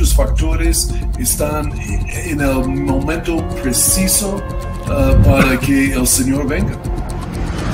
muchos 0.00 0.14
factores 0.14 0.94
están 1.18 1.70
en 1.78 2.40
el 2.40 2.66
momento 2.66 3.46
preciso 3.62 4.36
uh, 4.86 5.22
para 5.22 5.60
que 5.60 5.92
el 5.92 6.06
Señor 6.06 6.46
venga. 6.46 6.72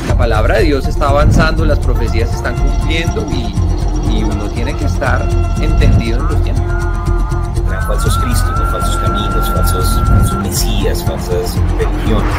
La 0.09 0.19
palabra 0.19 0.57
de 0.57 0.65
Dios 0.65 0.89
está 0.89 1.11
avanzando, 1.11 1.65
las 1.65 1.79
profecías 1.79 2.29
se 2.31 2.37
están 2.37 2.57
cumpliendo 2.57 3.25
y, 3.31 3.55
y 4.13 4.25
uno 4.25 4.49
tiene 4.49 4.75
que 4.75 4.87
estar 4.87 5.23
entendido 5.61 6.19
en 6.19 6.27
los 6.27 6.43
tiempos. 6.43 6.65
Falsos 7.87 8.19
cristos, 8.19 8.71
falsos 8.73 8.97
caminos, 8.97 9.49
falsos, 9.51 10.03
falsos 10.09 10.43
mesías, 10.43 11.05
falsas 11.05 11.55
religiones. 11.79 12.35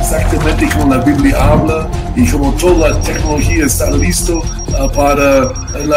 exactamente 0.00 0.66
como 0.74 0.94
la 0.94 1.02
Biblia 1.04 1.36
habla 1.36 1.86
y 2.16 2.26
como 2.28 2.52
toda 2.54 2.88
la 2.88 3.00
tecnología 3.02 3.66
está 3.66 3.90
listo 3.90 4.42
para 4.94 5.52
el 5.76 5.92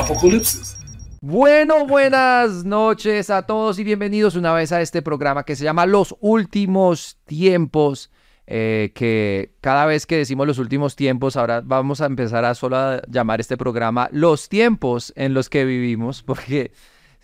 apocalipsis. 0.00 0.76
Bueno, 1.20 1.86
buenas 1.86 2.64
noches 2.64 3.30
a 3.30 3.42
todos 3.42 3.78
y 3.78 3.84
bienvenidos 3.84 4.36
una 4.36 4.52
vez 4.52 4.72
a 4.72 4.80
este 4.80 5.02
programa 5.02 5.44
que 5.44 5.56
se 5.56 5.64
llama 5.64 5.86
Los 5.86 6.14
Últimos 6.20 7.18
Tiempos. 7.26 8.10
Eh, 8.46 8.92
que 8.94 9.52
cada 9.60 9.84
vez 9.84 10.06
que 10.06 10.16
decimos 10.16 10.46
los 10.46 10.58
últimos 10.58 10.96
tiempos, 10.96 11.36
ahora 11.36 11.60
vamos 11.62 12.00
a 12.00 12.06
empezar 12.06 12.46
a 12.46 12.54
solo 12.54 12.76
a 12.78 13.02
llamar 13.06 13.40
este 13.40 13.58
programa 13.58 14.08
Los 14.10 14.48
tiempos 14.48 15.12
en 15.16 15.34
los 15.34 15.50
que 15.50 15.66
vivimos, 15.66 16.22
porque 16.26 16.72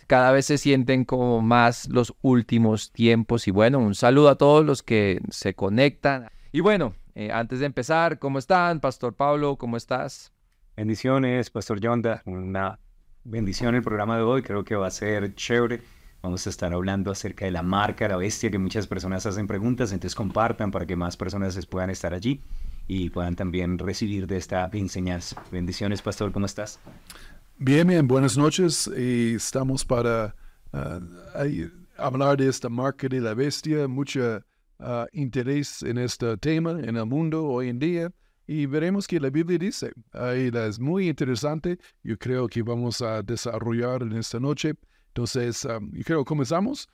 cada 0.07 0.31
vez 0.31 0.45
se 0.45 0.57
sienten 0.59 1.03
como 1.03 1.41
más 1.41 1.89
los 1.89 2.13
últimos 2.21 2.91
tiempos. 2.91 3.47
Y 3.47 3.51
bueno, 3.51 3.79
un 3.79 3.95
saludo 3.95 4.29
a 4.29 4.35
todos 4.35 4.63
los 4.65 4.83
que 4.83 5.19
se 5.31 5.55
conectan. 5.55 6.29
Y 6.51 6.59
bueno, 6.59 6.93
eh, 7.15 7.31
antes 7.31 7.59
de 7.59 7.65
empezar, 7.65 8.19
¿cómo 8.19 8.39
están? 8.39 8.79
Pastor 8.79 9.15
Pablo, 9.15 9.55
¿cómo 9.55 9.77
estás? 9.77 10.34
Bendiciones, 10.77 11.49
Pastor 11.51 11.79
Yonda. 11.79 12.21
Una 12.25 12.77
bendición 13.23 13.75
el 13.75 13.81
programa 13.81 14.17
de 14.17 14.23
hoy. 14.23 14.41
Creo 14.41 14.65
que 14.65 14.75
va 14.75 14.87
a 14.87 14.91
ser 14.91 15.33
chévere. 15.33 15.81
Vamos 16.21 16.45
a 16.47 16.49
estar 16.49 16.73
hablando 16.73 17.11
acerca 17.11 17.45
de 17.45 17.51
la 17.51 17.61
marca, 17.61 18.09
la 18.09 18.17
bestia, 18.17 18.51
que 18.51 18.57
muchas 18.57 18.85
personas 18.85 19.25
hacen 19.25 19.47
preguntas, 19.47 19.93
entonces 19.93 20.15
compartan 20.15 20.71
para 20.71 20.85
que 20.85 20.97
más 20.97 21.15
personas 21.15 21.65
puedan 21.67 21.91
estar 21.91 22.13
allí 22.13 22.41
y 22.87 23.09
puedan 23.09 23.35
también 23.37 23.77
recibir 23.77 24.27
de 24.27 24.35
esta 24.35 24.69
enseñanza. 24.73 25.41
Bendiciones, 25.49 26.01
Pastor, 26.01 26.33
¿cómo 26.33 26.45
estás? 26.45 26.79
Bien, 27.57 27.87
bien, 27.87 28.05
buenas 28.05 28.37
noches. 28.37 28.87
Estamos 28.87 29.85
para 29.85 30.35
ah, 30.73 30.99
hablar 31.97 32.37
de 32.37 32.49
esta 32.49 32.67
marca 32.67 33.07
de 33.07 33.21
la 33.21 33.33
bestia, 33.33 33.87
mucho 33.87 34.43
ah, 34.79 35.07
interés 35.13 35.83
en 35.83 35.99
este 35.99 36.35
tema 36.37 36.71
en 36.71 36.97
el 36.97 37.05
mundo 37.05 37.45
hoy 37.45 37.69
en 37.69 37.79
día. 37.79 38.11
Y 38.47 38.65
veremos 38.67 39.07
qué 39.07 39.19
la 39.19 39.29
Biblia 39.29 39.57
dice. 39.57 39.91
Ahí 40.11 40.51
es 40.53 40.79
muy 40.79 41.09
interesante. 41.09 41.79
Yo 42.03 42.17
creo 42.17 42.47
que 42.47 42.61
vamos 42.61 43.01
a 43.01 43.21
desarrollar 43.21 44.03
en 44.03 44.13
esta 44.13 44.39
noche. 44.39 44.75
Entonces, 45.07 45.65
ah, 45.65 45.79
yo 45.91 46.03
creo 46.03 46.23
que 46.23 46.29
comenzamos. 46.29 46.87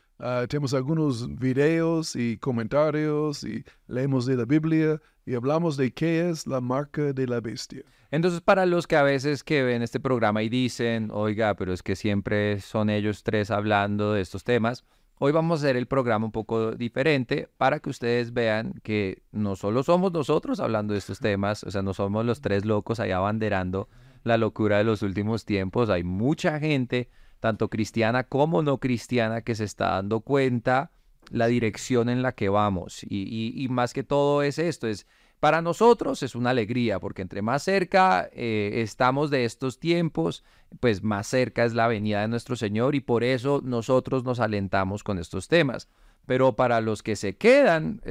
tenemos 0.48 0.74
algunos 0.74 1.28
videos 1.36 2.16
y 2.16 2.38
comentarios 2.38 3.44
y 3.44 3.64
leemos 3.88 4.26
de 4.28 4.38
la 4.38 4.46
Biblia 4.46 5.02
y 5.26 5.34
hablamos 5.34 5.78
de 5.78 5.92
qué 5.92 6.30
es 6.30 6.46
la 6.48 6.62
marca 6.62 7.14
de 7.14 7.28
la 7.28 7.42
bestia. 7.42 7.84
Entonces, 8.12 8.42
para 8.42 8.66
los 8.66 8.88
que 8.88 8.98
a 8.98 9.04
veces 9.04 9.44
que 9.44 9.64
ven 9.64 9.82
este 9.82 10.00
programa 10.00 10.44
y 10.44 10.50
dicen, 10.50 11.10
oiga, 11.12 11.56
pero 11.56 11.74
es 11.74 11.82
que 11.82 11.96
siempre 11.96 12.60
son 12.60 12.90
ellos 12.90 13.24
tres 13.24 13.50
hablando 13.52 14.14
de 14.14 14.22
estos 14.22 14.44
temas, 14.44 14.84
hoy 15.24 15.32
vamos 15.32 15.60
a 15.62 15.66
hacer 15.66 15.78
el 15.78 15.86
programa 15.86 16.26
un 16.26 16.32
poco 16.32 16.72
diferente 16.72 17.48
para 17.58 17.80
que 17.80 17.92
ustedes 17.92 18.34
vean 18.34 18.74
que 18.82 19.22
no 19.32 19.56
solo 19.56 19.84
somos 19.84 20.12
nosotros 20.12 20.60
hablando 20.60 20.94
de 20.94 20.98
estos 20.98 21.20
temas, 21.20 21.64
o 21.64 21.70
sea, 21.70 21.84
no 21.84 21.94
somos 21.94 22.26
los 22.26 22.42
tres 22.42 22.66
locos 22.66 23.00
ahí 23.00 23.12
abanderando 23.12 23.88
la 24.24 24.38
locura 24.38 24.80
de 24.80 24.84
los 24.84 25.04
últimos 25.04 25.46
tiempos, 25.46 25.92
hay 25.92 26.04
mucha 26.04 26.60
gente, 26.60 27.12
tanto 27.40 27.70
cristiana 27.70 28.24
como 28.24 28.64
no 28.64 28.80
cristiana, 28.80 29.42
que 29.42 29.54
se 29.54 29.64
está 29.64 29.92
dando 29.92 30.22
cuenta 30.22 30.90
la 31.30 31.46
dirección 31.46 32.10
en 32.10 32.24
la 32.24 32.32
que 32.32 32.50
vamos. 32.50 33.04
Y, 33.04 33.54
y 33.56 33.70
más 33.70 33.94
que 33.94 34.02
todo 34.02 34.42
es 34.42 34.58
esto, 34.58 34.88
es 34.88 35.06
para 35.42 35.64
nosotros 35.64 36.22
es 36.22 36.36
una 36.36 36.52
alegría, 36.52 37.00
porque 37.00 37.24
entre 37.24 37.42
más 37.42 37.64
cerca 37.64 38.30
eh, 38.32 38.74
estamos 38.76 39.32
de 39.32 39.44
estos 39.44 39.80
tiempos, 39.80 40.44
pues 40.80 41.02
más 41.02 41.26
cerca 41.26 41.66
es 41.66 41.74
la 41.74 41.88
venida 41.88 42.22
de 42.22 42.28
nuestro 42.28 42.56
Señor 42.56 42.94
y 42.94 43.00
por 43.00 43.24
eso 43.24 43.60
nosotros 43.66 44.24
nos 44.24 44.40
alentamos 44.40 45.04
con 45.04 45.18
estos 45.18 45.48
temas. 45.48 45.90
Pero 46.28 46.56
para 46.56 46.80
los 46.80 47.02
que 47.02 47.16
se 47.16 47.38
quedan, 47.38 48.04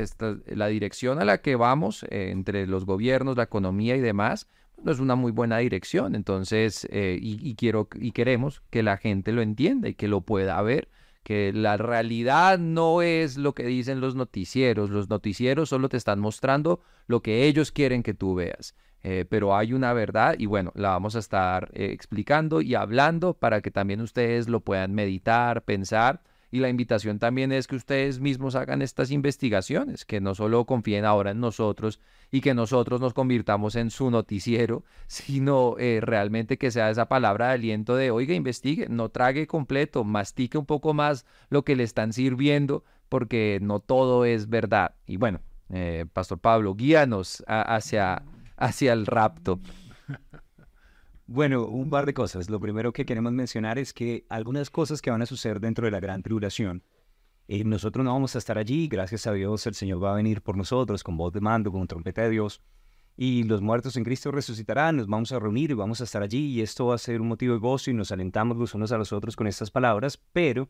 la 0.47 0.67
dirección 0.67 1.21
a 1.21 1.25
la 1.25 1.41
que 1.41 1.55
vamos 1.55 2.03
eh, 2.11 2.31
entre 2.33 2.67
los 2.67 2.85
gobiernos, 2.85 3.37
la 3.37 3.45
economía 3.45 3.95
y 3.95 4.01
demás, 4.01 4.49
no 4.83 4.91
es 4.91 4.99
una 4.99 5.15
muy 5.15 5.31
buena 5.31 5.59
dirección. 5.59 6.17
Entonces, 6.17 6.89
eh, 6.91 7.17
y, 7.23 7.55
quiero 7.55 7.89
y 7.95 8.11
queremos 8.11 8.61
que 8.71 8.83
la 8.83 8.97
gente 8.97 9.31
lo 9.31 9.41
entienda 9.41 9.89
y 9.89 9.95
que 9.95 10.09
lo 10.09 10.23
pueda 10.23 10.61
ver 10.63 10.89
que 11.31 11.53
la 11.53 11.77
realidad 11.77 12.59
no 12.59 13.03
es 13.03 13.37
lo 13.37 13.55
que 13.55 13.63
dicen 13.63 14.01
los 14.01 14.17
noticieros. 14.17 14.91
Los 14.91 15.09
noticieros 15.09 15.69
solo 15.69 15.89
te 15.89 15.97
están 15.97 16.19
mostrando 16.19 16.81
lo 17.07 17.23
que 17.23 17.45
ellos 17.45 17.71
quieren 17.71 18.03
que 18.03 18.15
tú 18.15 18.35
veas. 18.35 18.75
Eh, 19.05 19.25
pero 19.31 19.55
hay 19.55 19.73
una 19.73 19.93
verdad 19.93 20.35
y 20.37 20.47
bueno, 20.47 20.73
la 20.75 20.89
vamos 20.89 21.15
a 21.15 21.21
estar 21.21 21.71
eh, 21.73 21.93
explicando 21.93 22.63
y 22.63 22.75
hablando 22.75 23.35
para 23.35 23.61
que 23.61 23.71
también 23.71 24.01
ustedes 24.01 24.49
lo 24.49 24.59
puedan 24.59 24.93
meditar, 24.93 25.63
pensar 25.63 26.21
y 26.50 26.61
la 26.61 26.69
invitación 26.69 27.19
también 27.19 27.53
es 27.53 27.66
que 27.66 27.77
ustedes 27.77 28.19
mismos 28.21 28.55
hagan 28.55 28.83
estas 28.83 29.11
investigaciones, 29.11 30.05
que 30.05 30.21
no 30.21 30.34
solo 30.34 30.65
confíen 30.66 31.05
ahora 31.05 31.31
en 31.31 31.41
nosotros 31.41 32.00
y 32.31 32.41
que 32.41 32.55
nosotros 32.55 33.00
nos 33.00 33.15
convirtamos 33.15 33.77
en 33.77 33.91
su 33.91 34.11
noticiero, 34.11 34.84
sino 35.06 35.77
eh, 35.78 36.00
realmente 36.03 36.59
que 36.59 36.71
sea 36.71 36.91
esa 36.91 37.06
palabra 37.06 37.49
de 37.49 37.55
aliento 37.55 37.97
de, 37.97 38.10
oiga, 38.10 38.34
investigue, 38.34 38.89
no 38.89 39.09
trague 39.10 39.47
completo, 39.47 40.05
mastique 40.05 40.59
un 40.59 40.66
poco 40.66 40.94
más 40.94 41.25
lo 41.49 41.65
que 41.65 41.77
le 41.77 41.84
están 41.84 42.12
sirviendo, 42.12 42.84
porque 43.09 43.59
no 43.62 43.81
todo 43.81 44.25
es 44.25 44.49
verdad. 44.49 44.94
Y 45.06 45.16
bueno, 45.16 45.41
eh, 45.71 46.06
Pastor 46.12 46.39
Pablo, 46.39 46.75
guíanos 46.75 47.44
hacia, 47.47 48.22
hacia 48.56 48.93
el 48.93 49.06
rapto. 49.06 49.60
Bueno, 51.33 51.65
un 51.65 51.91
par 51.91 52.07
de 52.07 52.13
cosas. 52.13 52.51
Lo 52.51 52.59
primero 52.59 52.93
que 52.93 53.07
queremos 53.07 53.31
mencionar 53.31 53.79
es 53.79 53.93
que 53.93 54.27
algunas 54.29 54.69
cosas 54.69 55.01
que 55.01 55.13
van 55.13 55.23
a 55.23 55.27
suceder 55.27 55.61
dentro 55.61 55.85
de 55.85 55.93
la 55.93 56.01
gran 56.01 56.25
tribulación, 56.25 56.83
eh, 57.47 57.63
nosotros 57.63 58.05
no 58.05 58.13
vamos 58.13 58.35
a 58.35 58.39
estar 58.39 58.59
allí, 58.59 58.89
gracias 58.89 59.29
a 59.29 59.33
Dios 59.33 59.65
el 59.69 59.77
Señor 59.77 60.03
va 60.03 60.11
a 60.11 60.17
venir 60.17 60.43
por 60.43 60.57
nosotros 60.57 61.05
con 61.05 61.17
voz 61.17 61.33
de 61.33 61.41
mando, 61.41 61.71
con 61.71 61.87
trompeta 61.87 62.23
de 62.23 62.31
Dios, 62.31 62.61
y 63.17 63.45
los 63.45 63.61
muertos 63.63 63.97
en 63.97 64.03
Cristo 64.03 64.33
resucitarán, 64.33 64.97
nos 64.97 65.07
vamos 65.07 65.31
a 65.31 65.39
reunir 65.39 65.71
y 65.71 65.75
vamos 65.75 66.01
a 66.01 66.05
estar 66.05 66.21
allí, 66.21 66.47
y 66.49 66.63
esto 66.63 66.87
va 66.87 66.97
a 66.97 66.99
ser 66.99 67.21
un 67.21 67.29
motivo 67.29 67.55
de 67.55 67.61
gozo 67.61 67.93
y 67.93 67.95
nos 67.95 68.11
alentamos 68.11 68.57
los 68.57 68.75
unos 68.75 68.91
a 68.91 68.99
los 68.99 69.13
otros 69.13 69.37
con 69.37 69.47
estas 69.47 69.71
palabras, 69.71 70.21
pero 70.33 70.69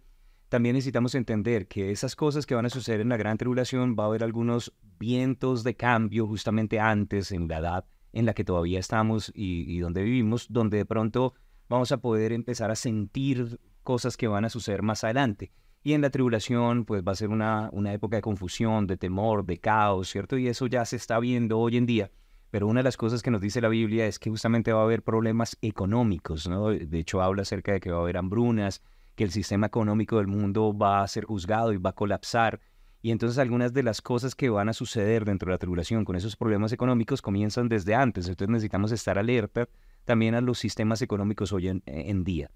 también 0.50 0.74
necesitamos 0.74 1.14
entender 1.14 1.68
que 1.68 1.90
esas 1.90 2.14
cosas 2.14 2.44
que 2.44 2.54
van 2.54 2.66
a 2.66 2.70
suceder 2.70 3.00
en 3.00 3.08
la 3.08 3.16
gran 3.16 3.38
tribulación 3.38 3.96
va 3.98 4.04
a 4.04 4.08
haber 4.08 4.22
algunos 4.22 4.74
vientos 4.98 5.64
de 5.64 5.74
cambio 5.74 6.26
justamente 6.26 6.78
antes 6.78 7.32
en 7.32 7.48
la 7.48 7.60
edad 7.60 7.86
en 8.12 8.26
la 8.26 8.34
que 8.34 8.44
todavía 8.44 8.78
estamos 8.78 9.32
y, 9.34 9.78
donde 9.78 10.02
vivimos, 10.02 10.46
donde 10.50 10.78
de 10.78 10.84
pronto 10.84 11.34
vamos 11.68 11.92
a 11.92 11.98
poder 11.98 12.32
empezar 12.32 12.70
a 12.70 12.76
sentir 12.76 13.60
cosas 13.82 14.16
que 14.16 14.28
van 14.28 14.44
a 14.44 14.50
suceder 14.50 14.82
más 14.82 15.04
adelante. 15.04 15.52
Y 15.82 15.94
en 15.94 16.02
la 16.02 16.10
tribulación, 16.10 16.84
pues 16.84 17.02
va 17.06 17.12
a 17.12 17.16
ser 17.16 17.28
una, 17.28 17.70
una 17.72 17.92
época 17.92 18.16
de 18.16 18.22
confusión, 18.22 18.86
de 18.86 18.96
temor, 18.96 19.46
de 19.46 19.58
caos, 19.58 20.10
¿cierto? 20.10 20.36
Y 20.36 20.48
eso 20.48 20.66
ya 20.66 20.84
se 20.84 20.96
está 20.96 21.18
viendo 21.18 21.58
hoy 21.58 21.76
en 21.76 21.86
día. 21.86 22.10
Pero 22.50 22.66
una 22.66 22.80
de 22.80 22.84
las 22.84 22.96
cosas 22.96 23.22
que 23.22 23.30
nos 23.30 23.40
dice 23.40 23.60
la 23.60 23.68
Biblia 23.68 24.06
es 24.06 24.18
que 24.18 24.28
justamente 24.28 24.72
va 24.72 24.80
a 24.80 24.84
haber 24.84 25.02
problemas 25.02 25.56
económicos, 25.62 26.48
¿no? 26.48 26.68
De 26.68 26.98
hecho, 26.98 27.22
habla 27.22 27.42
acerca 27.42 27.72
de 27.72 27.80
que 27.80 27.92
va 27.92 27.98
a 27.98 28.02
haber 28.02 28.16
hambrunas, 28.16 28.82
que 29.14 29.24
el 29.24 29.30
sistema 29.30 29.68
económico 29.68 30.18
del 30.18 30.26
mundo 30.26 30.76
va 30.76 31.02
a 31.02 31.08
ser 31.08 31.24
juzgado 31.24 31.72
y 31.72 31.76
va 31.76 31.90
a 31.90 31.94
colapsar, 31.94 32.60
y 33.02 33.10
entonces 33.12 33.38
algunas 33.38 33.72
de 33.72 33.82
las 33.82 34.02
cosas 34.02 34.34
que 34.34 34.50
van 34.50 34.68
a 34.68 34.74
suceder 34.74 35.24
dentro 35.24 35.46
de 35.46 35.54
la 35.54 35.58
tribulación 35.58 36.04
con 36.04 36.16
esos 36.16 36.36
problemas 36.36 36.72
económicos 36.72 37.22
comienzan 37.22 37.68
desde 37.68 37.94
antes. 37.94 38.28
Entonces 38.28 38.50
necesitamos 38.50 38.92
estar 38.92 39.18
alerta 39.18 39.68
también 40.04 40.34
a 40.34 40.40
los 40.40 40.58
sistemas 40.58 41.00
económicos 41.00 41.52
hoy 41.52 41.68
en, 41.68 42.24
día. 42.24 42.50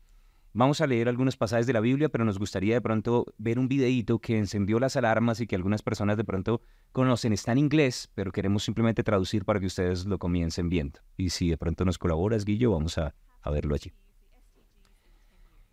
Vamos 0.53 0.81
a 0.81 0.87
leer 0.87 1.09
algunos 1.09 1.37
pasajes 1.37 1.67
de 1.67 1.73
la 1.73 1.81
Biblia, 1.81 2.11
pero 2.11 2.25
nos 2.25 2.39
gustaría 2.39 2.75
de 2.75 2.81
pronto 2.81 3.27
ver 3.39 3.59
un 3.59 3.69
videíto 3.69 4.19
que 4.19 4.39
encendió 4.39 4.79
las 4.79 4.97
alarmas 4.97 5.41
y 5.41 5.47
que 5.47 5.57
algunas 5.57 5.83
personas 5.83 6.17
de 6.17 6.25
pronto 6.25 6.61
conocen. 6.93 7.33
Está 7.33 7.53
en 7.53 7.59
inglés, 7.59 8.11
pero 8.15 8.31
queremos 8.31 8.65
simplemente 8.65 9.03
traducir 9.03 9.45
para 9.45 9.61
que 9.61 9.67
ustedes 9.67 10.05
lo 10.05 10.19
comiencen 10.19 10.69
viendo. 10.69 11.01
Y 11.17 11.31
si 11.31 11.49
de 11.49 11.57
pronto 11.57 11.85
nos 11.85 11.99
colaboras, 11.99 12.45
Guillo, 12.45 12.71
vamos 12.73 12.99
a, 12.99 13.15
a 13.41 13.51
verlo 13.51 13.75
allí. 13.75 13.93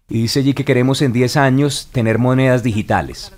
Y 0.10 0.24
dice 0.24 0.40
allí 0.40 0.54
que 0.54 0.66
queremos 0.66 1.02
en 1.02 1.14
10 1.14 1.38
años 1.38 1.90
tener 1.92 2.18
monedas 2.18 2.64
digitales. 2.64 3.34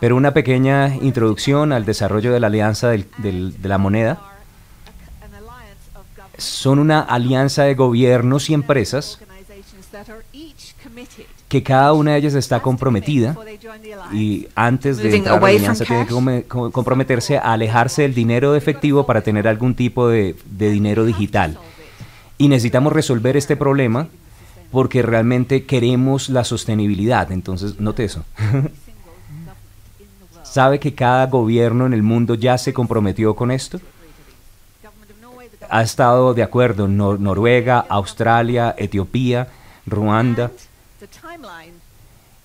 Pero 0.00 0.16
una 0.16 0.32
pequeña 0.32 0.94
introducción 0.96 1.72
al 1.72 1.84
desarrollo 1.84 2.32
de 2.32 2.40
la 2.40 2.48
alianza 2.48 2.90
de 2.90 3.52
la 3.62 3.78
moneda. 3.78 4.20
Son 6.38 6.78
una 6.78 7.00
alianza 7.00 7.64
de 7.64 7.74
gobiernos 7.74 8.50
y 8.50 8.54
empresas 8.54 9.18
que 11.48 11.62
cada 11.62 11.92
una 11.92 12.12
de 12.12 12.18
ellas 12.18 12.34
está 12.34 12.60
comprometida 12.60 13.36
y 14.12 14.48
antes 14.54 14.98
de 14.98 15.16
entrar 15.16 15.38
a 15.38 15.40
la 15.40 15.46
alianza 15.46 15.84
tiene 15.84 16.06
que 16.06 16.48
comprometerse 16.48 17.38
a 17.38 17.52
alejarse 17.52 18.02
del 18.02 18.14
dinero 18.14 18.54
efectivo 18.54 19.06
para 19.06 19.22
tener 19.22 19.46
algún 19.46 19.74
tipo 19.74 20.08
de, 20.08 20.36
de 20.44 20.70
dinero 20.70 21.04
digital. 21.04 21.58
Y 22.38 22.48
necesitamos 22.48 22.92
resolver 22.92 23.36
este 23.36 23.56
problema 23.56 24.08
porque 24.70 25.02
realmente 25.02 25.64
queremos 25.64 26.28
la 26.28 26.44
sostenibilidad. 26.44 27.30
Entonces, 27.32 27.80
note 27.80 28.04
eso. 28.04 28.24
¿Sabe 30.50 30.80
que 30.80 30.94
cada 30.94 31.26
gobierno 31.26 31.86
en 31.86 31.92
el 31.92 32.02
mundo 32.02 32.34
ya 32.34 32.56
se 32.56 32.72
comprometió 32.72 33.34
con 33.34 33.50
esto? 33.50 33.80
Ha 35.68 35.82
estado 35.82 36.32
de 36.32 36.42
acuerdo 36.42 36.88
Noruega, 36.88 37.84
Australia, 37.88 38.74
Etiopía, 38.78 39.48
Ruanda. 39.86 40.50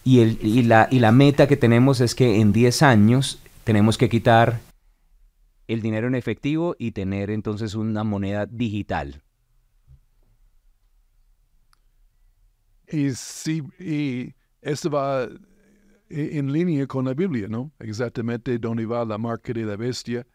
Y 0.03 0.63
la 0.63 1.11
meta 1.11 1.47
que 1.47 1.57
tenemos 1.57 2.01
es 2.01 2.15
que 2.15 2.41
en 2.41 2.51
10 2.51 2.81
años 2.81 3.39
tenemos 3.63 3.97
que 3.97 4.09
quitar 4.09 4.59
el 5.67 5.81
dinero 5.81 6.07
en 6.07 6.15
efectivo 6.15 6.75
y 6.77 6.91
tener 6.91 7.29
entonces 7.29 7.75
una 7.75 8.03
moneda 8.03 8.45
digital. 8.45 9.21
Y 12.91 13.11
sí, 13.11 13.63
y 13.79 14.33
esto 14.61 14.89
va 14.89 15.29
en 16.13 16.51
línea 16.51 16.87
con 16.87 17.05
la 17.05 17.13
Biblia, 17.13 17.47
¿no? 17.47 17.71
Exactamente 17.79 18.57
donde 18.57 18.85
va 18.85 19.05
la 19.05 19.17
marca 19.17 19.53
de 19.53 19.65
la 19.65 19.75
bestia. 19.75 20.25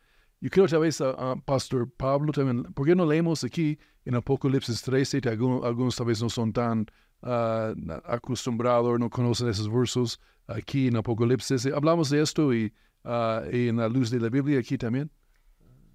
Yo 0.41 0.51
creo 0.51 0.67
tal 0.67 0.81
vez, 0.81 1.01
a, 1.01 1.37
Pastor 1.45 1.91
Pablo, 1.97 2.33
también, 2.33 2.65
¿por 2.75 2.87
qué 2.87 2.95
no 2.95 3.07
leemos 3.07 3.43
aquí 3.45 3.79
en 4.05 4.15
Apocalipsis 4.15 4.83
13? 4.83 5.21
Que 5.21 5.29
algunos, 5.31 5.65
algunos 5.65 5.97
tal 5.97 6.07
vez 6.07 6.23
no 6.23 6.29
son 6.29 6.53
tan 6.53 6.87
uh, 7.23 7.93
acostumbrados, 8.05 8.99
no 8.99 9.09
conocen 9.09 9.49
esos 9.49 9.73
versos 9.73 10.21
aquí 10.47 10.89
en 10.89 10.97
Apocalipsis. 10.97 11.67
Hablamos 11.67 12.11
de 12.11 12.23
esto 12.23 12.53
y, 12.53 12.73
uh, 13.05 13.49
y 13.51 13.69
en 13.69 13.77
la 13.79 13.89
luz 13.89 14.11
de 14.11 14.21
la 14.21 14.29
Biblia 14.29 14.59
aquí 14.61 14.77
también. 14.77 15.11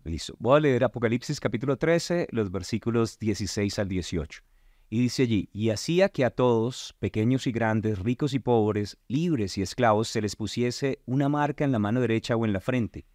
Listo. 0.03 0.35
Voy 0.39 0.57
a 0.57 0.59
leer 0.61 0.83
Apocalipsis 0.83 1.39
capítulo 1.39 1.77
13, 1.77 2.29
los 2.31 2.51
versículos 2.51 3.19
16 3.19 3.77
al 3.77 3.87
18. 3.87 4.41
Y 4.93 4.99
dice 4.99 5.23
allí, 5.23 5.47
y 5.53 5.69
hacía 5.69 6.09
que 6.09 6.25
a 6.25 6.31
todos, 6.31 6.93
pequeños 6.99 7.47
y 7.47 7.53
grandes, 7.53 7.97
ricos 7.97 8.33
y 8.33 8.39
pobres, 8.39 8.97
libres 9.07 9.57
y 9.57 9.61
esclavos, 9.61 10.09
se 10.09 10.21
les 10.21 10.35
pusiese 10.35 10.99
una 11.05 11.29
marca 11.29 11.63
en 11.63 11.71
la 11.71 11.79
mano 11.79 12.01
derecha 12.01 12.35
o 12.35 12.43
en 12.43 12.51
la 12.51 12.59
frente, 12.59 13.05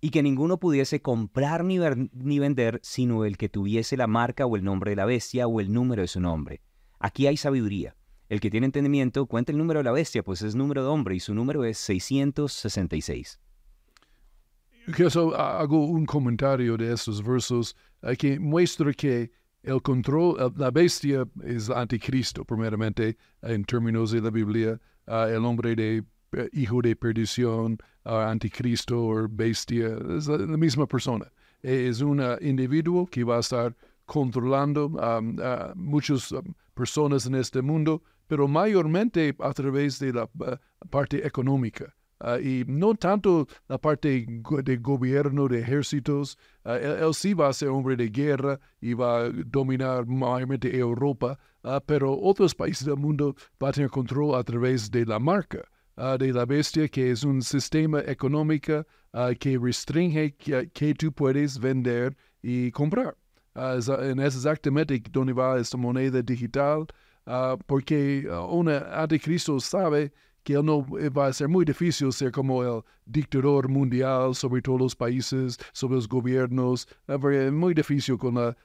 y 0.00 0.10
que 0.10 0.22
ninguno 0.22 0.60
pudiese 0.60 1.02
comprar 1.02 1.64
ni, 1.64 1.80
ni 2.12 2.38
vender, 2.38 2.78
sino 2.84 3.24
el 3.24 3.38
que 3.38 3.48
tuviese 3.48 3.96
la 3.96 4.06
marca 4.06 4.46
o 4.46 4.54
el 4.54 4.62
nombre 4.62 4.92
de 4.92 4.96
la 4.96 5.04
bestia 5.04 5.48
o 5.48 5.60
el 5.60 5.72
número 5.72 6.02
de 6.02 6.06
su 6.06 6.20
nombre. 6.20 6.62
Aquí 7.00 7.26
hay 7.26 7.36
sabiduría. 7.36 7.96
El 8.28 8.38
que 8.38 8.48
tiene 8.48 8.66
entendimiento 8.66 9.26
cuenta 9.26 9.50
el 9.50 9.58
número 9.58 9.80
de 9.80 9.84
la 9.84 9.92
bestia, 9.92 10.22
pues 10.22 10.42
es 10.42 10.54
número 10.54 10.84
de 10.84 10.90
hombre, 10.90 11.16
y 11.16 11.20
su 11.20 11.34
número 11.34 11.64
es 11.64 11.76
666. 11.78 13.40
Yo 14.96 15.36
hago 15.36 15.86
un 15.86 16.06
comentario 16.06 16.76
de 16.76 16.92
estos 16.92 17.20
versos 17.20 17.74
que 18.16 18.38
muestra 18.38 18.92
que 18.92 19.32
el 19.66 19.82
control, 19.82 20.52
la 20.56 20.70
bestia 20.70 21.26
es 21.44 21.68
anticristo, 21.70 22.44
primeramente, 22.44 23.16
en 23.42 23.64
términos 23.64 24.12
de 24.12 24.20
la 24.20 24.30
Biblia, 24.30 24.80
ah, 25.06 25.28
el 25.28 25.44
hombre 25.44 25.74
de 25.74 26.04
hijo 26.52 26.80
de 26.80 26.94
perdición, 26.94 27.78
ah, 28.04 28.30
anticristo 28.30 29.06
o 29.06 29.28
bestia, 29.28 29.98
es 30.16 30.28
la, 30.28 30.56
misma 30.56 30.86
persona. 30.86 31.30
Es 31.62 32.00
un 32.00 32.22
individuo 32.40 33.06
que 33.06 33.24
va 33.24 33.38
a 33.38 33.40
estar 33.40 33.74
controlando 34.04 34.92
a 35.00 35.72
muchas 35.74 36.32
personas 36.74 37.26
en 37.26 37.34
este 37.34 37.60
mundo, 37.60 38.02
pero 38.28 38.46
mayormente 38.46 39.34
a 39.40 39.52
través 39.52 39.98
de 39.98 40.12
la 40.12 40.28
ah, 40.44 40.60
parte 40.90 41.26
económica. 41.26 41.92
Ah, 42.18 42.38
y 42.40 42.64
no 42.66 42.94
tanto 42.94 43.46
la 43.68 43.78
parte 43.78 44.26
de 44.64 44.76
gobierno, 44.78 45.48
de 45.48 45.60
ejércitos. 45.60 46.38
Ah, 46.64 46.76
él, 46.78 47.12
sí 47.14 47.34
va 47.34 47.48
a 47.48 47.52
ser 47.52 47.68
hombre 47.68 47.96
de 47.96 48.08
guerra 48.08 48.58
y 48.80 48.94
va 48.94 49.24
a 49.24 49.30
dominar 49.30 50.06
mayormente 50.06 50.74
Europa, 50.76 51.38
uh, 51.62 51.78
pero 51.84 52.18
otros 52.18 52.54
países 52.54 52.86
del 52.86 52.96
mundo 52.96 53.34
van 53.58 53.70
a 53.70 53.72
tener 53.72 53.90
control 53.90 54.34
a 54.34 54.42
través 54.42 54.90
de 54.90 55.04
la 55.04 55.18
marca 55.18 55.62
de 56.18 56.30
la 56.30 56.44
bestia, 56.44 56.88
que 56.88 57.10
es 57.10 57.24
un 57.24 57.40
sistema 57.40 58.00
económico 58.00 58.84
que 59.40 59.58
restringe 59.58 60.36
que, 60.36 60.94
tú 60.94 61.10
puedes 61.10 61.58
vender 61.58 62.14
y 62.42 62.70
comprar. 62.70 63.16
es 63.54 63.88
exactamente 64.36 65.02
donde 65.10 65.32
va 65.32 65.58
esta 65.58 65.78
moneda 65.78 66.20
digital, 66.20 66.86
porque 67.66 68.28
un 68.28 68.68
anticristo 68.68 69.58
sabe 69.58 70.12
que 70.46 70.52
él 70.52 70.64
no 70.64 70.86
eh, 71.00 71.08
va 71.08 71.26
a 71.26 71.32
ser 71.32 71.48
muy 71.48 71.64
difícil 71.64 72.12
ser 72.12 72.30
como 72.30 72.62
el 72.62 72.82
dictador 73.04 73.68
mundial 73.68 74.32
sobre 74.32 74.62
todos 74.62 74.80
los 74.80 74.94
países, 74.94 75.58
sobre 75.72 75.96
los 75.96 76.08
gobiernos, 76.08 76.86
es 77.08 77.52
muy 77.52 77.74
difícil 77.74 78.16
con 78.16 78.36
la, 78.36 78.56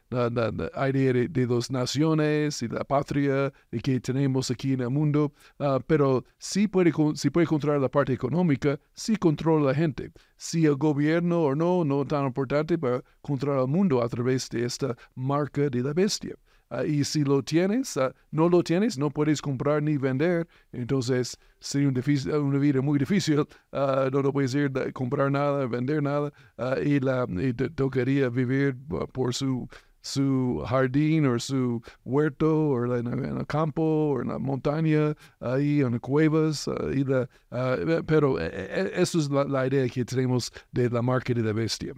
idea 0.89 1.13
de, 1.27 1.47
las 1.47 1.71
naciones 1.71 2.61
y 2.61 2.67
la 2.67 2.83
patria 2.83 3.51
que 3.81 3.99
tenemos 3.99 4.51
aquí 4.51 4.73
en 4.73 4.81
el 4.81 4.91
mundo, 4.91 5.33
ah, 5.57 5.79
pero 5.87 6.23
sí 6.37 6.67
puede, 6.67 6.93
sí 7.15 7.31
puede 7.31 7.47
controlar 7.47 7.81
la 7.81 7.89
parte 7.89 8.13
económica, 8.13 8.79
sí 8.93 9.15
controla 9.15 9.71
la 9.71 9.73
gente. 9.73 10.11
Si 10.37 10.67
el 10.67 10.75
gobierno 10.75 11.41
o 11.45 11.55
no, 11.55 11.83
no 11.83 12.05
tan 12.05 12.27
importante 12.27 12.77
para 12.77 13.03
controlar 13.23 13.61
el 13.61 13.67
mundo 13.67 14.03
a 14.03 14.07
través 14.07 14.47
de 14.49 14.65
esta 14.65 14.95
marca 15.15 15.67
de 15.67 15.81
la 15.81 15.93
bestia. 15.93 16.35
Ah, 16.73 16.85
y 16.85 17.03
si 17.03 17.25
lo 17.25 17.43
tienes, 17.43 17.97
ah, 17.97 18.15
no 18.31 18.47
lo 18.47 18.63
tienes, 18.63 18.97
no 18.97 19.09
puedes 19.09 19.41
comprar 19.41 19.83
ni 19.83 19.97
vender, 19.97 20.47
entonces 20.71 21.37
sería 21.59 21.89
una 21.89 22.57
vida 22.59 22.81
muy 22.81 22.97
difícil, 22.97 23.41
uh, 23.41 23.45
no, 24.13 24.21
lo 24.21 24.31
puedes 24.31 24.55
ir 24.55 24.71
a 24.77 24.89
comprar 24.93 25.29
nada, 25.29 25.67
vender 25.67 26.01
nada, 26.01 26.31
y, 26.81 27.01
la, 27.01 27.27
y 27.27 27.53
te 27.53 27.69
tocaría 27.69 28.29
vivir 28.29 28.77
por 29.11 29.33
su, 29.33 29.67
su 29.99 30.63
jardín 30.65 31.25
o 31.25 31.37
su 31.39 31.81
huerto 32.05 32.69
o 32.69 32.95
en, 32.95 33.07
el 33.07 33.45
campo 33.47 33.81
o 33.81 34.21
en 34.21 34.29
la 34.29 34.39
montaña, 34.39 35.13
ahí 35.41 35.81
en 35.81 35.99
cuevas. 35.99 36.69
y 36.93 37.03
la, 37.03 37.27
pero 38.07 38.39
e, 38.39 38.45
e, 38.45 38.91
eso 39.01 39.19
es 39.19 39.29
la, 39.29 39.43
la 39.43 39.67
idea 39.67 39.89
que 39.89 40.05
tenemos 40.05 40.53
de 40.71 40.89
la 40.89 41.01
marca 41.01 41.33
de 41.33 41.43
la 41.43 41.51
bestia. 41.51 41.93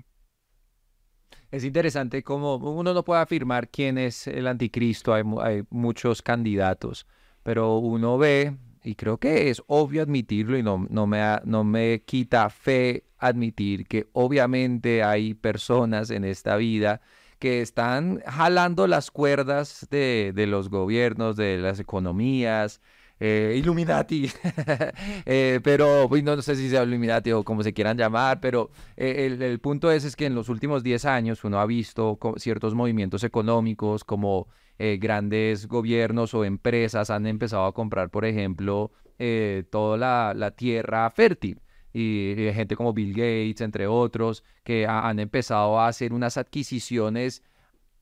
Es 1.54 1.64
interesante 1.64 2.24
como 2.24 2.56
uno 2.56 2.96
no 2.96 3.04
puede 3.04 3.22
afirmar 3.22 3.70
quién 3.70 4.00
es 4.00 4.26
el 4.26 4.48
anticristo, 4.48 5.14
hay, 5.14 5.22
muchos 5.70 6.24
candidatos, 6.24 7.06
pero 7.44 7.78
uno 7.78 8.18
ve, 8.18 8.58
y 8.84 8.96
creo 8.96 9.20
que 9.20 9.52
es 9.52 9.62
obvio 9.68 10.02
admitirlo 10.02 10.58
y 10.58 10.64
no, 10.64 10.88
no, 10.90 11.06
me, 11.06 11.22
no 11.44 11.64
me 11.64 12.02
quita 12.08 12.50
fe 12.50 13.04
admitir 13.20 13.86
que 13.86 14.08
obviamente 14.14 15.04
hay 15.04 15.36
personas 15.36 16.10
en 16.10 16.24
esta 16.24 16.56
vida 16.56 17.02
que 17.38 17.62
están 17.62 18.22
jalando 18.26 18.88
las 18.88 19.12
cuerdas 19.12 19.88
de, 19.92 20.32
de 20.34 20.48
los 20.48 20.70
gobiernos, 20.70 21.36
de 21.36 21.60
las 21.60 21.80
economías, 21.80 22.82
eh, 23.20 23.56
Illuminati, 23.58 24.30
eh, 25.26 25.60
pero 25.64 26.10
no, 26.10 26.42
sé 26.42 26.56
si 26.56 26.70
sea 26.70 26.84
Illuminati 26.84 27.32
o 27.32 27.44
como 27.44 27.64
se 27.64 27.74
quieran 27.74 27.98
llamar, 27.98 28.40
pero 28.42 28.70
eh, 28.98 29.38
el, 29.40 29.60
punto 29.60 29.92
es, 29.92 30.04
es 30.04 30.16
que 30.16 30.26
en 30.26 30.36
los 30.36 30.50
últimos 30.50 30.84
10 30.84 31.06
años 31.06 31.44
uno 31.44 31.60
ha 31.60 31.66
visto 31.66 32.18
ciertos 32.38 32.76
movimientos 32.76 33.24
económicos 33.24 34.04
como 34.04 34.48
grandes 35.00 35.68
gobiernos 35.68 36.34
o 36.34 36.44
empresas 36.44 37.10
han 37.10 37.26
empezado 37.28 37.66
a 37.66 37.74
comprar, 37.74 38.10
por 38.10 38.26
ejemplo, 38.26 38.92
toda 39.70 40.34
la, 40.34 40.52
tierra 40.52 41.10
fértil. 41.12 41.62
Y, 41.94 42.36
gente 42.54 42.76
como 42.76 42.92
Bill 42.92 43.14
Gates, 43.14 43.62
entre 43.62 43.88
otros, 43.88 44.44
que 44.64 44.86
han 44.88 45.20
empezado 45.20 45.80
a 45.80 45.88
hacer 45.88 46.12
unas 46.12 46.38
adquisiciones 46.38 47.44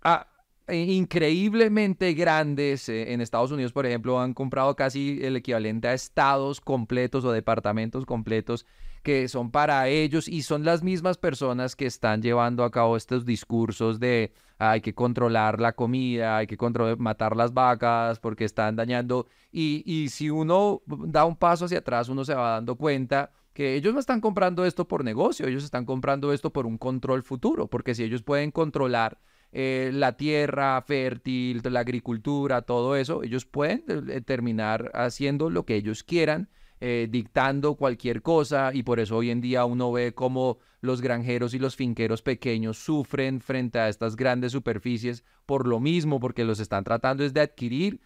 a, 0.01 0.30
increíblemente 0.70 2.13
grandes. 2.13 2.89
Eh, 2.89 3.13
en 3.13 3.22
Estados 3.22 3.51
Unidos, 3.51 3.74
por 3.74 3.86
ejemplo, 3.86 4.20
han 4.20 4.34
comprado 4.34 4.75
casi 4.75 5.20
el 5.22 5.36
equivalente 5.36 5.88
a 5.88 5.94
estados 5.94 6.62
completos 6.62 7.25
o 7.25 7.32
departamentos 7.32 8.06
completos 8.06 8.65
que 9.03 9.27
son 9.27 9.50
para 9.51 9.88
ellos 9.88 10.27
y 10.27 10.44
son 10.44 10.63
las 10.63 10.84
mismas 10.84 11.18
personas 11.18 11.75
que 11.75 11.88
están 11.88 12.22
llevando 12.22 12.63
a 12.63 12.72
cabo 12.72 12.98
estos 12.98 13.25
discursos 13.25 14.00
de 14.00 14.32
hay 14.60 14.82
que 14.82 14.94
controlar 14.94 15.60
la 15.60 15.74
comida, 15.74 16.38
hay 16.38 16.46
que 16.46 16.58
matar 17.00 17.36
las 17.36 17.51
vacas 17.51 18.20
porque 18.20 18.46
están 18.46 18.75
dañando. 18.75 19.27
Y, 19.51 19.82
y 19.86 20.10
si 20.10 20.30
uno 20.30 20.82
da 20.86 21.25
un 21.25 21.36
paso 21.36 21.65
hacia 21.65 21.80
atrás, 21.80 22.10
uno 22.10 22.24
se 22.24 22.36
va 22.36 22.51
dando 22.51 22.75
cuenta 22.75 23.32
que 23.53 23.75
ellos 23.75 23.94
no 23.94 24.00
están 24.00 24.22
comprando 24.22 24.63
esto 24.63 24.88
por 24.88 25.03
negocio, 25.03 25.48
ellos 25.48 25.63
están 25.63 25.86
comprando 25.86 26.32
esto 26.32 26.53
por 26.53 26.68
un 26.68 26.77
control 26.77 27.24
futuro, 27.24 27.68
porque 27.68 27.96
si 27.96 28.03
ellos 28.03 28.22
pueden 28.22 28.51
controlar 28.51 29.18
eh, 29.53 29.91
la 29.93 30.15
tierra 30.15 30.81
fértil, 30.81 31.62
la 31.63 31.81
agricultura, 31.81 32.62
todo 32.62 32.96
eso, 32.96 33.22
ellos 33.22 33.46
pueden 33.46 33.84
eh, 34.10 34.22
terminar 34.22 34.91
haciendo 34.93 35.50
lo 35.50 35.65
que 35.65 35.75
ellos 35.75 36.03
quieran, 36.03 36.50
eh, 36.79 37.08
dictando 37.10 37.75
cualquier 37.75 38.22
cosa 38.22 38.72
y 38.74 38.84
por 38.84 39.00
eso 39.00 39.17
hoy 39.17 39.29
en 39.29 39.41
día 39.41 39.65
uno 39.65 39.91
ve 39.91 40.13
cómo 40.13 40.60
los 40.79 41.01
granjeros 41.01 41.53
y 41.53 41.60
los 41.60 41.75
finqueros 41.75 42.22
pequeños 42.22 42.77
sufren 42.77 43.41
frente 43.41 43.77
a 43.77 43.89
estas 43.89 44.15
grandes 44.15 44.53
superficies 44.53 45.25
por 45.46 45.67
lo 45.67 45.79
mismo, 45.79 46.20
porque 46.20 46.46
los 46.46 46.60
están 46.60 46.84
tratando 46.84 47.24
es 47.24 47.34
de 47.34 47.41
adquirir, 47.41 48.01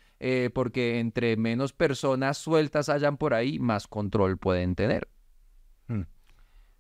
porque 0.53 0.99
entre 0.99 1.37
menos 1.37 1.71
personas 1.71 2.37
sueltas 2.37 2.89
hayan 2.89 3.15
por 3.15 3.33
ahí, 3.33 3.59
más 3.59 3.87
control 3.87 4.37
pueden 4.37 4.75
tener. 4.75 5.07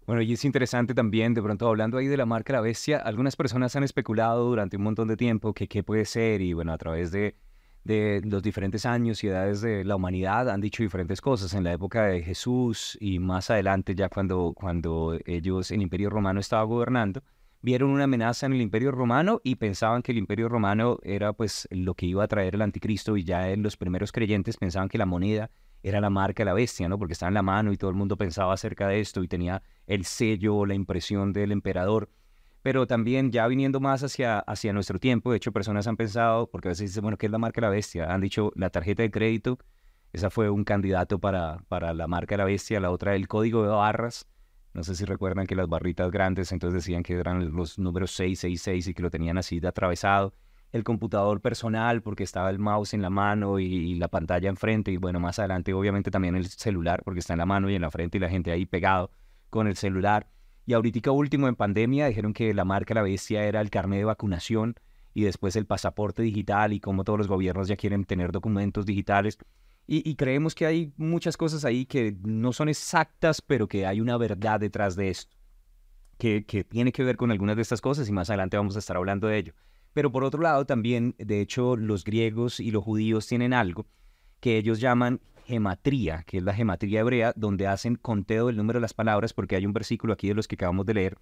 Bueno, 0.05 0.21
y 0.21 0.33
es 0.33 0.45
interesante 0.45 0.93
también, 0.93 1.33
de 1.33 1.41
pronto 1.41 1.67
hablando 1.67 1.97
ahí 1.97 2.05
de 2.05 2.17
la 2.17 2.27
marca 2.27 2.53
La 2.53 2.61
Bestia, 2.61 2.97
algunas 2.97 3.35
personas 3.35 3.75
han 3.75 3.83
especulado 3.83 4.45
durante 4.45 4.77
un 4.77 4.83
montón 4.83 5.07
de 5.07 5.17
tiempo 5.17 5.53
que 5.55 5.67
qué 5.67 5.81
puede 5.81 6.05
ser 6.05 6.41
y 6.41 6.53
bueno, 6.53 6.73
a 6.73 6.77
través 6.77 7.11
de, 7.11 7.35
de 7.83 8.21
los 8.23 8.43
diferentes 8.43 8.85
años 8.85 9.23
y 9.23 9.29
edades 9.29 9.61
de 9.61 9.83
la 9.83 9.95
humanidad 9.95 10.47
han 10.51 10.61
dicho 10.61 10.83
diferentes 10.83 11.21
cosas. 11.21 11.55
En 11.55 11.63
la 11.63 11.73
época 11.73 12.05
de 12.05 12.21
Jesús 12.21 12.95
y 13.01 13.17
más 13.17 13.49
adelante, 13.49 13.95
ya 13.95 14.09
cuando, 14.09 14.53
cuando 14.55 15.17
ellos, 15.25 15.71
el 15.71 15.81
Imperio 15.81 16.11
Romano 16.11 16.39
estaba 16.39 16.61
gobernando, 16.65 17.23
vieron 17.63 17.89
una 17.89 18.03
amenaza 18.03 18.45
en 18.45 18.53
el 18.53 18.61
Imperio 18.61 18.91
Romano 18.91 19.41
y 19.43 19.55
pensaban 19.55 20.03
que 20.03 20.11
el 20.11 20.19
Imperio 20.19 20.49
Romano 20.49 20.99
era 21.01 21.33
pues 21.33 21.67
lo 21.71 21.95
que 21.95 22.05
iba 22.05 22.23
a 22.23 22.27
traer 22.27 22.53
el 22.53 22.61
anticristo 22.61 23.17
y 23.17 23.23
ya 23.23 23.49
en 23.49 23.63
los 23.63 23.75
primeros 23.75 24.11
creyentes 24.11 24.57
pensaban 24.57 24.87
que 24.87 24.99
la 24.99 25.07
moneda 25.07 25.49
era 25.83 26.01
la 26.01 26.09
marca 26.09 26.41
de 26.41 26.45
la 26.45 26.53
bestia, 26.53 26.89
¿no? 26.89 26.97
Porque 26.97 27.13
estaba 27.13 27.29
en 27.29 27.35
la 27.35 27.41
mano 27.43 27.71
y 27.71 27.77
todo 27.77 27.89
el 27.89 27.95
mundo 27.95 28.17
pensaba 28.17 28.53
acerca 28.53 28.87
de 28.87 28.99
esto 28.99 29.23
y 29.23 29.27
tenía 29.27 29.61
el 29.87 30.05
sello 30.05 30.55
o 30.55 30.65
la 30.65 30.73
impresión 30.73 31.33
del 31.33 31.51
emperador. 31.51 32.09
Pero 32.61 32.87
también 32.87 33.31
ya 33.31 33.45
viniendo 33.47 33.79
más 33.79 34.03
hacia, 34.03 34.39
hacia 34.39 34.73
nuestro 34.73 34.99
tiempo, 34.99 35.31
de 35.31 35.37
hecho 35.37 35.51
personas 35.51 35.85
han 35.87 35.97
pensado, 35.97 36.49
porque 36.49 36.69
a 36.69 36.71
veces 36.71 36.89
dicen, 36.89 37.03
bueno, 37.03 37.17
¿qué 37.17 37.27
es 37.27 37.31
la 37.31 37.37
marca 37.37 37.61
de 37.61 37.67
la 37.67 37.71
bestia? 37.71 38.11
Han 38.11 38.21
dicho 38.21 38.51
la 38.55 38.71
tarjeta 38.71 39.03
de 39.03 39.11
crédito, 39.11 39.59
esa 40.11 40.29
fue 40.29 40.49
un 40.49 40.63
candidato 40.63 41.19
para, 41.19 41.59
para 41.67 41.93
la 41.93 42.07
marca 42.07 42.33
de 42.33 42.37
la 42.39 42.45
bestia, 42.45 42.79
la 42.79 42.89
otra 42.89 43.15
el 43.15 43.27
código 43.27 43.61
de 43.63 43.69
barras, 43.69 44.27
no 44.75 44.83
sé 44.83 44.93
si 44.93 45.05
recuerdan 45.05 45.47
que 45.47 45.55
las 45.55 45.69
barritas 45.69 46.11
grandes 46.11 46.51
entonces 46.51 46.83
decían 46.83 47.01
que 47.01 47.13
eran 47.13 47.53
los 47.53 47.79
números 47.79 48.11
666 48.11 48.87
y 48.87 48.93
que 48.93 49.01
lo 49.01 49.09
tenían 49.09 49.37
así 49.37 49.61
de 49.61 49.69
atravesado 49.69 50.33
el 50.71 50.83
computador 50.83 51.41
personal 51.41 52.01
porque 52.01 52.23
estaba 52.23 52.49
el 52.49 52.59
mouse 52.59 52.93
en 52.93 53.01
la 53.01 53.09
mano 53.09 53.59
y, 53.59 53.95
la 53.95 54.07
pantalla 54.07 54.49
enfrente 54.49 54.91
y 54.91 54.97
bueno, 54.97 55.19
más 55.19 55.39
adelante 55.39 55.73
obviamente 55.73 56.11
también 56.11 56.35
el 56.35 56.47
celular 56.47 57.01
porque 57.03 57.21
está 57.21 57.33
en 57.33 57.39
la 57.39 57.45
mano 57.45 57.69
y 57.69 57.75
en 57.75 57.81
la 57.81 57.91
frente 57.91 58.17
y 58.17 58.21
la 58.21 58.29
gente 58.29 58.51
ahí 58.51 58.65
pegado 58.65 59.11
con 59.49 59.67
el 59.67 59.75
celular. 59.77 60.27
Y 60.65 60.73
ahorita 60.73 61.11
último 61.11 61.47
en 61.47 61.55
pandemia 61.55 62.07
dijeron 62.07 62.33
que 62.33 62.53
la 62.53 62.65
marca 62.65 62.93
La 62.93 63.03
Bestia 63.03 63.43
era 63.43 63.61
el 63.61 63.69
carnet 63.69 63.99
de 63.99 64.05
vacunación 64.05 64.75
y 65.13 65.23
después 65.23 65.55
el 65.55 65.65
pasaporte 65.65 66.23
digital 66.23 66.73
y 66.73 66.79
como 66.79 67.03
todos 67.03 67.19
los 67.19 67.27
gobiernos 67.27 67.67
ya 67.67 67.77
quieren 67.77 68.03
tener 68.03 68.31
documentos 68.31 68.85
digitales. 68.85 69.37
Y, 69.87 70.15
creemos 70.15 70.55
que 70.55 70.65
hay 70.65 70.93
muchas 70.97 71.37
cosas 71.37 71.63
ahí 71.63 71.85
que 71.85 72.17
no 72.23 72.53
son 72.53 72.69
exactas, 72.69 73.39
pero 73.39 73.67
que 73.67 73.85
hay 73.85 74.01
una 74.01 74.17
verdad 74.17 74.59
detrás 74.59 74.95
de 74.95 75.09
esto, 75.09 75.35
que, 76.17 76.43
que 76.43 76.63
tiene 76.63 76.91
que 76.91 77.03
ver 77.03 77.17
con 77.17 77.29
algunas 77.29 77.55
de 77.55 77.61
estas 77.61 77.81
cosas 77.81 78.09
y 78.09 78.11
más 78.11 78.31
adelante 78.31 78.57
vamos 78.57 78.75
a 78.75 78.79
estar 78.79 78.97
hablando 78.97 79.27
de 79.27 79.37
ello. 79.37 79.53
Pero 79.95 80.11
por 80.11 80.25
otro 80.25 80.41
lado, 80.41 80.65
también, 80.65 81.15
de 81.17 81.39
hecho, 81.39 81.77
los 81.77 82.03
griegos 82.03 82.59
y 82.59 82.69
los 82.71 82.83
judíos 82.83 83.27
tienen 83.27 83.53
algo 83.53 83.87
que 84.41 84.57
ellos 84.57 84.81
llaman 84.81 85.21
gematría, 85.45 86.23
que 86.27 86.39
es 86.39 86.43
la 86.43 86.53
gematría 86.53 86.99
hebrea, 86.99 87.31
donde 87.37 87.65
hacen 87.65 87.95
conteo 87.95 88.47
del 88.47 88.57
número 88.57 88.77
de 88.77 88.81
las 88.81 88.93
palabras, 88.93 89.31
porque 89.31 89.55
hay 89.55 89.65
un 89.65 89.71
versículo 89.71 90.11
aquí 90.11 90.27
de 90.27 90.33
los 90.33 90.49
que 90.49 90.55
acabamos 90.55 90.85
de 90.85 90.95
leer 90.95 91.17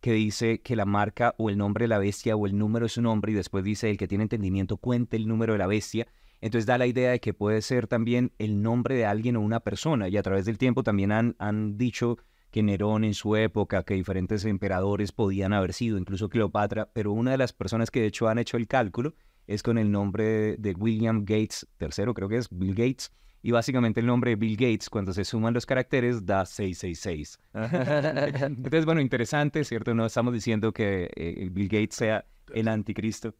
que 0.00 0.12
dice 0.12 0.60
que 0.60 0.74
la 0.74 0.86
marca 0.86 1.36
o 1.38 1.50
el 1.50 1.56
nombre 1.56 1.84
de 1.84 1.88
la 1.88 1.98
bestia 1.98 2.34
o 2.34 2.46
el 2.46 2.58
número 2.58 2.86
de 2.86 2.90
su 2.90 3.00
nombre, 3.00 3.30
y 3.30 3.34
después 3.36 3.62
dice 3.62 3.90
el 3.90 3.96
que 3.96 4.08
tiene 4.08 4.24
entendimiento 4.24 4.76
cuente 4.76 5.16
el 5.16 5.28
número 5.28 5.52
de 5.52 5.60
la 5.60 5.68
bestia. 5.68 6.08
Entonces 6.40 6.66
da 6.66 6.78
la 6.78 6.88
idea 6.88 7.12
de 7.12 7.20
que 7.20 7.32
puede 7.32 7.62
ser 7.62 7.86
también 7.86 8.32
el 8.38 8.60
nombre 8.60 8.96
de 8.96 9.06
alguien 9.06 9.36
o 9.36 9.40
una 9.40 9.60
persona, 9.60 10.08
y 10.08 10.16
a 10.16 10.22
través 10.24 10.46
del 10.46 10.58
tiempo 10.58 10.82
también 10.82 11.12
han, 11.12 11.36
han 11.38 11.78
dicho 11.78 12.18
que 12.50 12.62
Nerón 12.62 13.04
en 13.04 13.14
su 13.14 13.36
época, 13.36 13.82
que 13.82 13.94
diferentes 13.94 14.44
emperadores 14.44 15.12
podían 15.12 15.52
haber 15.52 15.72
sido, 15.72 15.98
incluso 15.98 16.28
Cleopatra, 16.28 16.88
pero 16.92 17.12
una 17.12 17.32
de 17.32 17.38
las 17.38 17.52
personas 17.52 17.90
que 17.90 18.00
de 18.00 18.06
hecho 18.06 18.28
han 18.28 18.38
hecho 18.38 18.56
el 18.56 18.66
cálculo 18.66 19.14
es 19.46 19.62
con 19.62 19.78
el 19.78 19.90
nombre 19.90 20.56
de 20.56 20.72
William 20.72 21.20
Gates 21.20 21.66
tercero, 21.76 22.14
creo 22.14 22.28
que 22.28 22.38
es 22.38 22.48
Bill 22.50 22.74
Gates, 22.74 23.12
y 23.42 23.52
básicamente 23.52 24.00
el 24.00 24.06
nombre 24.06 24.30
de 24.30 24.36
Bill 24.36 24.56
Gates, 24.56 24.90
cuando 24.90 25.12
se 25.12 25.24
suman 25.24 25.54
los 25.54 25.66
caracteres, 25.66 26.26
da 26.26 26.44
666. 26.44 27.38
Entonces, 28.42 28.84
bueno, 28.84 29.00
interesante, 29.00 29.62
¿cierto? 29.62 29.94
No 29.94 30.06
estamos 30.06 30.34
diciendo 30.34 30.72
que 30.72 31.08
eh, 31.14 31.48
Bill 31.52 31.68
Gates 31.68 31.94
sea 31.94 32.24
el 32.52 32.66
anticristo. 32.66 33.34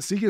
Sigue 0.00 0.28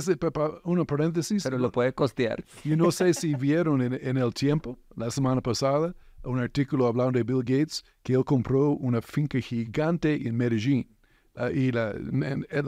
una 0.64 0.84
paréntesis. 0.84 1.42
Pero 1.42 1.58
lo 1.58 1.70
puede 1.70 1.92
costear. 1.92 2.42
Yo 2.64 2.78
no 2.78 2.90
sé 2.90 3.12
si 3.12 3.34
vieron 3.34 3.82
en 3.82 4.16
el 4.16 4.32
tiempo, 4.32 4.78
la 4.96 5.10
semana 5.10 5.42
pasada, 5.42 5.94
un 6.24 6.40
artículo 6.40 6.86
hablando 6.86 7.18
de 7.18 7.22
Bill 7.24 7.42
Gates, 7.44 7.84
que 8.02 8.14
él 8.14 8.24
compró 8.24 8.70
una 8.70 9.00
finca 9.00 9.38
gigante 9.40 10.26
en 10.26 10.36
Medellín, 10.36 10.88
uh, 11.36 11.48
y 11.48 11.72
la, 11.72 11.94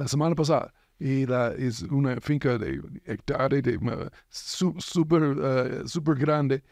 semana 0.07 0.35
pasada, 0.35 0.73
y 0.99 1.27
la, 1.27 1.53
es 1.53 1.83
una 1.83 2.21
finca 2.21 2.59
de 2.59 2.81
hectáreas 3.05 3.63
de, 3.63 3.77
uh, 3.77 4.11
súper 4.29 5.23
uh, 5.23 5.89
super 5.89 6.15
grande, 6.17 6.63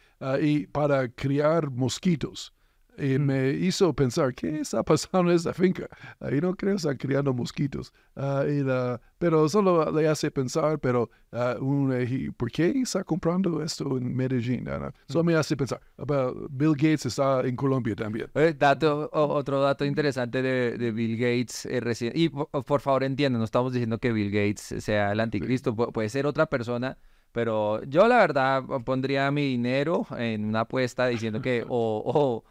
y 0.40 0.66
para 0.66 1.08
criar 1.08 1.70
mosquitos. 1.70 2.52
Y 2.96 3.18
me 3.18 3.50
hizo 3.50 3.92
pensar, 3.92 4.34
¿qué 4.34 4.60
está 4.60 4.82
pasando 4.82 5.30
en 5.30 5.36
esa 5.36 5.52
finca? 5.52 5.88
Ahí 6.20 6.40
no 6.40 6.54
creo 6.54 6.72
que 6.72 6.76
están 6.76 6.96
criando 6.96 7.32
mosquitos. 7.32 7.92
Ah, 8.14 8.44
pero 9.18 9.48
solo 9.48 9.90
le 9.90 10.06
hace 10.06 10.30
pensar, 10.30 10.78
pero 10.78 11.10
uh, 11.32 11.64
un, 11.64 12.34
¿por 12.36 12.50
qué 12.50 12.70
está 12.82 13.02
comprando 13.02 13.62
esto 13.62 13.96
en 13.96 14.14
Medellín? 14.14 14.68
Uh, 14.68 14.90
solo 15.08 15.24
me 15.24 15.34
hace 15.34 15.56
pensar. 15.56 15.80
Bill 16.50 16.74
Gates 16.74 17.06
está 17.06 17.40
en 17.40 17.56
Colombia 17.56 17.96
también. 17.96 18.28
Eh, 18.34 18.54
dato, 18.56 19.08
otro 19.12 19.60
dato 19.60 19.84
interesante 19.84 20.42
de, 20.42 20.92
Bill 20.92 21.16
Gates. 21.16 21.66
Eh, 21.66 22.12
y 22.14 22.28
por, 22.28 22.80
favor 22.80 23.02
entiendan, 23.02 23.40
no 23.40 23.44
estamos 23.44 23.72
diciendo 23.72 23.98
que 23.98 24.12
Bill 24.12 24.30
Gates 24.30 24.84
sea 24.84 25.12
el 25.12 25.20
anticristo, 25.20 25.74
puede 25.74 26.08
ser 26.08 26.26
otra 26.26 26.46
persona. 26.46 26.98
Pero 27.32 27.82
yo 27.84 28.06
la 28.06 28.18
verdad 28.18 28.62
pondría 28.84 29.28
mi 29.32 29.42
dinero 29.42 30.06
en 30.16 30.44
una 30.44 30.60
apuesta 30.60 31.06
diciendo 31.08 31.42
que 31.42 31.64
o 31.68 32.02
o 32.06 32.44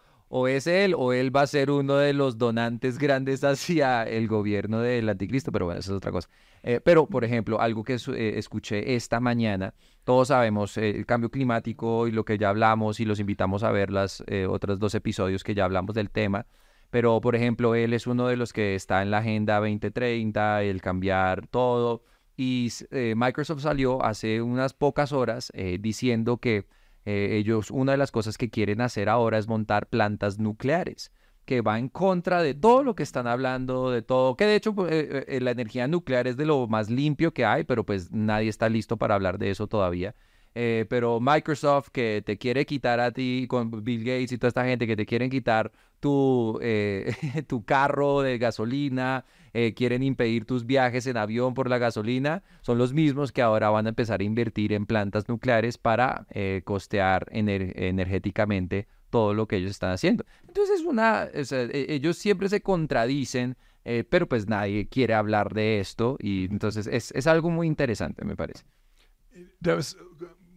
es 0.48 0.66
él 0.66 0.96
o 0.98 1.14
él 1.14 1.36
va 1.36 1.42
a 1.42 1.48
ser 1.48 1.70
uno 1.70 1.98
de 1.98 2.12
los 2.12 2.40
donantes 2.40 2.98
grandes 2.98 3.44
hacia 3.44 4.04
el 4.04 4.28
gobierno 4.28 4.80
del 4.80 5.08
anticristo, 5.08 5.52
pero 5.52 5.66
bueno, 5.66 5.80
eso 5.80 5.92
es 5.92 5.98
otra 5.98 6.12
cosa. 6.12 6.28
Eh, 6.64 6.80
pero, 6.84 7.06
por 7.06 7.24
ejemplo, 7.24 7.62
algo 7.62 7.84
que 7.84 7.94
eh, 7.94 8.34
escuché 8.38 8.96
esta 8.96 9.20
mañana, 9.20 9.76
todos 10.04 10.30
sabemos 10.30 10.76
eh, 10.78 10.90
el 10.90 11.06
cambio 11.06 11.30
climático 11.30 12.08
y 12.08 12.12
lo 12.12 12.26
que 12.26 12.40
ya 12.40 12.50
hablamos 12.50 13.00
y 13.00 13.06
los 13.06 13.20
invitamos 13.20 13.62
a 13.64 13.72
ver 13.72 13.92
las 13.92 14.24
otros 14.50 14.80
dos 14.80 14.96
episodios 14.96 15.44
que 15.44 15.54
ya 15.54 15.66
hablamos 15.66 15.94
del 15.94 16.10
tema. 16.10 16.48
Pero, 16.90 17.22
por 17.22 17.36
ejemplo, 17.36 17.76
él 17.76 17.94
es 17.94 18.08
uno 18.08 18.28
de 18.28 18.36
los 18.38 18.54
que 18.54 18.76
está 18.76 19.02
en 19.04 19.12
la 19.12 19.20
Agenda 19.20 19.60
2030, 19.60 20.64
el 20.64 20.82
cambiar 20.82 21.48
todo. 21.48 22.04
Y 22.38 22.72
Microsoft 23.16 23.62
salió 23.62 24.04
hace 24.04 24.42
unas 24.42 24.74
pocas 24.74 25.12
horas 25.12 25.52
diciendo 25.80 26.38
que 26.38 26.66
eh, 27.06 27.30
ellos, 27.38 27.72
una 27.72 27.94
de 27.94 27.98
las 27.98 28.12
cosas 28.12 28.38
que 28.38 28.50
quieren 28.50 28.82
hacer 28.82 29.10
ahora 29.10 29.38
es 29.38 29.48
montar 29.48 29.88
plantas 29.88 30.40
nucleares, 30.40 31.12
que 31.46 31.62
va 31.62 31.78
en 31.78 31.90
contra 31.90 32.42
de 32.42 32.54
todo 32.54 32.84
lo 32.84 32.96
que 32.96 33.04
están 33.04 33.28
hablando, 33.28 33.92
de 33.92 34.02
todo, 34.02 34.36
que 34.38 34.46
de 34.46 34.56
hecho 34.56 34.74
pues, 34.74 34.92
eh, 34.92 35.26
eh, 35.28 35.42
la 35.42 35.52
energía 35.52 35.88
nuclear 35.88 36.28
es 36.28 36.38
de 36.38 36.46
lo 36.46 36.68
más 36.68 36.90
limpio 36.90 37.34
que 37.34 37.46
hay, 37.46 37.66
pero 37.66 37.86
pues 37.86 38.12
nadie 38.12 38.50
está 38.50 38.70
listo 38.70 38.98
para 38.98 39.16
hablar 39.16 39.38
de 39.38 39.50
eso 39.50 39.68
todavía. 39.68 40.16
Pero 40.54 41.20
Microsoft 41.20 41.90
que 41.90 42.22
te 42.26 42.38
quiere 42.38 42.66
quitar 42.66 43.00
a 43.00 43.12
ti 43.12 43.46
con 43.50 43.84
Bill 43.84 44.04
Gates 44.04 44.32
y 44.32 44.38
toda 44.38 44.50
esta 44.50 44.66
gente 44.66 44.86
que 44.86 44.96
te 44.96 45.06
quieren 45.06 45.30
quitar 45.30 45.72
tu, 46.00 46.60
tu 47.48 47.66
carro 47.66 48.22
de 48.22 48.38
gasolina, 48.38 49.26
eh, 49.56 49.76
quieren 49.76 50.02
impedir 50.02 50.46
tus 50.46 50.66
viajes 50.66 51.06
en 51.06 51.16
avión 51.16 51.54
por 51.54 51.70
la 51.70 51.78
gasolina, 51.78 52.42
son 52.62 52.80
los 52.80 52.92
mismos 52.92 53.32
que 53.32 53.44
ahora 53.44 53.70
van 53.70 53.86
a 53.86 53.90
empezar 53.90 54.20
a 54.20 54.24
invertir 54.24 54.74
en 54.74 54.88
plantas 54.88 55.30
nucleares 55.30 55.78
para 55.78 56.26
eh, 56.32 56.64
costear 56.66 57.28
energéticamente 57.32 58.88
todo 59.12 59.36
lo 59.36 59.48
que 59.48 59.58
ellos 59.58 59.70
están 59.70 59.92
haciendo. 59.92 60.26
Entonces 60.48 60.80
es 60.80 60.86
una, 60.88 61.28
e, 61.32 61.86
ellos 61.90 62.18
siempre 62.18 62.50
se 62.50 62.62
contradicen, 62.62 63.58
eh, 63.86 64.04
pero 64.10 64.28
pues 64.28 64.48
nadie 64.48 64.88
quiere 64.88 65.14
hablar 65.14 65.54
de 65.54 65.80
esto 65.80 66.18
y 66.20 66.46
entonces 66.46 66.88
es, 66.88 67.12
es 67.12 67.28
algo 67.28 67.52
muy 67.52 67.68
interesante, 67.68 68.26
me 68.26 68.36
parece. 68.36 68.64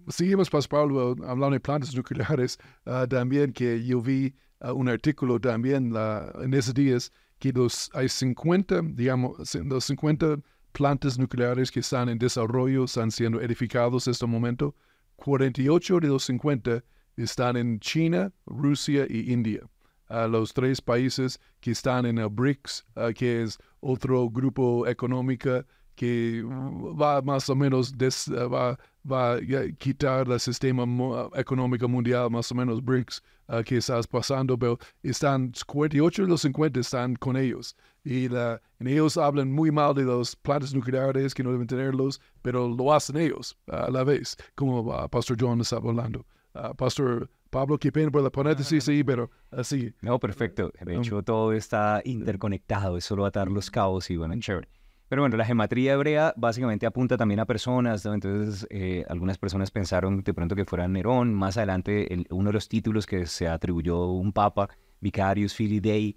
Seguimos, 0.08 0.50
Pablo, 0.68 1.16
hablando 1.26 1.50
de 1.50 1.60
plantas 1.60 1.94
nucleares, 1.94 2.58
ah, 2.84 3.06
también 3.08 3.52
que 3.52 3.84
yo 3.84 4.00
vi 4.00 4.34
ah, 4.60 4.72
un 4.72 4.88
artículo 4.88 5.40
también 5.40 5.92
en 6.42 6.54
esos 6.54 6.74
días 6.74 7.12
que 7.38 7.52
los, 7.52 7.90
hay 7.94 8.08
50, 8.08 8.82
digamos, 8.94 9.54
los 9.54 9.84
50 9.84 10.38
plantas 10.72 11.18
nucleares 11.18 11.70
que 11.70 11.80
están 11.80 12.08
en 12.08 12.18
desarrollo, 12.18 12.84
están 12.84 13.10
siendo 13.10 13.40
edificados 13.40 14.06
en 14.06 14.12
este 14.12 14.26
momento. 14.26 14.74
48 15.16 16.00
de 16.00 16.08
los 16.08 16.24
50 16.24 16.84
están 17.16 17.56
en 17.56 17.80
China, 17.80 18.32
Rusia 18.46 19.06
y 19.08 19.32
India. 19.32 19.60
los 20.08 20.52
tres 20.52 20.80
países 20.80 21.40
que 21.60 21.72
están 21.72 22.06
en 22.06 22.18
el 22.18 22.28
BRICS, 22.28 22.84
que 23.14 23.42
es 23.42 23.58
otro 23.80 24.28
grupo 24.28 24.86
económico 24.86 25.64
que 25.96 26.42
va 26.44 27.22
más 27.22 27.48
o 27.48 27.56
menos 27.56 27.92
va, 27.94 28.78
va, 29.10 29.32
a 29.32 29.40
quitar 29.78 30.28
el 30.30 30.38
sistema 30.38 30.84
económico 31.34 31.88
mundial, 31.88 32.30
más 32.30 32.52
o 32.52 32.54
menos 32.54 32.84
BRICS, 32.84 33.22
uh, 33.48 33.62
que 33.64 33.78
estás 33.78 34.06
pasando, 34.06 34.58
pero 34.58 34.78
están 35.02 35.52
48 35.66 36.22
de 36.22 36.28
los 36.28 36.42
50 36.42 36.80
están 36.80 37.16
con 37.16 37.36
ellos. 37.36 37.74
Y 38.04 38.28
la, 38.28 38.60
en 38.78 38.88
ellos 38.88 39.16
hablan 39.16 39.50
muy 39.50 39.70
mal 39.70 39.94
de 39.94 40.04
los 40.04 40.36
plantas 40.36 40.74
nucleares, 40.74 41.34
que 41.34 41.42
no 41.42 41.50
deben 41.50 41.66
tenerlos, 41.66 42.20
pero 42.42 42.68
lo 42.68 42.92
hacen 42.92 43.16
ellos 43.16 43.56
a 43.66 43.90
la 43.90 44.04
vez, 44.04 44.36
como 44.54 44.80
uh, 44.80 45.08
Pastor 45.08 45.36
John 45.40 45.60
está 45.60 45.76
hablando. 45.76 46.24
Uh, 46.54 46.74
Pastor, 46.74 47.28
Pablo, 47.50 47.78
qué 47.78 47.90
pena 47.90 48.10
por 48.10 48.22
la 48.22 48.30
paréntesis, 48.30 48.84
sí, 48.84 49.02
pero 49.02 49.30
así. 49.50 49.94
No, 50.02 50.18
perfecto. 50.18 50.70
De 50.80 50.96
hecho, 50.96 51.22
todo 51.22 51.52
está 51.52 52.02
interconectado, 52.04 52.98
es 52.98 53.04
solo 53.04 53.24
atar 53.24 53.48
los 53.48 53.70
cabos 53.70 54.10
y 54.10 54.16
bueno, 54.16 54.38
chévere. 54.38 54.68
Pero 55.08 55.22
bueno, 55.22 55.36
la 55.36 55.44
gematría 55.44 55.92
hebrea 55.92 56.34
básicamente 56.36 56.84
apunta 56.84 57.16
también 57.16 57.38
a 57.40 57.46
personas, 57.46 58.04
entonces 58.06 58.66
eh, 58.70 59.04
algunas 59.08 59.38
personas 59.38 59.70
pensaron 59.70 60.22
de 60.22 60.34
pronto 60.34 60.56
que 60.56 60.64
fuera 60.64 60.88
Nerón, 60.88 61.32
más 61.32 61.56
adelante 61.56 62.12
el- 62.12 62.26
uno 62.30 62.48
de 62.48 62.54
los 62.54 62.68
títulos 62.68 63.06
que 63.06 63.26
se 63.26 63.46
atribuyó 63.48 64.06
un 64.10 64.32
papa, 64.32 64.68
Vicarius 65.00 65.54
Filii 65.54 66.16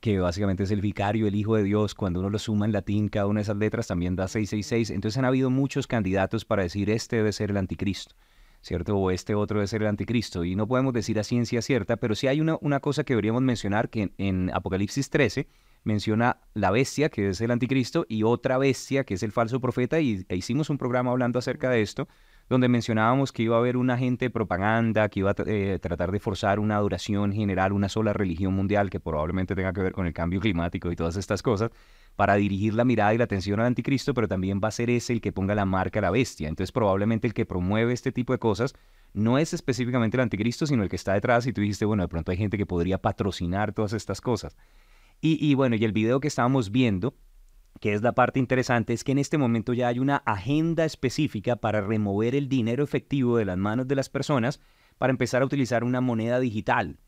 que 0.00 0.18
básicamente 0.18 0.62
es 0.62 0.70
el 0.70 0.80
vicario, 0.80 1.26
el 1.26 1.34
hijo 1.34 1.56
de 1.56 1.64
Dios, 1.64 1.94
cuando 1.94 2.20
uno 2.20 2.30
lo 2.30 2.38
suma 2.38 2.64
en 2.64 2.72
latín, 2.72 3.08
cada 3.08 3.26
una 3.26 3.40
de 3.40 3.42
esas 3.42 3.58
letras 3.58 3.86
también 3.86 4.16
da 4.16 4.26
666, 4.26 4.90
entonces 4.90 5.18
han 5.18 5.26
habido 5.26 5.50
muchos 5.50 5.86
candidatos 5.86 6.46
para 6.46 6.62
decir 6.62 6.88
este 6.88 7.16
debe 7.16 7.32
ser 7.32 7.50
el 7.50 7.58
anticristo. 7.58 8.14
¿Cierto? 8.62 8.96
O 8.96 9.10
este 9.10 9.34
otro 9.34 9.64
ser 9.66 9.82
el 9.82 9.88
anticristo. 9.88 10.44
Y 10.44 10.56
no 10.56 10.66
podemos 10.66 10.94
decir 10.94 11.18
a 11.18 11.24
ciencia 11.24 11.60
cierta, 11.60 11.96
pero 11.96 12.14
sí 12.14 12.28
hay 12.28 12.40
una, 12.40 12.56
una 12.60 12.80
cosa 12.80 13.04
que 13.04 13.12
deberíamos 13.12 13.42
mencionar, 13.42 13.90
que 13.90 14.02
en, 14.02 14.14
en 14.18 14.50
Apocalipsis 14.54 15.10
13 15.10 15.48
menciona 15.84 16.40
la 16.54 16.70
bestia, 16.70 17.08
que 17.08 17.28
es 17.28 17.40
el 17.40 17.50
anticristo, 17.50 18.06
y 18.08 18.22
otra 18.22 18.56
bestia, 18.56 19.04
que 19.04 19.14
es 19.14 19.22
el 19.22 19.32
falso 19.32 19.60
profeta, 19.60 20.00
y 20.00 20.24
e 20.28 20.36
hicimos 20.36 20.70
un 20.70 20.78
programa 20.78 21.10
hablando 21.10 21.38
acerca 21.38 21.68
de 21.70 21.82
esto, 21.82 22.08
donde 22.48 22.68
mencionábamos 22.68 23.32
que 23.32 23.42
iba 23.42 23.56
a 23.56 23.58
haber 23.58 23.76
un 23.76 23.90
agente 23.90 24.26
de 24.26 24.30
propaganda, 24.30 25.08
que 25.08 25.20
iba 25.20 25.30
a 25.30 25.34
eh, 25.46 25.78
tratar 25.80 26.12
de 26.12 26.20
forzar 26.20 26.58
una 26.58 26.76
adoración 26.76 27.32
general, 27.32 27.72
una 27.72 27.88
sola 27.88 28.12
religión 28.12 28.54
mundial, 28.54 28.90
que 28.90 29.00
probablemente 29.00 29.54
tenga 29.54 29.72
que 29.72 29.82
ver 29.82 29.92
con 29.92 30.06
el 30.06 30.12
cambio 30.12 30.40
climático 30.40 30.90
y 30.92 30.96
todas 30.96 31.16
estas 31.16 31.42
cosas, 31.42 31.70
para 32.16 32.34
dirigir 32.34 32.74
la 32.74 32.84
mirada 32.84 33.14
y 33.14 33.18
la 33.18 33.24
atención 33.24 33.60
al 33.60 33.66
anticristo, 33.66 34.14
pero 34.14 34.28
también 34.28 34.60
va 34.62 34.68
a 34.68 34.72
ser 34.72 34.90
ese 34.90 35.12
el 35.12 35.20
que 35.20 35.32
ponga 35.32 35.54
la 35.54 35.64
marca 35.64 36.00
a 36.00 36.02
la 36.02 36.10
bestia. 36.10 36.48
Entonces 36.48 36.72
probablemente 36.72 37.26
el 37.26 37.34
que 37.34 37.46
promueve 37.46 37.92
este 37.92 38.12
tipo 38.12 38.32
de 38.32 38.38
cosas 38.38 38.74
no 39.14 39.38
es 39.38 39.52
específicamente 39.52 40.16
el 40.16 40.22
anticristo, 40.22 40.66
sino 40.66 40.82
el 40.82 40.88
que 40.88 40.96
está 40.96 41.14
detrás 41.14 41.46
y 41.46 41.52
tú 41.52 41.60
dijiste, 41.60 41.84
bueno, 41.84 42.02
de 42.02 42.08
pronto 42.08 42.30
hay 42.30 42.36
gente 42.36 42.58
que 42.58 42.66
podría 42.66 42.98
patrocinar 42.98 43.72
todas 43.72 43.92
estas 43.92 44.20
cosas. 44.20 44.56
Y, 45.20 45.38
y 45.44 45.54
bueno, 45.54 45.76
y 45.76 45.84
el 45.84 45.92
video 45.92 46.20
que 46.20 46.28
estábamos 46.28 46.70
viendo, 46.70 47.14
que 47.82 47.94
es 47.94 48.02
la 48.02 48.12
parte 48.12 48.38
interesante, 48.38 48.92
es 48.92 49.02
que 49.02 49.10
en 49.10 49.18
este 49.18 49.38
momento 49.38 49.72
ya 49.72 49.88
hay 49.88 49.98
una 49.98 50.18
agenda 50.18 50.84
específica 50.84 51.56
para 51.56 51.80
remover 51.80 52.36
el 52.36 52.48
dinero 52.48 52.84
efectivo 52.84 53.36
de 53.36 53.44
las 53.44 53.58
manos 53.58 53.88
de 53.88 53.96
las 53.96 54.08
personas 54.08 54.60
para 54.98 55.10
empezar 55.10 55.42
a 55.42 55.46
utilizar 55.46 55.82
una 55.82 56.00
moneda 56.00 56.38
digital. 56.38 57.00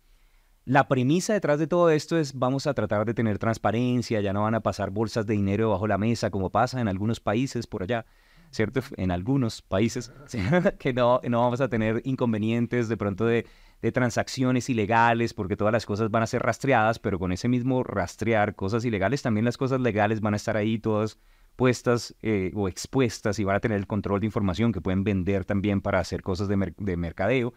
La 0.65 0.89
premisa 0.89 1.33
detrás 1.33 1.61
de 1.61 1.69
todo 1.69 1.91
esto 1.91 2.19
es 2.19 2.37
vamos 2.37 2.67
a 2.67 2.75
tratar 2.75 3.07
de 3.07 3.15
tener 3.15 3.39
transparencia, 3.39 4.21
ya 4.21 4.33
no 4.33 4.43
van 4.43 4.57
a 4.57 4.63
pasar 4.63 4.91
bolsas 4.91 5.27
de 5.27 5.35
dinero 5.35 5.71
bajo 5.71 5.87
la 5.87 5.97
mesa 5.97 6.31
como 6.31 6.51
pasa 6.51 6.81
en 6.81 6.89
algunos 6.89 7.21
países 7.21 7.69
por 7.69 7.85
allá, 7.85 8.05
¿cierto? 8.51 8.81
En 8.97 9.13
algunos 9.13 9.63
países, 9.63 10.13
que 10.81 10.93
no, 10.93 11.21
no 11.23 11.41
vamos 11.41 11.61
a 11.61 11.69
tener 11.69 12.03
inconvenientes 12.05 12.89
de 12.89 12.97
pronto 12.97 13.27
de, 13.27 13.47
de 13.85 13.93
transacciones 13.93 14.71
ilegales 14.71 15.35
porque 15.35 15.59
todas 15.59 15.71
las 15.71 15.85
cosas 15.85 16.11
van 16.11 16.23
a 16.23 16.27
ser 16.27 16.41
rastreadas, 16.41 16.99
pero 16.99 17.19
con 17.19 17.33
ese 17.33 17.49
mismo 17.49 17.85
rastrear 17.85 18.55
cosas 18.55 18.83
ilegales, 18.87 19.21
también 19.21 19.45
las 19.45 19.59
cosas 19.59 19.79
legales 19.79 20.23
van 20.23 20.33
a 20.33 20.39
estar 20.39 20.57
ahí 20.57 20.79
todas 20.79 21.19
puestas 21.55 22.17
eh, 22.23 22.51
o 22.55 22.67
expuestas 22.67 23.39
y 23.39 23.45
van 23.45 23.57
a 23.57 23.61
tener 23.61 23.77
el 23.77 23.87
control 23.87 24.21
de 24.21 24.27
información 24.27 24.73
que 24.73 24.81
pueden 24.81 25.05
vender 25.05 25.45
también 25.45 25.83
para 25.83 26.01
hacer 26.01 26.23
cosas 26.23 26.49
de, 26.49 26.73
de 26.79 26.97
mercadeo. 26.97 27.53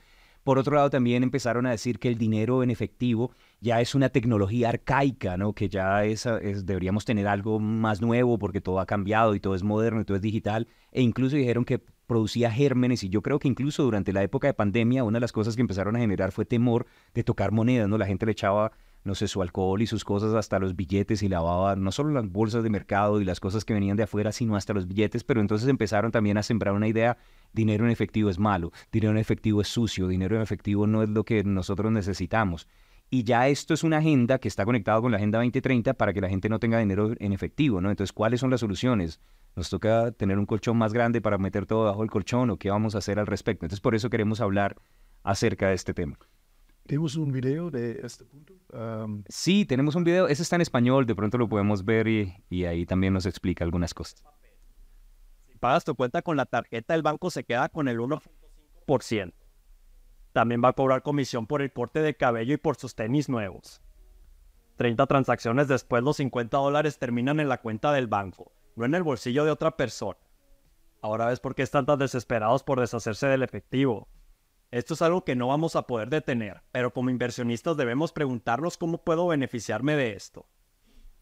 Por 0.48 0.60
otro 0.60 0.78
lado, 0.78 0.90
también 0.90 1.24
empezaron 1.24 1.66
a 1.66 1.72
decir 1.72 2.00
que 2.00 2.08
el 2.08 2.18
dinero 2.18 2.64
en 2.64 2.72
efectivo 2.72 3.32
ya 3.60 3.82
es 3.82 3.96
una 3.96 4.08
tecnología 4.08 4.70
arcaica, 4.70 5.36
¿no? 5.36 5.52
Que 5.52 5.68
ya 5.68 6.06
es, 6.06 6.24
deberíamos 6.64 7.04
tener 7.04 7.28
algo 7.28 7.60
más 7.60 8.00
nuevo 8.00 8.40
porque 8.40 8.62
todo 8.62 8.80
ha 8.80 8.86
cambiado 8.86 9.36
y 9.36 9.42
todo 9.42 9.56
es 9.56 9.64
moderno 9.64 10.00
y 10.00 10.06
todo 10.06 10.16
es 10.16 10.24
digital. 10.24 10.70
E 10.94 11.02
incluso 11.02 11.36
dijeron 11.36 11.66
que 11.66 11.80
producía 11.80 12.50
gérmenes 12.50 13.04
y 13.04 13.10
yo 13.10 13.22
creo 13.22 13.40
que 13.40 13.50
incluso 13.50 13.84
durante 13.84 14.14
la 14.14 14.24
época 14.24 14.48
de 14.48 14.54
pandemia 14.54 15.04
una 15.04 15.18
de 15.18 15.20
las 15.20 15.34
cosas 15.34 15.58
que 15.58 15.62
empezaron 15.62 15.98
a 15.98 16.00
generar 16.00 16.32
fue 16.32 16.46
temor 16.46 16.86
de 17.14 17.26
tocar 17.26 17.52
monedas, 17.52 17.90
¿no? 17.90 17.98
La 17.98 18.06
gente 18.06 18.26
le 18.26 18.32
echaba 18.32 18.72
no 19.08 19.16
sé, 19.16 19.28
su 19.28 19.42
alcohol 19.42 19.82
y 19.82 19.88
sus 19.88 20.04
cosas 20.04 20.34
hasta 20.34 20.60
los 20.60 20.76
billetes 20.76 21.24
y 21.24 21.30
lavaba 21.30 21.76
no 21.76 21.92
solo 21.92 22.12
las 22.12 22.30
bolsas 22.30 22.64
de 22.64 22.70
mercado 22.70 23.20
y 23.22 23.26
las 23.26 23.40
cosas 23.40 23.66
que 23.66 23.74
venían 23.74 23.98
de 23.98 24.04
afuera, 24.04 24.32
sino 24.32 24.56
hasta 24.56 24.74
los 24.74 24.88
billetes, 24.88 25.24
pero 25.24 25.42
entonces 25.42 25.68
empezaron 25.70 26.12
también 26.12 26.38
a 26.38 26.44
sembrar 26.44 26.76
una 26.76 26.88
idea, 26.88 27.18
dinero 27.54 27.86
en 27.86 27.92
efectivo 27.92 28.30
es 28.30 28.40
malo, 28.40 28.72
dinero 28.92 29.12
en 29.12 29.18
efectivo 29.18 29.62
es 29.62 29.68
sucio, 29.68 30.08
dinero 30.08 30.36
en 30.36 30.42
efectivo 30.42 30.88
no 30.88 31.04
es 31.04 31.10
lo 31.10 31.24
que 31.24 31.44
nosotros 31.44 31.92
necesitamos. 31.92 32.68
Y 33.10 33.24
ya 33.24 33.48
esto 33.48 33.74
es 33.74 33.84
una 33.84 34.00
agenda 34.00 34.38
que 34.38 34.50
está 34.50 34.66
conectada 34.66 35.00
con 35.00 35.12
la 35.12 35.18
Agenda 35.18 35.40
2030 35.40 35.94
para 35.94 36.14
que 36.14 36.20
la 36.20 36.28
gente 36.28 36.50
no 36.50 36.60
tenga 36.60 36.80
dinero 36.80 37.14
en 37.20 37.32
efectivo, 37.32 37.80
¿no? 37.80 37.90
Entonces, 37.90 38.12
¿cuáles 38.12 38.42
son 38.42 38.50
las 38.50 38.60
soluciones? 38.60 39.22
¿Nos 39.56 39.70
toca 39.70 40.12
tener 40.12 40.38
un 40.38 40.46
colchón 40.46 40.78
más 40.78 40.92
grande 40.92 41.22
para 41.22 41.38
meter 41.38 41.66
todo 41.66 41.86
bajo 41.86 42.04
el 42.04 42.10
colchón 42.10 42.50
o 42.50 42.58
qué 42.58 42.70
vamos 42.70 42.96
a 42.96 42.98
hacer 42.98 43.18
al 43.18 43.26
respecto? 43.26 43.66
Entonces, 43.66 43.82
por 43.82 43.96
eso 43.96 44.10
queremos 44.10 44.42
hablar 44.42 44.76
acerca 45.24 45.70
de 45.70 45.76
este 45.76 45.94
tema. 45.94 46.18
¿Tenemos 46.86 47.16
un 47.16 47.32
video 47.32 47.70
de 47.72 48.00
este 48.04 48.24
punto? 48.26 48.54
Um, 48.74 49.24
sí, 49.28 49.66
tenemos 49.66 49.96
un 49.96 50.04
video. 50.04 50.28
Ese 50.28 50.42
está 50.42 50.56
en 50.56 50.62
español, 50.62 51.06
de 51.06 51.16
pronto 51.16 51.38
lo 51.38 51.50
podemos 51.50 51.84
ver 51.84 52.08
y, 52.08 52.34
y, 52.50 52.66
ahí 52.66 52.86
también 52.86 53.14
nos 53.14 53.26
explica 53.26 53.64
algunas 53.64 53.94
cosas. 53.94 54.24
Pagas 55.58 55.86
tu 55.86 55.96
cuenta 55.96 56.22
con 56.22 56.38
la 56.38 56.46
tarjeta, 56.46 56.96
el 56.96 57.02
banco 57.02 57.30
se 57.30 57.44
queda 57.44 57.70
con 57.70 57.88
el 57.88 58.00
1.5%. 58.00 59.34
También 60.34 60.62
va 60.64 60.70
a 60.70 60.74
cobrar 60.74 61.02
comisión 61.02 61.48
por 61.48 61.62
el 61.62 61.74
corte 61.74 62.02
de 62.02 62.16
cabello 62.16 62.54
y 62.54 62.58
por 62.58 62.76
sus 62.76 62.96
tenis 62.96 63.28
nuevos. 63.28 63.82
30 64.78 65.08
transacciones 65.08 65.68
después, 65.68 66.04
los 66.04 66.18
50 66.18 66.58
dólares 66.58 67.00
terminan 67.00 67.40
en 67.40 67.50
la 67.50 67.60
cuenta 67.60 67.92
del 67.92 68.08
banco, 68.08 68.52
no 68.76 68.86
en 68.86 68.94
el 68.94 69.04
bolsillo 69.04 69.44
de 69.44 69.52
otra 69.52 69.76
persona. 69.76 70.20
Ahora 71.02 71.28
ves 71.28 71.40
por 71.40 71.56
qué 71.56 71.64
están 71.64 71.86
tan 71.86 71.98
desesperados 71.98 72.64
por 72.64 72.80
deshacerse 72.80 73.28
del 73.28 73.44
efectivo. 73.44 74.08
Esto 74.70 74.94
es 74.94 75.02
algo 75.02 75.24
que 75.24 75.36
no 75.36 75.48
vamos 75.48 75.76
a 75.76 75.88
poder 75.88 76.10
detener, 76.10 76.62
pero 76.72 76.94
como 76.94 77.10
inversionistas 77.10 77.78
debemos 77.78 78.12
preguntarnos 78.12 78.78
cómo 78.78 79.04
puedo 79.04 79.28
beneficiarme 79.28 79.96
de 79.96 80.14
esto. 80.14 80.48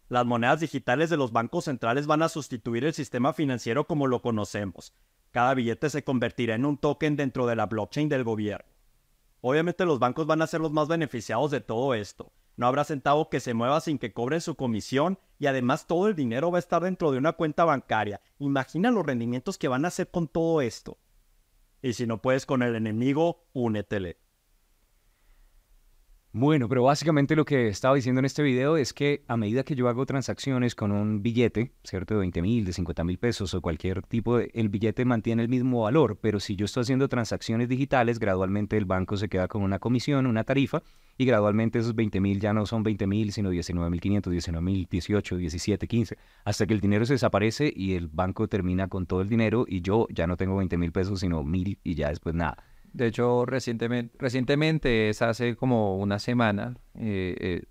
Las 0.07 0.25
monedas 0.25 0.59
digitales 0.59 1.09
de 1.09 1.17
los 1.17 1.31
bancos 1.31 1.65
centrales 1.65 2.05
van 2.05 2.21
a 2.21 2.29
sustituir 2.29 2.85
el 2.85 2.93
sistema 2.93 3.33
financiero 3.33 3.87
como 3.87 4.05
lo 4.05 4.21
conocemos. 4.21 4.93
Cada 5.31 5.55
billete 5.55 5.89
se 5.89 6.03
convertirá 6.03 6.53
en 6.53 6.65
un 6.65 6.77
token 6.77 7.15
dentro 7.15 7.47
de 7.47 7.55
la 7.55 7.65
blockchain 7.65 8.07
del 8.07 8.23
gobierno. 8.23 8.71
Obviamente 9.41 9.83
los 9.83 9.97
bancos 9.97 10.27
van 10.27 10.43
a 10.43 10.47
ser 10.47 10.61
los 10.61 10.71
más 10.71 10.87
beneficiados 10.87 11.49
de 11.49 11.59
todo 11.59 11.95
esto. 11.95 12.31
No 12.55 12.67
habrá 12.67 12.83
centavo 12.83 13.29
que 13.29 13.39
se 13.39 13.55
mueva 13.55 13.81
sin 13.81 13.97
que 13.97 14.13
cobren 14.13 14.41
su 14.41 14.55
comisión 14.55 15.19
y 15.39 15.47
además 15.47 15.87
todo 15.87 16.07
el 16.07 16.15
dinero 16.15 16.51
va 16.51 16.57
a 16.57 16.59
estar 16.59 16.83
dentro 16.83 17.11
de 17.11 17.17
una 17.17 17.33
cuenta 17.33 17.65
bancaria. 17.65 18.21
Imagina 18.37 18.91
los 18.91 19.05
rendimientos 19.05 19.57
que 19.57 19.67
van 19.67 19.85
a 19.85 19.89
hacer 19.89 20.09
con 20.09 20.27
todo 20.27 20.61
esto. 20.61 20.99
Y 21.81 21.93
si 21.93 22.05
no 22.05 22.21
puedes 22.21 22.45
con 22.45 22.61
el 22.61 22.75
enemigo, 22.75 23.47
únetele. 23.53 24.17
Bueno, 26.37 26.67
pero 26.67 26.83
básicamente 26.83 27.33
lo 27.33 27.45
que 27.45 27.69
estaba 27.69 27.95
diciendo 27.95 28.19
en 28.19 28.25
este 28.25 28.43
video 28.43 28.75
es 28.75 28.91
que 28.91 29.23
a 29.29 29.37
medida 29.37 29.63
que 29.63 29.73
yo 29.73 29.87
hago 29.87 30.05
transacciones 30.05 30.75
con 30.75 30.91
un 30.91 31.23
billete, 31.23 31.71
¿cierto? 31.81 32.15
De 32.15 32.19
20 32.19 32.41
mil, 32.41 32.65
de 32.65 32.73
50 32.73 33.05
mil 33.05 33.17
pesos 33.17 33.53
o 33.53 33.61
cualquier 33.61 34.01
tipo 34.01 34.37
de... 34.37 34.51
El 34.53 34.67
billete 34.67 35.05
mantiene 35.05 35.43
el 35.43 35.47
mismo 35.47 35.83
valor, 35.83 36.19
pero 36.19 36.41
si 36.41 36.57
yo 36.57 36.65
estoy 36.65 36.81
haciendo 36.81 37.07
transacciones 37.07 37.69
digitales, 37.69 38.19
gradualmente 38.19 38.75
el 38.75 38.83
banco 38.83 39.15
se 39.15 39.29
queda 39.29 39.47
con 39.47 39.63
una 39.63 39.79
comisión, 39.79 40.25
una 40.25 40.43
tarifa, 40.43 40.83
y 41.17 41.23
gradualmente 41.23 41.79
esos 41.79 41.95
20 41.95 42.19
mil 42.19 42.41
ya 42.41 42.51
no 42.51 42.65
son 42.65 42.83
20 42.83 43.07
mil, 43.07 43.31
sino 43.31 43.49
19 43.49 43.89
mil 43.89 44.01
500, 44.01 44.29
19 44.29 44.61
mil 44.61 44.87
18, 44.91 45.37
17, 45.37 45.87
15, 45.87 46.17
hasta 46.43 46.67
que 46.67 46.73
el 46.73 46.81
dinero 46.81 47.05
se 47.05 47.13
desaparece 47.13 47.71
y 47.73 47.93
el 47.93 48.09
banco 48.09 48.49
termina 48.49 48.89
con 48.89 49.05
todo 49.05 49.21
el 49.21 49.29
dinero 49.29 49.63
y 49.65 49.79
yo 49.79 50.05
ya 50.09 50.27
no 50.27 50.35
tengo 50.35 50.57
20 50.57 50.75
mil 50.75 50.91
pesos, 50.91 51.21
sino 51.21 51.45
mil 51.45 51.79
y 51.81 51.95
ya 51.95 52.09
después 52.09 52.35
nada. 52.35 52.74
De 52.95 53.07
hecho, 53.07 53.45
recientemente, 53.45 54.15
recientemente 54.17 55.09
es 55.09 55.21
hace 55.21 55.57
como 55.57 55.97
una 55.97 56.17
semana, 56.17 56.77
eh, 56.97 57.35
eh, 57.41 57.63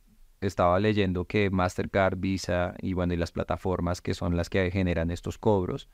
estaba 0.42 0.78
leyendo 0.78 1.24
que 1.24 1.48
Mastercard, 1.48 2.18
Visa 2.18 2.74
y 2.82 2.92
bueno, 2.92 3.14
y 3.14 3.16
las 3.16 3.32
plataformas 3.32 4.02
que 4.02 4.12
son 4.12 4.36
las 4.36 4.50
que 4.50 4.70
generan 4.70 5.10
estos 5.10 5.38
cobros, 5.38 5.88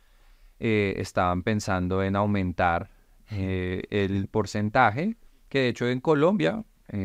eh, 0.59 0.95
estaban 0.97 1.45
pensando 1.45 2.03
en 2.03 2.17
aumentar 2.17 2.91
el 3.29 4.27
porcentaje, 4.27 5.17
que 5.49 5.61
de 5.61 5.69
hecho 5.69 5.89
en 5.89 6.01
Colombia, 6.01 6.65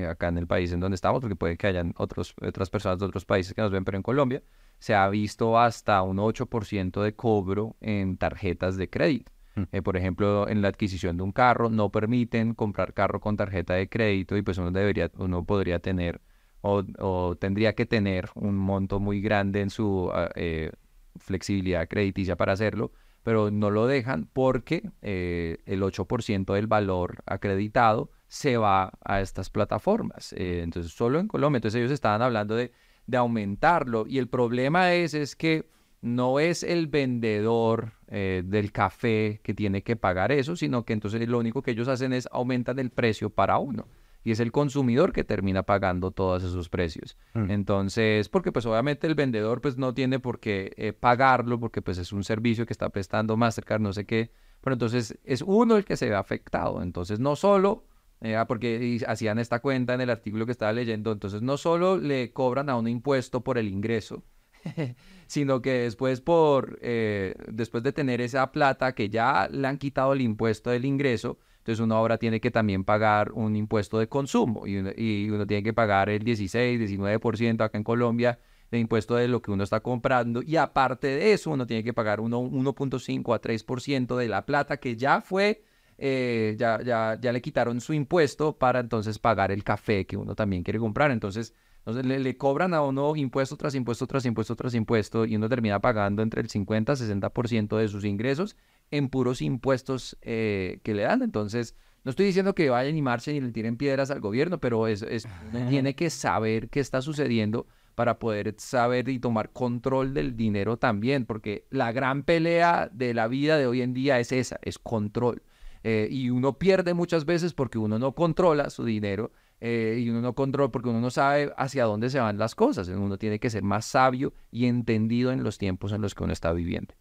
acá 0.09 0.29
en 0.29 0.39
el 0.39 0.47
país 0.47 0.71
en 0.71 0.79
donde 0.79 0.95
estamos, 0.95 1.21
porque 1.21 1.35
puede 1.35 1.57
que 1.57 1.67
hayan 1.67 1.93
otros, 1.95 2.33
otras 2.41 2.71
personas 2.71 2.97
de 2.97 3.05
otros 3.05 3.25
países 3.25 3.53
que 3.53 3.61
nos 3.61 3.69
ven, 3.69 3.85
pero 3.85 3.97
en 3.97 4.01
Colombia 4.01 4.41
se 4.79 4.95
ha 4.95 5.07
visto 5.09 5.59
hasta 5.59 6.01
un 6.01 6.17
8% 6.17 7.03
de 7.03 7.13
cobro 7.13 7.75
en 7.81 8.17
tarjetas 8.17 8.77
de 8.77 8.89
crédito. 8.89 9.34
Eh, 9.71 9.81
por 9.81 9.95
ejemplo, 9.95 10.49
en 10.49 10.61
la 10.61 10.67
adquisición 10.67 11.17
de 11.17 11.23
un 11.23 11.31
carro 11.31 11.69
no 11.69 11.89
permiten 11.89 12.53
comprar 12.53 12.93
carro 12.93 13.21
con 13.21 13.37
tarjeta 13.37 13.73
de 13.73 13.87
crédito 13.87 14.35
y 14.35 14.41
pues 14.41 14.57
uno 14.57 14.71
debería, 14.71 15.11
uno 15.17 15.45
podría 15.45 15.79
tener 15.79 16.21
o, 16.61 16.83
o 16.99 17.35
tendría 17.35 17.73
que 17.73 17.85
tener 17.85 18.29
un 18.35 18.57
monto 18.57 18.99
muy 18.99 19.21
grande 19.21 19.61
en 19.61 19.69
su 19.69 20.11
eh, 20.35 20.71
flexibilidad 21.17 21.87
crediticia 21.87 22.35
para 22.35 22.53
hacerlo, 22.53 22.91
pero 23.23 23.51
no 23.51 23.71
lo 23.71 23.87
dejan 23.87 24.27
porque 24.31 24.89
eh, 25.01 25.59
el 25.65 25.83
8% 25.83 26.53
del 26.53 26.67
valor 26.67 27.23
acreditado 27.25 28.11
se 28.27 28.57
va 28.57 28.91
a 29.03 29.21
estas 29.21 29.49
plataformas. 29.49 30.33
entonces, 30.37 30.91
solo 30.91 31.19
en 31.19 31.27
Colombia, 31.27 31.57
entonces 31.57 31.79
ellos 31.79 31.91
estaban 31.91 32.21
hablando 32.21 32.55
de, 32.55 32.71
de 33.07 33.17
aumentarlo 33.17 34.05
y 34.07 34.17
el 34.17 34.27
problema 34.27 34.93
es, 34.93 35.13
es 35.13 35.35
que 35.35 35.69
no 36.01 36.39
es 36.39 36.63
el 36.63 36.87
vendedor 36.87 37.93
eh, 38.07 38.43
del 38.45 38.71
café 38.71 39.39
que 39.43 39.53
tiene 39.53 39.81
que 39.81 39.95
pagar 39.95 40.31
eso, 40.31 40.55
sino 40.55 40.85
que 40.85 40.93
entonces 40.93 41.27
lo 41.27 41.39
único 41.39 41.61
que 41.61 41.71
ellos 41.71 41.87
hacen 41.87 42.13
es 42.13 42.27
aumentan 42.31 42.79
el 42.79 42.89
precio 42.91 43.29
para 43.29 43.57
uno. 43.57 43.87
y 44.23 44.31
es 44.31 44.39
el 44.39 44.51
consumidor 44.51 45.13
que 45.13 45.23
termina 45.23 45.61
pagando 45.63 46.09
todos 46.09 46.43
esos 46.43 46.67
precios. 46.67 47.15
Mm. 47.35 47.51
Entonces, 47.51 48.27
porque 48.27 48.51
pues 48.51 48.65
obviamente 48.65 49.05
el 49.05 49.13
vendedor 49.13 49.61
pues 49.61 49.77
no 49.77 49.93
tiene 49.93 50.19
por 50.19 50.39
qué 50.39 50.73
eh, 50.77 50.93
pagarlo 50.93 51.59
porque 51.59 51.83
pues 51.83 51.99
es 51.99 52.11
un 52.11 52.23
servicio 52.23 52.65
que 52.65 52.73
está 52.73 52.89
prestando 52.89 53.37
Mastercard, 53.37 53.81
no 53.81 53.93
sé 53.93 54.05
qué, 54.05 54.31
pero 54.61 54.73
entonces 54.73 55.19
es 55.23 55.43
uno 55.43 55.77
el 55.77 55.85
que 55.85 55.95
se 55.95 56.09
ve 56.09 56.15
afectado. 56.15 56.81
Entonces, 56.81 57.19
no 57.19 57.35
solo, 57.35 57.83
eh, 58.21 58.35
ah, 58.35 58.47
porque 58.47 58.99
hacían 59.07 59.37
esta 59.37 59.59
cuenta 59.59 59.93
en 59.93 60.01
el 60.01 60.09
artículo 60.09 60.47
que 60.47 60.51
estaba 60.51 60.73
leyendo, 60.73 61.11
entonces 61.11 61.43
no 61.43 61.57
solo 61.57 61.97
le 61.97 62.33
cobran 62.33 62.69
a 62.71 62.75
un 62.75 62.87
impuesto 62.87 63.41
por 63.41 63.59
el 63.59 63.67
ingreso, 63.67 64.23
sino 65.27 65.61
que 65.61 65.71
después 65.71 66.21
por 66.21 66.79
eh, 66.81 67.35
después 67.47 67.83
de 67.83 67.91
tener 67.93 68.21
esa 68.21 68.51
plata 68.51 68.93
que 68.93 69.09
ya 69.09 69.47
le 69.51 69.67
han 69.67 69.77
quitado 69.77 70.13
el 70.13 70.21
impuesto 70.21 70.69
del 70.69 70.85
ingreso, 70.85 71.37
entonces 71.59 71.79
uno 71.79 71.95
ahora 71.95 72.17
tiene 72.17 72.39
que 72.39 72.51
también 72.51 72.83
pagar 72.83 73.31
un 73.31 73.55
impuesto 73.55 73.99
de 73.99 74.07
consumo 74.07 74.67
y 74.67 74.77
uno, 74.77 74.91
y 74.95 75.29
uno 75.29 75.45
tiene 75.47 75.63
que 75.63 75.73
pagar 75.73 76.09
el 76.09 76.23
16, 76.23 76.79
19% 76.79 77.63
acá 77.63 77.77
en 77.77 77.83
Colombia 77.83 78.39
de 78.71 78.79
impuesto 78.79 79.15
de 79.15 79.27
lo 79.27 79.41
que 79.41 79.51
uno 79.51 79.63
está 79.63 79.79
comprando 79.81 80.41
y 80.41 80.57
aparte 80.57 81.07
de 81.07 81.33
eso 81.33 81.51
uno 81.51 81.65
tiene 81.67 81.83
que 81.83 81.93
pagar 81.93 82.19
uno- 82.19 82.39
1.5 82.39 83.33
a 83.33 83.39
3% 83.39 84.17
de 84.17 84.27
la 84.27 84.45
plata 84.45 84.77
que 84.77 84.95
ya 84.95 85.21
fue, 85.21 85.63
eh, 85.97 86.55
ya, 86.57 86.81
ya, 86.83 87.17
ya 87.21 87.31
le 87.31 87.41
quitaron 87.41 87.79
su 87.81 87.93
impuesto 87.93 88.57
para 88.57 88.79
entonces 88.79 89.19
pagar 89.19 89.51
el 89.51 89.63
café 89.63 90.05
que 90.05 90.17
uno 90.17 90.35
también 90.35 90.63
quiere 90.63 90.79
comprar. 90.79 91.11
Entonces, 91.11 91.53
entonces 91.85 92.05
le, 92.05 92.19
le 92.19 92.35
cobran 92.37 92.73
a 92.73 92.81
uno 92.81 93.15
impuesto 93.15 93.57
tras 93.57 93.75
impuesto 93.75 94.07
tras 94.07 94.25
impuesto 94.25 94.55
tras 94.55 94.73
impuesto 94.73 95.25
y 95.25 95.35
uno 95.35 95.47
termina 95.47 95.79
pagando 95.79 96.23
entre 96.23 96.41
el 96.41 96.49
50 96.49 96.93
a 96.93 96.95
60% 96.95 97.77
de 97.77 97.87
sus 97.87 98.03
ingresos 98.05 98.55
en 98.91 99.09
puros 99.09 99.41
impuestos 99.41 100.17
eh, 100.21 100.79
que 100.83 100.93
le 100.95 101.03
dan. 101.03 101.21
Entonces, 101.21 101.75
no 102.03 102.09
estoy 102.09 102.25
diciendo 102.25 102.55
que 102.55 102.69
vayan 102.69 102.95
y 102.97 103.01
marchen 103.01 103.35
y 103.35 103.41
le 103.41 103.51
tiren 103.51 103.77
piedras 103.77 104.09
al 104.11 104.19
gobierno, 104.19 104.59
pero 104.59 104.87
es, 104.87 105.01
es- 105.03 105.27
tiene 105.69 105.95
que 105.95 106.09
saber 106.09 106.69
qué 106.69 106.79
está 106.79 107.01
sucediendo 107.01 107.67
para 107.95 108.19
poder 108.19 108.55
saber 108.57 109.07
y 109.09 109.19
tomar 109.19 109.51
control 109.51 110.13
del 110.13 110.35
dinero 110.35 110.77
también, 110.77 111.25
porque 111.25 111.65
la 111.69 111.91
gran 111.91 112.23
pelea 112.23 112.89
de 112.91 113.13
la 113.13 113.27
vida 113.27 113.57
de 113.57 113.67
hoy 113.67 113.81
en 113.81 113.93
día 113.93 114.19
es 114.19 114.31
esa, 114.31 114.59
es 114.63 114.77
control. 114.79 115.43
Eh, 115.83 116.07
y 116.11 116.29
uno 116.31 116.57
pierde 116.57 116.93
muchas 116.95 117.25
veces 117.25 117.53
porque 117.53 117.77
uno 117.77 117.99
no 117.99 118.13
controla 118.13 118.69
su 118.71 118.83
dinero 118.85 119.31
eh, 119.61 119.97
y 119.99 120.09
uno 120.09 120.21
no 120.21 120.33
controla 120.33 120.71
porque 120.71 120.89
uno 120.89 120.99
no 120.99 121.09
sabe 121.09 121.53
hacia 121.57 121.85
dónde 121.85 122.09
se 122.09 122.19
van 122.19 122.37
las 122.37 122.55
cosas. 122.55 122.87
Uno 122.87 123.17
tiene 123.17 123.39
que 123.39 123.49
ser 123.49 123.63
más 123.63 123.85
sabio 123.85 124.33
y 124.51 124.65
entendido 124.65 125.31
en 125.31 125.43
los 125.43 125.57
tiempos 125.57 125.91
en 125.91 126.01
los 126.01 126.13
que 126.13 126.23
uno 126.23 126.33
está 126.33 126.51
viviendo. 126.51 126.93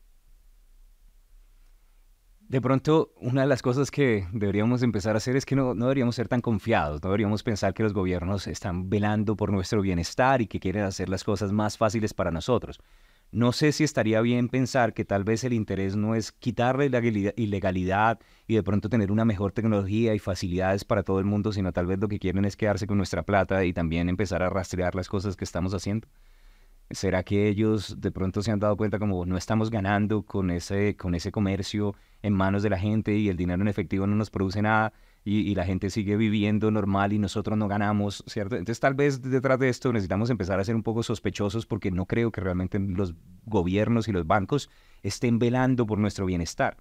De 2.41 2.61
pronto, 2.61 3.13
una 3.17 3.41
de 3.41 3.47
las 3.49 3.63
cosas 3.63 3.91
que 3.91 4.29
deberíamos 4.33 4.83
empezar 4.83 5.15
a 5.15 5.19
hacer 5.19 5.35
es 5.35 5.47
que 5.47 5.57
no, 5.57 5.75
no 5.75 5.87
deberíamos 5.87 6.15
ser 6.15 6.29
tan 6.29 6.43
confiados, 6.43 7.03
no 7.03 7.09
deberíamos 7.09 7.43
pensar 7.43 7.73
que 7.73 7.83
los 7.83 7.95
gobiernos 7.95 8.47
están 8.47 8.91
velando 8.91 9.35
por 9.35 9.51
nuestro 9.51 9.81
bienestar 9.81 10.43
y 10.43 10.47
que 10.47 10.61
quieren 10.61 10.85
hacer 10.85 11.09
las 11.09 11.25
cosas 11.25 11.53
más 11.53 11.79
fáciles 11.79 12.13
para 12.13 12.31
nosotros. 12.31 12.81
No 13.33 13.51
sé 13.51 13.73
si 13.73 13.83
estaría 13.83 14.21
bien 14.21 14.49
pensar 14.49 14.95
que 14.95 15.05
tal 15.05 15.25
vez 15.25 15.43
el 15.43 15.53
interés 15.53 15.97
no 15.97 16.15
es 16.15 16.31
quitarle 16.31 16.89
la 16.89 17.01
ilegalidad- 17.01 18.21
y 18.47 18.55
de 18.55 18.63
pronto 18.63 18.89
tener 18.89 19.11
una 19.11 19.25
mejor 19.25 19.51
tecnología 19.53 20.15
y 20.15 20.21
facilidades 20.21 20.85
para 20.85 21.03
todo 21.03 21.19
el 21.19 21.25
mundo, 21.25 21.53
sino 21.53 21.73
tal 21.73 21.87
vez 21.87 21.99
lo 21.99 22.09
que 22.09 22.21
quieren 22.21 22.45
es 22.45 22.57
quedarse 22.57 22.87
con 22.87 22.97
nuestra 22.97 23.25
plata 23.25 23.65
y 23.65 23.73
también 23.73 24.09
empezar 24.09 24.43
a 24.43 24.51
rastrear 24.51 24.95
las 24.95 25.09
cosas 25.09 25.37
que 25.37 25.45
estamos 25.45 25.75
haciendo. 25.75 26.07
¿Será 26.91 27.25
que 27.25 27.49
ellos 27.49 28.01
de 28.01 28.13
pronto 28.13 28.43
se 28.43 28.53
han 28.53 28.61
dado 28.61 28.77
cuenta 28.77 28.99
como 28.99 29.25
no 29.27 29.37
estamos 29.37 29.71
ganando 29.71 30.23
con 30.23 30.51
ese, 30.51 30.97
con 30.97 31.15
ese 31.15 31.33
comercio 31.33 31.97
en 32.23 32.35
manos 32.35 32.63
de 32.63 32.71
la 32.71 32.79
gente 32.79 33.17
y 33.17 33.29
el 33.29 33.37
dinero 33.37 33.63
en 33.63 33.69
efectivo 33.69 34.07
no 34.07 34.15
nos 34.15 34.31
produce 34.31 34.63
nada 34.63 34.93
y, 35.27 35.55
la 35.55 35.65
gente 35.65 35.89
sigue 35.89 36.17
viviendo 36.17 36.71
normal 36.71 37.15
y 37.15 37.19
nosotros 37.19 37.57
no 37.57 37.67
ganamos, 37.67 38.23
¿cierto? 38.27 38.57
Entonces 38.57 38.79
tal 38.79 38.93
vez 38.93 39.23
detrás 39.23 39.59
de 39.59 39.71
esto 39.71 39.91
necesitamos 39.91 40.29
empezar 40.29 40.61
a 40.61 40.65
ser 40.65 40.75
un 40.75 40.83
poco 40.83 41.03
sospechosos 41.03 41.65
porque 41.65 41.91
no 41.91 42.05
creo 42.05 42.31
que 42.31 42.43
realmente 42.43 42.79
los 42.79 43.15
gobiernos 43.47 44.07
y 44.07 44.13
los 44.13 44.27
bancos 44.27 44.69
estén 45.03 45.39
velando 45.39 45.87
por 45.87 45.99
nuestro 45.99 46.27
bienestar. 46.27 46.77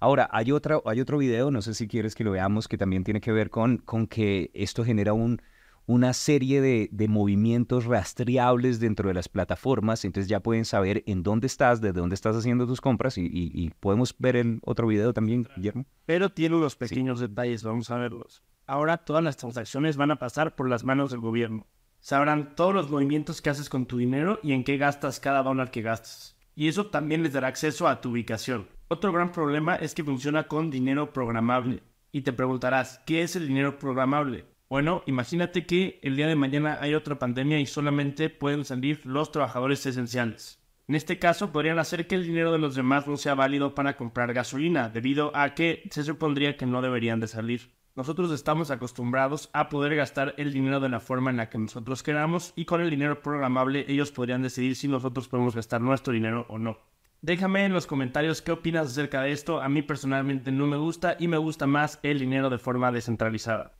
Ahora, 0.00 0.28
hay, 0.32 0.52
otra, 0.52 0.80
hay 0.86 1.00
otro 1.00 1.18
video, 1.18 1.50
no 1.50 1.60
sé 1.60 1.74
si 1.74 1.86
quieres 1.86 2.14
que 2.14 2.24
lo 2.24 2.32
veamos, 2.32 2.66
que 2.66 2.78
también 2.78 3.04
tiene 3.04 3.20
que 3.20 3.30
ver 3.30 3.50
con, 3.50 3.76
con 3.78 4.06
que 4.06 4.50
esto 4.54 4.84
genera 4.84 5.12
un, 5.12 5.42
una 5.86 6.12
serie 6.12 6.60
de, 6.60 6.88
de 6.92 7.08
movimientos 7.08 7.84
rastreables 7.86 8.78
dentro 8.80 9.08
de 9.08 9.14
las 9.14 9.28
plataformas, 9.28 10.04
entonces 10.04 10.28
ya 10.28 10.40
pueden 10.40 10.64
saber 10.64 11.02
en 11.06 11.22
dónde 11.22 11.46
estás, 11.46 11.80
desde 11.80 12.00
dónde 12.00 12.14
estás 12.14 12.36
haciendo 12.36 12.66
tus 12.66 12.80
compras 12.80 13.18
y, 13.18 13.22
y- 13.22 13.50
y 13.54 13.70
podemos 13.80 14.14
ver 14.18 14.36
el 14.36 14.60
otro 14.64 14.86
video 14.86 15.12
también, 15.12 15.46
Guillermo. 15.56 15.86
Pero 16.06 16.30
tiene 16.30 16.56
unos 16.56 16.76
pequeños 16.76 17.20
detalles, 17.20 17.62
vamos 17.64 17.90
a 17.90 17.96
verlos. 17.96 18.42
Ahora 18.66 18.98
todas 18.98 19.24
las 19.24 19.36
transacciones 19.36 19.96
van 19.96 20.10
a 20.12 20.18
pasar 20.18 20.54
por 20.54 20.68
las 20.68 20.84
manos 20.84 21.10
del 21.10 21.20
gobierno. 21.20 21.66
Sabrán 22.00 22.54
todos 22.56 22.74
los 22.74 22.90
movimientos 22.90 23.40
que 23.42 23.50
haces 23.50 23.68
con 23.68 23.86
tu 23.86 23.98
dinero 23.98 24.38
y 24.42 24.52
en 24.52 24.64
qué 24.64 24.76
gastas 24.76 25.20
cada 25.20 25.42
dólar 25.42 25.70
que 25.70 25.82
gastas. 25.82 26.36
Y 26.54 26.68
eso 26.68 26.86
también 26.86 27.22
les 27.22 27.32
dará 27.32 27.48
acceso 27.48 27.88
a 27.88 28.00
tu 28.00 28.10
ubicación. 28.10 28.66
Otro 28.88 29.12
gran 29.12 29.32
problema 29.32 29.76
es 29.76 29.94
que 29.94 30.04
funciona 30.04 30.48
con 30.48 30.70
dinero 30.70 31.12
programable. 31.12 31.82
Y 32.12 32.22
te 32.22 32.32
preguntarás, 32.32 33.00
¿qué 33.06 33.22
es 33.22 33.36
el 33.36 33.48
dinero 33.48 33.78
programable? 33.78 34.44
Bueno, 34.72 35.02
imagínate 35.04 35.66
que 35.66 36.00
el 36.00 36.16
día 36.16 36.26
de 36.26 36.34
mañana 36.34 36.78
hay 36.80 36.94
otra 36.94 37.18
pandemia 37.18 37.60
y 37.60 37.66
solamente 37.66 38.30
pueden 38.30 38.64
salir 38.64 39.04
los 39.04 39.30
trabajadores 39.30 39.84
esenciales. 39.84 40.62
En 40.88 40.94
este 40.94 41.18
caso, 41.18 41.52
podrían 41.52 41.78
hacer 41.78 42.06
que 42.06 42.14
el 42.14 42.26
dinero 42.26 42.52
de 42.52 42.58
los 42.58 42.74
demás 42.74 43.06
no 43.06 43.18
sea 43.18 43.34
válido 43.34 43.74
para 43.74 43.98
comprar 43.98 44.32
gasolina, 44.32 44.88
debido 44.88 45.30
a 45.36 45.52
que 45.52 45.86
se 45.90 46.04
supondría 46.04 46.56
que 46.56 46.64
no 46.64 46.80
deberían 46.80 47.20
de 47.20 47.28
salir. 47.28 47.74
Nosotros 47.96 48.30
estamos 48.30 48.70
acostumbrados 48.70 49.50
a 49.52 49.68
poder 49.68 49.94
gastar 49.94 50.34
el 50.38 50.54
dinero 50.54 50.80
de 50.80 50.88
la 50.88 51.00
forma 51.00 51.28
en 51.30 51.36
la 51.36 51.50
que 51.50 51.58
nosotros 51.58 52.02
queramos 52.02 52.54
y 52.56 52.64
con 52.64 52.80
el 52.80 52.88
dinero 52.88 53.20
programable 53.20 53.84
ellos 53.88 54.10
podrían 54.10 54.40
decidir 54.40 54.74
si 54.74 54.88
nosotros 54.88 55.28
podemos 55.28 55.54
gastar 55.54 55.82
nuestro 55.82 56.14
dinero 56.14 56.46
o 56.48 56.56
no. 56.56 56.78
Déjame 57.20 57.66
en 57.66 57.74
los 57.74 57.86
comentarios 57.86 58.40
qué 58.40 58.52
opinas 58.52 58.86
acerca 58.86 59.20
de 59.20 59.32
esto. 59.32 59.60
A 59.60 59.68
mí 59.68 59.82
personalmente 59.82 60.50
no 60.50 60.66
me 60.66 60.78
gusta 60.78 61.18
y 61.18 61.28
me 61.28 61.36
gusta 61.36 61.66
más 61.66 62.00
el 62.02 62.20
dinero 62.20 62.48
de 62.48 62.56
forma 62.56 62.90
descentralizada. 62.90 63.74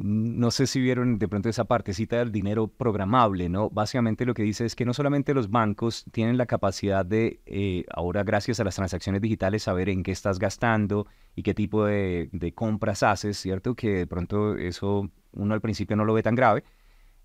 No 0.00 0.52
sé 0.52 0.68
si 0.68 0.80
vieron 0.80 1.18
de 1.18 1.26
pronto 1.26 1.48
esa 1.48 1.64
partecita 1.64 2.18
del 2.18 2.30
dinero 2.30 2.68
programable, 2.68 3.48
¿no? 3.48 3.68
Básicamente 3.68 4.24
lo 4.26 4.32
que 4.32 4.44
dice 4.44 4.64
es 4.64 4.76
que 4.76 4.84
no 4.84 4.94
solamente 4.94 5.34
los 5.34 5.50
bancos 5.50 6.04
tienen 6.12 6.36
la 6.38 6.46
capacidad 6.46 7.04
de, 7.04 7.40
eh, 7.46 7.84
ahora 7.92 8.22
gracias 8.22 8.60
a 8.60 8.64
las 8.64 8.76
transacciones 8.76 9.20
digitales, 9.20 9.64
saber 9.64 9.88
en 9.88 10.04
qué 10.04 10.12
estás 10.12 10.38
gastando 10.38 11.08
y 11.34 11.42
qué 11.42 11.52
tipo 11.52 11.84
de, 11.84 12.28
de 12.30 12.54
compras 12.54 13.02
haces, 13.02 13.38
¿cierto? 13.38 13.74
Que 13.74 13.90
de 13.90 14.06
pronto 14.06 14.56
eso 14.56 15.10
uno 15.32 15.54
al 15.54 15.60
principio 15.60 15.96
no 15.96 16.04
lo 16.04 16.14
ve 16.14 16.22
tan 16.22 16.36
grave. 16.36 16.62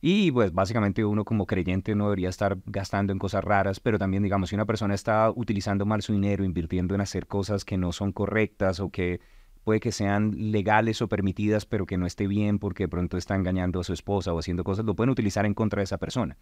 Y 0.02 0.32
pues 0.32 0.52
básicamente 0.52 1.06
uno 1.06 1.26
como 1.26 1.46
creyente 1.46 1.94
no 1.94 2.06
debería 2.06 2.30
estar 2.30 2.58
gastando 2.66 3.14
en 3.14 3.20
cosas 3.20 3.44
raras, 3.44 3.80
pero 3.80 4.00
también 4.00 4.24
digamos, 4.24 4.50
si 4.50 4.56
una 4.56 4.66
persona 4.66 4.96
está 4.96 5.30
utilizando 5.30 5.86
mal 5.86 6.02
su 6.02 6.14
dinero, 6.14 6.44
invirtiendo 6.44 6.96
en 6.96 7.02
hacer 7.02 7.28
cosas 7.28 7.66
que 7.66 7.78
no 7.78 7.92
son 7.92 8.12
correctas 8.14 8.80
o 8.80 8.90
que 8.90 9.22
puede 9.64 9.80
que 9.80 9.92
sean 9.92 10.32
legales 10.52 11.02
o 11.02 11.08
permitidas, 11.08 11.66
pero 11.66 11.86
que 11.86 11.98
no 11.98 12.06
esté 12.06 12.28
bien 12.28 12.60
porque 12.60 12.84
de 12.84 12.88
pronto 12.90 13.18
está 13.18 13.36
engañando 13.36 13.80
a 13.80 13.84
su 13.84 13.94
esposa 13.94 14.34
o 14.34 14.40
haciendo 14.40 14.64
cosas, 14.64 14.86
lo 14.86 14.96
pueden 14.96 15.10
utilizar 15.12 15.46
en 15.46 15.54
contra 15.54 15.80
de 15.80 15.86
esa 15.86 15.98
persona. 15.98 16.38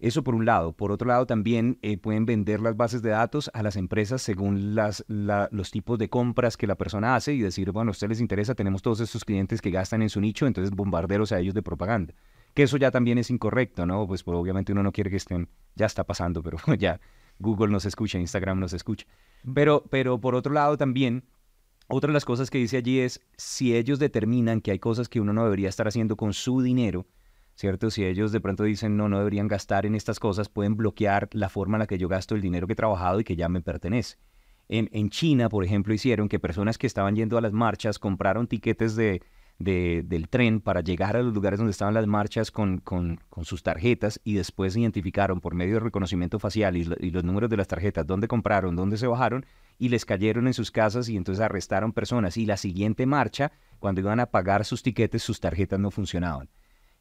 Eso 0.00 0.24
por 0.24 0.34
un 0.34 0.44
lado. 0.44 0.72
Por 0.72 0.90
otro 0.92 1.06
lado, 1.08 1.24
también 1.24 1.78
eh, 1.80 1.96
pueden 1.96 2.26
vender 2.26 2.60
las 2.60 2.76
bases 2.76 3.00
de 3.00 3.10
datos 3.10 3.50
a 3.54 3.62
las 3.62 3.76
empresas 3.76 4.20
según 4.22 4.74
las, 4.74 5.04
la- 5.08 5.48
los 5.52 5.70
tipos 5.70 5.98
de 5.98 6.08
compras 6.10 6.56
que 6.56 6.66
la 6.66 6.74
persona 6.74 7.14
hace 7.14 7.32
y 7.32 7.40
decir, 7.40 7.70
bueno, 7.70 7.90
a 7.90 7.92
ustedes 7.92 8.10
les 8.10 8.20
interesa, 8.20 8.54
tenemos 8.54 8.82
todos 8.82 9.00
estos 9.00 9.24
clientes 9.24 9.62
que 9.62 9.70
gastan 9.70 10.02
en 10.02 10.10
su 10.10 10.20
nicho, 10.20 10.46
entonces 10.46 10.74
bombarderos 10.74 11.32
a 11.32 11.38
ellos 11.38 11.54
de 11.54 11.62
propaganda. 11.62 12.12
Que 12.54 12.64
eso 12.64 12.76
ya 12.76 12.90
también 12.90 13.18
es 13.18 13.30
incorrecto, 13.30 13.86
¿no? 13.86 14.06
Pues, 14.06 14.24
pues, 14.24 14.36
obviamente 14.36 14.72
uno 14.72 14.82
no 14.82 14.92
quiere 14.92 15.10
que 15.10 15.16
estén, 15.16 15.48
ya 15.76 15.86
está 15.86 16.04
pasando, 16.04 16.42
pero 16.42 16.58
ya 16.78 17.00
Google 17.38 17.68
nos 17.72 17.86
escucha, 17.86 18.18
Instagram 18.18 18.58
nos 18.60 18.72
escucha. 18.72 19.06
Pero, 19.54 19.84
pero 19.90 20.20
por 20.20 20.34
otro 20.34 20.52
lado 20.52 20.76
también, 20.76 21.24
otra 21.86 22.08
de 22.08 22.14
las 22.14 22.24
cosas 22.24 22.50
que 22.50 22.58
dice 22.58 22.76
allí 22.78 23.00
es, 23.00 23.20
si 23.36 23.76
ellos 23.76 23.98
determinan 23.98 24.60
que 24.60 24.70
hay 24.70 24.78
cosas 24.78 25.08
que 25.08 25.20
uno 25.20 25.32
no 25.32 25.44
debería 25.44 25.68
estar 25.68 25.86
haciendo 25.86 26.16
con 26.16 26.32
su 26.32 26.62
dinero, 26.62 27.06
¿cierto? 27.54 27.90
Si 27.90 28.04
ellos 28.04 28.32
de 28.32 28.40
pronto 28.40 28.64
dicen, 28.64 28.96
no, 28.96 29.08
no 29.08 29.18
deberían 29.18 29.48
gastar 29.48 29.86
en 29.86 29.94
estas 29.94 30.18
cosas, 30.18 30.48
pueden 30.48 30.76
bloquear 30.76 31.28
la 31.32 31.48
forma 31.48 31.76
en 31.76 31.80
la 31.80 31.86
que 31.86 31.98
yo 31.98 32.08
gasto 32.08 32.34
el 32.34 32.40
dinero 32.40 32.66
que 32.66 32.72
he 32.72 32.76
trabajado 32.76 33.20
y 33.20 33.24
que 33.24 33.36
ya 33.36 33.48
me 33.48 33.60
pertenece. 33.60 34.16
En, 34.68 35.10
China, 35.10 35.50
por 35.50 35.62
ejemplo, 35.62 35.92
hicieron 35.92 36.28
que 36.28 36.38
personas 36.40 36.78
que 36.78 36.86
estaban 36.86 37.14
yendo 37.16 37.36
a 37.36 37.42
las 37.42 37.52
marchas 37.52 37.98
compraron 37.98 38.46
tiquetes 38.46 38.96
de, 38.96 39.20
de- 39.58 40.02
del 40.06 40.28
tren 40.30 40.60
para 40.60 40.80
llegar 40.80 41.16
a 41.16 41.22
los 41.22 41.34
lugares 41.34 41.58
donde 41.58 41.70
estaban 41.72 41.92
las 41.92 42.06
marchas 42.06 42.50
con, 42.50 42.78
con- 42.78 43.20
sus 43.42 43.62
tarjetas 43.62 44.20
y 44.24 44.34
después 44.34 44.74
identificaron 44.74 45.42
por 45.42 45.54
medio 45.54 45.74
de 45.74 45.80
reconocimiento 45.80 46.38
facial 46.38 46.78
y, 46.78 46.88
y 46.98 47.10
los 47.10 47.24
números 47.24 47.50
de 47.50 47.58
las 47.58 47.68
tarjetas 47.68 48.06
dónde 48.06 48.26
compraron, 48.26 48.74
dónde 48.74 48.96
se 48.96 49.06
bajaron 49.06 49.44
y 49.78 49.88
les 49.88 50.04
cayeron 50.04 50.46
en 50.46 50.54
sus 50.54 50.70
casas 50.70 51.08
y 51.08 51.16
entonces 51.16 51.42
arrestaron 51.42 51.92
personas. 51.92 52.36
Y 52.36 52.46
la 52.46 52.56
siguiente 52.56 53.06
marcha, 53.06 53.52
cuando 53.78 54.00
iban 54.00 54.20
a 54.20 54.26
pagar 54.26 54.64
sus 54.64 54.82
tiquetes, 54.82 55.22
sus 55.22 55.40
tarjetas 55.40 55.80
no 55.80 55.90
funcionaban 55.90 56.48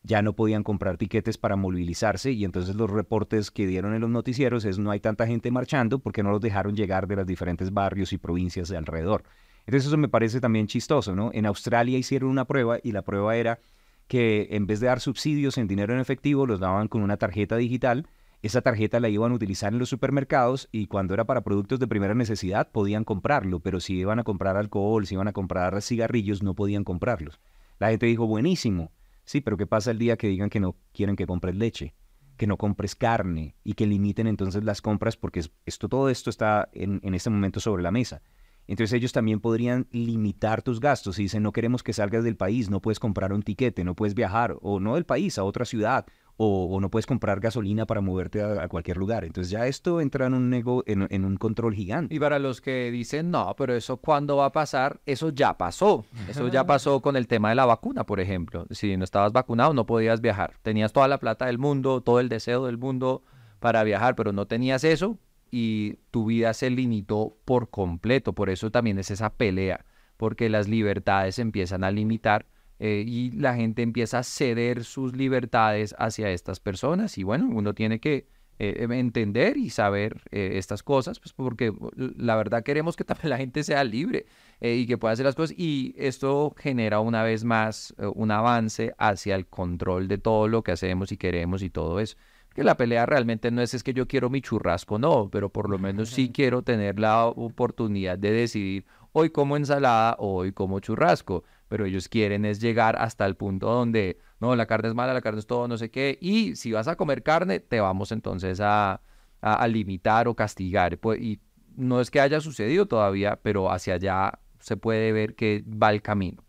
ya 0.03 0.21
no 0.21 0.33
podían 0.33 0.63
comprar 0.63 0.97
tiquetes 0.97 1.37
para 1.37 1.55
movilizarse 1.55 2.31
y 2.31 2.43
entonces 2.43 2.75
los 2.75 2.89
reportes 2.89 3.51
que 3.51 3.65
dieron 3.65 3.93
en 3.93 4.01
los 4.01 4.09
noticieros 4.09 4.65
es 4.65 4.77
no 4.77 4.91
hay 4.91 4.99
tanta 4.99 5.25
gente 5.25 5.49
marchando 5.49 5.99
porque 5.99 6.23
no 6.23 6.31
los 6.31 6.41
dejaron 6.41 6.75
llegar 6.75 7.07
de 7.07 7.15
los 7.15 7.25
diferentes 7.25 7.73
barrios 7.73 8.11
y 8.11 8.17
provincias 8.17 8.67
de 8.67 8.77
alrededor. 8.77 9.23
Entonces 9.65 9.87
eso 9.87 9.97
me 9.97 10.09
parece 10.09 10.41
también 10.41 10.67
chistoso, 10.67 11.15
¿no? 11.15 11.31
En 11.33 11.45
Australia 11.45 11.97
hicieron 11.97 12.29
una 12.29 12.45
prueba 12.45 12.79
y 12.83 12.91
la 12.91 13.01
prueba 13.01 13.37
era 13.37 13.59
que 14.07 14.49
en 14.51 14.67
vez 14.67 14.81
de 14.81 14.87
dar 14.87 14.99
subsidios 14.99 15.57
en 15.57 15.67
dinero 15.67 15.93
en 15.93 16.01
efectivo, 16.01 16.45
los 16.45 16.59
daban 16.59 16.89
con 16.89 17.01
una 17.01 17.15
tarjeta 17.15 17.55
digital. 17.55 18.05
Esa 18.43 18.61
tarjeta 18.61 18.99
la 18.99 19.07
iban 19.07 19.31
a 19.31 19.35
utilizar 19.35 19.71
en 19.71 19.79
los 19.79 19.87
supermercados 19.87 20.67
y 20.69 20.87
cuando 20.87 21.13
era 21.13 21.23
para 21.23 21.45
productos 21.45 21.79
de 21.79 21.87
primera 21.87 22.13
necesidad 22.13 22.69
podían 22.69 23.05
comprarlo, 23.05 23.61
pero 23.61 23.79
si 23.79 23.95
iban 23.95 24.19
a 24.19 24.25
comprar 24.25 24.57
alcohol, 24.57 25.07
si 25.07 25.15
iban 25.15 25.29
a 25.29 25.31
comprar 25.33 25.81
cigarrillos, 25.81 26.43
no 26.43 26.53
podían 26.53 26.83
comprarlos. 26.83 27.39
La 27.79 27.89
gente 27.89 28.05
dijo, 28.05 28.27
buenísimo. 28.27 28.91
Sí, 29.23 29.39
pero 29.39 29.55
¿qué 29.55 29.65
pasa 29.65 29.91
el 29.91 29.97
día 29.97 30.17
que 30.17 30.27
digan 30.27 30.49
que 30.49 30.59
no 30.59 30.75
quieren 30.91 31.15
que 31.15 31.25
compres 31.25 31.55
leche? 31.55 31.95
que 32.35 32.47
no 32.47 32.57
compres 32.57 32.95
carne 32.95 33.55
y 33.63 33.73
que 33.73 33.85
limiten 33.85 34.25
entonces 34.25 34.63
las 34.63 34.81
compras 34.81 35.15
porque 35.15 35.45
esto, 35.67 35.87
todo 35.87 36.09
esto 36.09 36.31
está 36.31 36.67
en, 36.73 36.99
en 37.03 37.13
este 37.13 37.29
momento 37.29 37.59
sobre 37.59 37.83
la 37.83 37.91
mesa. 37.91 38.23
Entonces 38.67 38.93
ellos 38.93 39.11
también 39.11 39.39
podrían 39.39 39.87
limitar 39.91 40.61
tus 40.61 40.79
gastos. 40.79 41.17
Si 41.17 41.23
dicen, 41.23 41.43
no 41.43 41.51
queremos 41.51 41.83
que 41.83 41.93
salgas 41.93 42.23
del 42.23 42.37
país, 42.37 42.69
no 42.69 42.81
puedes 42.81 42.99
comprar 42.99 43.33
un 43.33 43.43
tiquete, 43.43 43.83
no 43.83 43.95
puedes 43.95 44.15
viajar, 44.15 44.57
o 44.61 44.79
no 44.79 44.95
del 44.95 45.05
país, 45.05 45.37
a 45.37 45.43
otra 45.43 45.65
ciudad, 45.65 46.05
o, 46.37 46.79
no 46.81 46.89
puedes 46.89 47.05
comprar 47.05 47.39
gasolina 47.39 47.85
para 47.85 48.01
moverte 48.01 48.41
a, 48.41 48.67
cualquier 48.67 48.97
lugar. 48.97 49.23
Entonces 49.23 49.51
ya 49.51 49.67
esto 49.67 50.01
entra 50.01 50.25
en 50.25 50.33
un, 50.33 50.49
nego, 50.49 50.83
en, 50.85 51.25
un 51.25 51.37
control 51.37 51.75
gigante. 51.75 52.13
Y 52.13 52.19
para 52.19 52.39
los 52.39 52.61
que 52.61 52.91
dicen, 52.91 53.31
no, 53.31 53.55
pero 53.57 53.75
eso 53.75 53.97
cuándo 53.97 54.37
va 54.37 54.45
a 54.45 54.51
pasar, 54.51 54.99
eso 55.05 55.29
ya 55.29 55.57
pasó. 55.57 56.05
Eso 56.27 56.47
ya 56.47 56.65
pasó 56.65 57.01
con 57.01 57.15
el 57.15 57.27
tema 57.27 57.49
de 57.49 57.55
la 57.55 57.65
vacuna, 57.65 58.05
por 58.05 58.19
ejemplo. 58.19 58.65
Si 58.71 58.97
no 58.97 59.03
estabas 59.03 59.31
vacunado, 59.31 59.73
no 59.73 59.85
podías 59.85 60.21
viajar. 60.21 60.55
Tenías 60.61 60.91
toda 60.91 61.07
la 61.07 61.19
plata 61.19 61.45
del 61.45 61.59
mundo, 61.59 62.01
todo 62.01 62.19
el 62.19 62.29
deseo 62.29 62.65
del 62.65 62.77
mundo 62.77 63.23
para 63.59 63.83
viajar, 63.83 64.15
pero 64.15 64.33
no 64.33 64.45
tenías 64.45 64.83
eso, 64.83 65.17
y 65.49 65.99
tu 66.11 66.25
vida 66.25 66.53
se 66.53 66.69
limitó 66.69 67.37
por 67.45 67.69
completo. 67.69 68.33
Por 68.33 68.49
eso 68.49 68.71
también 68.71 68.97
es 68.97 69.11
esa 69.11 69.29
pelea, 69.29 69.85
porque 70.17 70.49
las 70.49 70.67
libertades 70.67 71.35
se 71.35 71.43
empiezan 71.43 71.83
a 71.83 71.91
limitar 71.91 72.47
eh, 72.85 73.05
y 73.07 73.31
la 73.31 73.55
gente 73.55 73.81
empieza 73.81 74.19
a 74.19 74.23
ceder 74.23 74.83
sus 74.83 75.15
libertades 75.15 75.95
hacia 75.97 76.29
estas 76.31 76.59
personas. 76.59 77.17
Y 77.17 77.23
bueno, 77.23 77.47
uno 77.49 77.73
tiene 77.73 78.01
que 78.01 78.27
eh, 78.59 78.75
em, 78.79 78.91
entender 78.91 79.55
y 79.55 79.69
saber 79.69 80.21
eh, 80.31 80.55
estas 80.55 80.83
cosas, 80.83 81.21
pues 81.21 81.31
porque 81.31 81.73
la 81.95 82.35
verdad 82.35 82.61
queremos 82.61 82.97
que 82.97 83.05
también 83.05 83.29
la 83.29 83.37
gente 83.37 83.63
sea 83.63 83.85
libre 83.85 84.25
y 84.59 84.85
que 84.85 84.97
pueda 84.97 85.13
hacer 85.13 85.25
las 85.25 85.35
cosas. 85.35 85.55
Y 85.57 85.95
esto 85.97 86.53
genera 86.57 86.99
una 86.99 87.23
vez 87.23 87.45
más 87.45 87.95
un 88.15 88.31
avance 88.31 88.93
hacia 88.97 89.35
el 89.35 89.47
control 89.47 90.09
de 90.09 90.17
todo 90.17 90.49
lo 90.49 90.61
que 90.61 90.73
hacemos 90.73 91.13
y 91.13 91.17
queremos 91.17 91.63
y 91.63 91.69
todo 91.69 92.01
eso 92.01 92.17
que 92.53 92.63
la 92.63 92.77
pelea 92.77 93.07
realmente 93.07 93.49
no 93.49 93.61
es 93.61 93.73
es 93.73 93.81
que 93.81 93.93
yo 93.93 94.07
quiero 94.07 94.29
mi 94.29 94.39
churrasco, 94.39 94.99
no, 94.99 95.27
pero 95.31 95.49
por 95.49 95.69
lo 95.69 95.79
menos 95.79 96.09
sí 96.09 96.29
quiero 96.33 96.61
tener 96.61 96.99
la 96.99 97.25
oportunidad 97.25 98.19
de 98.19 98.31
decidir 98.31 98.85
hoy 99.11 99.29
como 99.29 99.57
ensalada 99.57 100.15
o 100.19 100.35
hoy 100.35 100.51
como 100.51 100.79
churrasco, 100.79 101.43
pero 101.73 101.87
ellos 101.87 102.07
quieren 102.07 102.45
es 102.45 102.59
llegar 102.61 102.95
hasta 102.99 103.25
el 103.25 103.35
punto 103.35 103.65
donde, 103.65 104.19
no, 104.39 104.55
la 104.55 104.67
carne 104.67 104.89
es 104.89 104.93
mala, 104.93 105.11
la 105.11 105.21
carne 105.21 105.39
es 105.39 105.47
todo, 105.47 105.67
no 105.67 105.75
sé 105.75 105.89
qué, 105.89 106.19
y 106.21 106.55
si 106.55 106.71
vas 106.71 106.87
a 106.87 106.95
comer 106.95 107.23
carne, 107.23 107.61
te 107.61 107.79
vamos 107.79 108.11
entonces 108.11 108.59
a, 108.61 109.01
a, 109.41 109.67
limitar 109.67 110.27
o 110.27 110.35
castigar. 110.35 110.99
Pues, 110.99 111.19
y 111.19 111.39
no 111.75 111.99
es 111.99 112.11
que 112.11 112.21
haya 112.21 112.39
sucedido 112.41 112.85
todavía, 112.85 113.39
pero 113.41 113.71
hacia 113.71 113.95
allá 113.95 114.37
se 114.59 114.77
puede 114.77 115.11
ver 115.13 115.33
que 115.33 115.63
va 115.67 115.91
el 115.91 116.03
camino. 116.03 116.43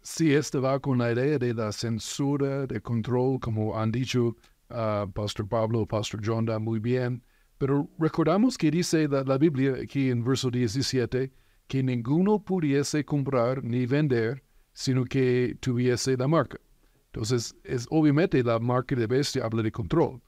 Sí, 0.00 0.32
esto 0.32 0.62
va 0.62 0.80
con 0.80 0.96
la 0.96 1.12
idea 1.12 1.36
de 1.36 1.52
la 1.52 1.70
censura, 1.70 2.66
de 2.66 2.80
control, 2.80 3.38
como 3.38 3.78
han 3.78 3.92
dicho 3.92 4.34
uh, 4.70 5.12
Pastor 5.12 5.46
Pablo, 5.46 5.84
Pastor 5.84 6.22
John 6.24 6.46
da 6.46 6.58
muy 6.58 6.78
bien. 6.78 7.22
Pero 7.58 7.86
recordamos 7.98 8.56
que 8.56 8.70
dice 8.70 9.06
la, 9.08 9.24
la, 9.24 9.36
Biblia 9.36 9.74
aquí 9.82 10.08
en 10.08 10.24
verso 10.24 10.50
17 10.50 11.30
que 11.70 11.84
ninguno 11.84 12.42
pudiese 12.42 13.04
comprar 13.04 13.62
ni 13.62 13.86
vender 13.86 14.42
sino 14.72 15.04
que 15.04 15.56
tuviese 15.60 16.16
la 16.16 16.26
marca. 16.26 16.58
Entonces, 17.06 17.54
es 17.62 17.86
obviamente 17.90 18.42
la 18.42 18.58
marca 18.58 18.96
de 18.96 19.06
bestia 19.06 19.44
habla 19.44 19.62
de 19.62 19.70
control. 19.70 20.20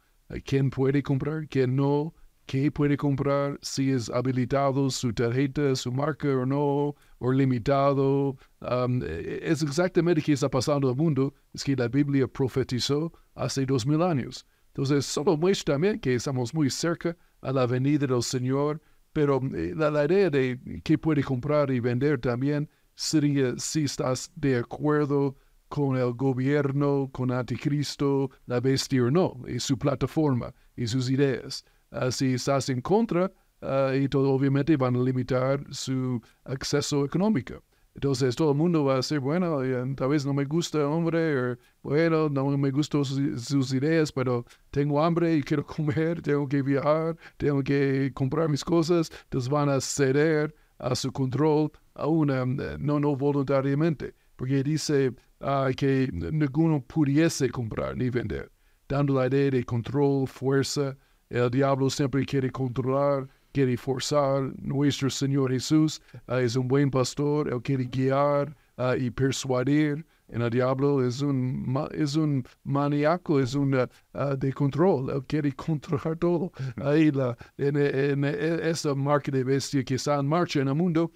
¿Quién 0.44 0.70
puede 0.70 1.02
comprar? 1.02 1.48
¿Quién 1.48 1.74
no? 1.74 2.14
qué 2.46 2.70
puede 2.70 2.96
comprar, 2.96 3.58
si 3.62 3.90
es 3.90 4.10
habilitado 4.10 4.90
su 4.90 5.12
tarjeta, 5.12 5.74
su 5.74 5.92
marca 5.92 6.28
o 6.28 6.44
no, 6.44 6.94
o 7.18 7.32
limitado. 7.32 8.36
Um, 8.60 9.00
es 9.02 9.62
exactamente 9.62 10.20
lo 10.20 10.24
que 10.24 10.32
está 10.32 10.48
pasando 10.48 10.88
en 10.88 10.94
el 10.94 11.02
mundo, 11.02 11.34
es 11.54 11.64
que 11.64 11.76
la 11.76 11.88
Biblia 11.88 12.26
profetizó 12.26 13.12
hace 13.34 13.64
dos 13.64 13.86
mil 13.86 14.02
años. 14.02 14.44
Entonces, 14.68 15.06
solo 15.06 15.36
muestra 15.36 15.74
también 15.74 16.00
que 16.00 16.14
estamos 16.14 16.52
muy 16.52 16.68
cerca 16.68 17.16
a 17.42 17.52
la 17.52 17.66
venida 17.66 18.06
del 18.06 18.22
Señor, 18.22 18.80
pero 19.12 19.40
eh, 19.54 19.72
la, 19.76 19.90
la 19.90 20.04
idea 20.04 20.30
de 20.30 20.58
qué 20.84 20.98
puede 20.98 21.22
comprar 21.22 21.70
y 21.70 21.80
vender 21.80 22.20
también 22.20 22.68
sería 22.94 23.54
si 23.58 23.84
estás 23.84 24.30
de 24.36 24.58
acuerdo 24.58 25.36
con 25.68 25.96
el 25.96 26.12
gobierno, 26.12 27.08
con 27.12 27.30
Anticristo, 27.30 28.30
la 28.46 28.60
bestia 28.60 29.04
o 29.04 29.10
no, 29.10 29.40
y 29.48 29.58
su 29.58 29.78
plataforma 29.78 30.54
y 30.76 30.86
sus 30.86 31.08
ideas. 31.08 31.64
Ah, 31.90 32.10
si 32.10 32.34
estás 32.34 32.68
en 32.68 32.82
contra, 32.82 33.32
uh, 33.62 33.94
y 33.94 34.06
todo 34.08 34.32
obviamente 34.32 34.76
van 34.76 34.96
a 34.96 35.02
limitar 35.02 35.64
su 35.70 36.20
acceso 36.44 37.06
económico. 37.06 37.62
Entonces 37.94 38.34
todo 38.36 38.52
el 38.52 38.56
mundo 38.56 38.84
va 38.84 38.94
a 38.94 38.96
decir, 38.96 39.20
bueno, 39.20 39.58
tal 39.94 40.08
vez 40.08 40.24
no 40.24 40.32
me 40.32 40.44
gusta 40.44 40.78
el 40.78 40.84
hombre, 40.84 41.52
o 41.52 41.56
bueno, 41.82 42.28
no 42.30 42.56
me 42.56 42.70
gustan 42.70 43.04
sus, 43.04 43.74
ideas, 43.74 44.10
pero 44.10 44.46
tengo 44.70 45.02
hambre 45.02 45.36
y 45.36 45.42
quiero 45.42 45.66
comer, 45.66 46.22
tengo 46.22 46.48
que 46.48 46.62
viajar, 46.62 47.16
tengo 47.36 47.62
que 47.62 48.10
comprar 48.14 48.48
mis 48.48 48.64
cosas, 48.64 49.10
entonces 49.24 49.50
van 49.50 49.68
a 49.68 49.80
ceder 49.80 50.54
a 50.78 50.94
su 50.94 51.12
control, 51.12 51.70
aún 51.94 52.30
eh, 52.30 52.76
no, 52.78 52.98
no 52.98 53.14
voluntariamente, 53.14 54.14
porque 54.36 54.62
dice 54.62 55.12
uh, 55.40 55.72
que 55.76 56.08
ninguno 56.12 56.82
pudiese 56.82 57.50
comprar 57.50 57.96
ni 57.96 58.08
vender, 58.08 58.50
dando 58.88 59.14
la 59.14 59.26
idea 59.26 59.50
de 59.50 59.64
control, 59.64 60.26
fuerza, 60.26 60.96
el 61.28 61.50
diablo 61.50 61.90
siempre 61.90 62.24
quiere 62.24 62.50
controlar, 62.50 63.28
quiere 63.52 63.76
forzar. 63.76 64.52
Nuestro 64.58 65.10
Señor 65.10 65.52
Jesús 65.52 66.00
ah, 66.26 66.40
es 66.40 66.56
un 66.56 66.68
buen 66.68 66.90
pastor, 66.90 67.48
Él 67.52 67.62
quiere 67.62 67.84
guiar 67.84 68.56
ah, 68.76 68.96
y 68.96 69.10
persuadir. 69.10 70.04
el 70.28 70.50
diablo 70.50 71.06
es 71.06 71.20
un, 71.20 71.76
es 71.92 72.16
un 72.16 72.44
maníaco, 72.64 73.38
es 73.38 73.54
un 73.54 73.74
uh, 73.74 74.36
de 74.36 74.52
control. 74.52 75.10
Él 75.10 75.24
quiere 75.26 75.52
controlar 75.66 76.16
todo. 76.16 76.52
Ahí 76.76 77.10
la, 77.10 77.36
en, 77.58 77.76
en, 77.76 78.24
esa 78.24 78.94
marca 78.94 79.30
de 79.30 79.44
bestia 79.44 79.84
que 79.84 79.96
está 79.96 80.18
en 80.18 80.26
marcha 80.26 80.60
en 80.60 80.68
el 80.68 80.74
mundo, 80.74 81.12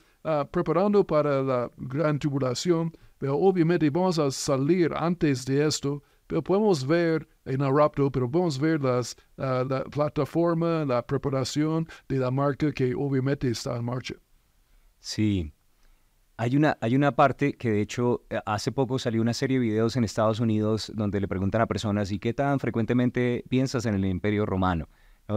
preparando 0.51 1.05
para 1.05 1.42
la 1.42 1.70
gran 1.77 2.18
tribulación. 2.18 2.92
Pero 3.18 3.38
obviamente 3.38 3.88
vamos 3.88 4.18
a 4.18 4.31
salir 4.31 4.92
antes 4.94 5.46
de 5.46 5.66
esto 5.66 6.03
podemos 6.27 6.87
ver 6.87 7.29
en 7.45 7.61
el 7.61 7.75
rapto, 7.75 8.11
pero 8.11 8.31
podemos 8.31 8.59
ver 8.59 8.81
las, 8.83 9.17
la 9.37 9.85
plataforma, 9.91 10.85
la 10.85 11.07
preparación 11.07 11.87
de 12.09 12.19
la 12.19 12.31
marca 12.31 12.73
que 12.73 12.95
obviamente 12.95 13.49
está 13.49 13.77
en 13.77 13.85
marcha. 13.85 14.15
Sí. 14.99 15.53
Hay 16.39 16.55
una, 16.55 16.77
hay 16.81 16.95
una 16.95 17.17
parte 17.17 17.55
que 17.55 17.71
de 17.71 17.81
hecho 17.81 18.27
eh, 18.29 18.39
hace 18.45 18.71
poco 18.71 18.99
salió 18.99 19.23
una 19.23 19.33
serie 19.33 19.59
de 19.59 19.65
videos 19.65 19.97
en 19.97 20.05
Estados 20.05 20.39
Unidos 20.39 20.93
donde 20.95 21.19
le 21.19 21.29
preguntan 21.29 21.62
a 21.62 21.67
personas, 21.67 22.12
¿y 22.12 22.19
qué 22.19 22.35
tan 22.35 22.61
frecuentemente 22.61 23.43
piensas 23.49 23.87
en 23.87 23.95
el 23.95 24.05
imperio 24.05 24.45
romano? 24.45 24.89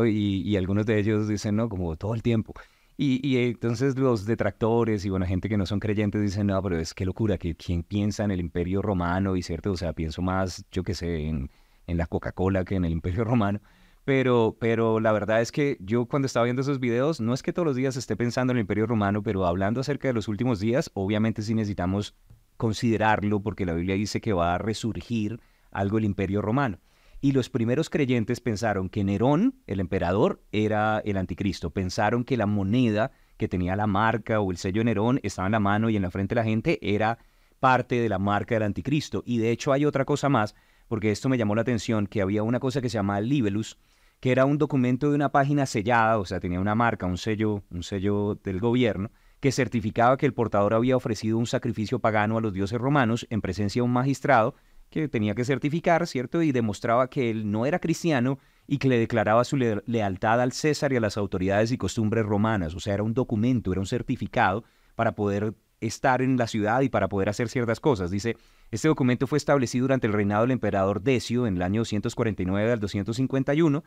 Y, 0.06 0.42
y 0.42 0.58
algunos 0.58 0.86
de 0.86 1.00
ellos 1.00 1.28
dicen, 1.28 1.56
no, 1.56 1.70
como 1.70 1.96
todo 1.96 2.14
el 2.14 2.22
tiempo. 2.22 2.54
Y, 3.02 3.38
entonces 3.38 3.98
los 3.98 4.26
detractores 4.26 5.06
y 5.06 5.10
bueno, 5.10 5.26
gente 5.26 5.48
que 5.48 5.56
no 5.56 5.66
son 5.66 5.80
creyentes 5.80 6.22
dicen, 6.22 6.48
no, 6.48 6.62
pero 6.62 6.78
es 6.78 6.94
que 6.94 7.06
locura, 7.06 7.38
que 7.38 7.56
quién 7.56 7.82
piensa 7.82 8.26
en 8.26 8.32
el 8.32 8.42
imperio 8.42 8.82
romano 8.82 9.38
y 9.38 9.42
cierto, 9.42 9.72
o 9.72 9.78
sea, 9.78 9.94
pienso 9.94 10.22
más, 10.22 10.66
yo 10.70 10.84
qué 10.84 10.94
sé, 10.94 11.28
en, 11.28 11.50
en 11.88 11.98
la 11.98 12.08
Coca-Cola 12.08 12.66
que 12.66 12.76
en 12.76 12.84
el 12.84 12.92
imperio 12.92 13.24
romano. 13.24 13.62
Pero, 14.04 14.58
pero 14.60 15.00
la 15.00 15.14
verdad 15.14 15.40
es 15.40 15.54
que 15.54 15.78
yo 15.80 16.08
cuando 16.08 16.26
estaba 16.26 16.44
viendo 16.44 16.62
esos 16.62 16.82
videos, 16.82 17.22
no 17.22 17.34
es 17.34 17.42
que 17.42 17.54
todos 17.54 17.66
los 17.66 17.78
días 17.78 17.96
esté 17.96 18.18
pensando 18.18 18.52
en 18.52 18.58
el 18.58 18.64
imperio 18.64 18.86
romano, 18.86 19.24
pero 19.24 19.46
hablando 19.46 19.80
acerca 19.80 20.10
de 20.10 20.14
los 20.14 20.28
últimos 20.28 20.60
días, 20.60 20.92
obviamente 20.94 21.42
sí 21.42 21.54
necesitamos 21.54 22.16
considerarlo 22.58 23.40
porque 23.40 23.66
la 23.66 23.76
Biblia 23.76 23.96
dice 23.96 24.20
que 24.20 24.34
va 24.34 24.56
a 24.56 24.58
resurgir 24.58 25.40
algo 25.72 26.00
el 26.00 26.04
imperio 26.04 26.42
romano. 26.42 26.80
Y 27.22 27.34
los 27.34 27.50
primeros 27.50 27.90
creyentes 27.90 28.40
pensaron 28.40 28.88
que 28.88 29.04
Nerón, 29.04 29.62
el 29.68 29.82
emperador, 29.82 30.42
era 30.52 31.00
el 31.04 31.18
anticristo. 31.18 31.72
Pensaron 31.72 32.24
que 32.24 32.38
la 32.38 32.46
moneda 32.46 33.12
que 33.38 33.50
tenía 33.50 33.76
la 33.76 33.88
marca 33.88 34.40
o 34.40 34.52
el 34.52 34.58
sello 34.58 34.84
Nerón 34.84 35.20
estaba 35.24 35.48
en 35.48 35.54
la 35.54 35.60
mano 35.60 35.90
y 35.90 35.98
en 35.98 36.02
la 36.02 36.12
frente 36.12 36.36
de 36.36 36.42
la 36.42 36.46
gente 36.46 36.80
era 36.82 37.18
parte 37.60 38.00
de 38.00 38.08
la 38.08 38.20
marca 38.20 38.56
del 38.56 38.64
anticristo. 38.64 39.22
Y 39.26 39.38
de 39.38 39.52
hecho 39.52 39.74
hay 39.74 39.86
otra 39.86 40.06
cosa 40.06 40.30
más, 40.30 40.56
porque 40.88 41.12
esto 41.12 41.28
me 41.28 41.38
llamó 41.38 41.56
la 41.56 41.62
atención, 41.62 42.08
que 42.08 42.22
había 42.22 42.44
una 42.44 42.60
cosa 42.60 42.82
que 42.82 42.90
se 42.90 42.96
llama 42.96 43.20
Libelus, 43.20 43.78
que 44.20 44.32
era 44.32 44.46
un 44.46 44.58
documento 44.58 45.10
de 45.10 45.16
una 45.16 45.32
página 45.32 45.66
sellada, 45.66 46.20
o 46.20 46.26
sea, 46.26 46.40
tenía 46.40 46.60
una 46.60 46.76
marca, 46.76 47.06
un 47.06 47.18
sello, 47.18 47.64
un 47.70 47.84
sello 47.84 48.36
del 48.44 48.60
gobierno, 48.60 49.12
que 49.40 49.52
certificaba 49.52 50.18
que 50.18 50.26
el 50.26 50.34
portador 50.34 50.74
había 50.74 50.98
ofrecido 50.98 51.38
un 51.38 51.48
sacrificio 51.48 52.00
pagano 52.00 52.38
a 52.38 52.42
los 52.42 52.54
dioses 52.54 52.80
romanos 52.80 53.28
en 53.30 53.42
presencia 53.42 53.82
de 53.82 53.86
un 53.86 53.94
magistrado 53.94 54.56
que 54.90 55.08
tenía 55.08 55.36
que 55.36 55.46
certificar, 55.46 56.08
¿cierto? 56.08 56.42
Y 56.42 56.52
demostraba 56.52 57.10
que 57.10 57.30
él 57.30 57.52
no 57.52 57.66
era 57.66 57.80
cristiano 57.80 58.40
y 58.68 58.78
que 58.78 58.90
le 58.90 59.00
declaraba 59.00 59.44
su 59.44 59.58
lealtad 59.58 60.42
al 60.42 60.52
César 60.52 60.94
y 60.94 60.98
a 60.98 61.00
las 61.00 61.18
autoridades 61.18 61.72
y 61.72 61.78
costumbres 61.78 62.26
romanas. 62.26 62.76
O 62.76 62.80
sea, 62.80 62.94
era 62.94 63.04
un 63.04 63.14
documento, 63.14 63.72
era 63.72 63.82
un 63.82 63.88
certificado 63.88 64.64
para 64.96 65.16
poder 65.16 65.54
estar 65.82 66.22
en 66.22 66.38
la 66.38 66.48
ciudad 66.48 66.82
y 66.82 66.90
para 66.90 67.10
poder 67.10 67.30
hacer 67.30 67.50
ciertas 67.50 67.80
cosas. 67.80 68.12
Dice, 68.12 68.36
este 68.72 68.88
documento 68.88 69.28
fue 69.28 69.38
establecido 69.38 69.84
durante 69.84 70.08
el 70.08 70.14
reinado 70.14 70.44
del 70.44 70.52
emperador 70.52 71.02
Decio 71.02 71.48
en 71.48 71.56
el 71.56 71.62
año 71.62 71.82
249 71.82 72.72
al 72.72 72.80
251 72.80 73.84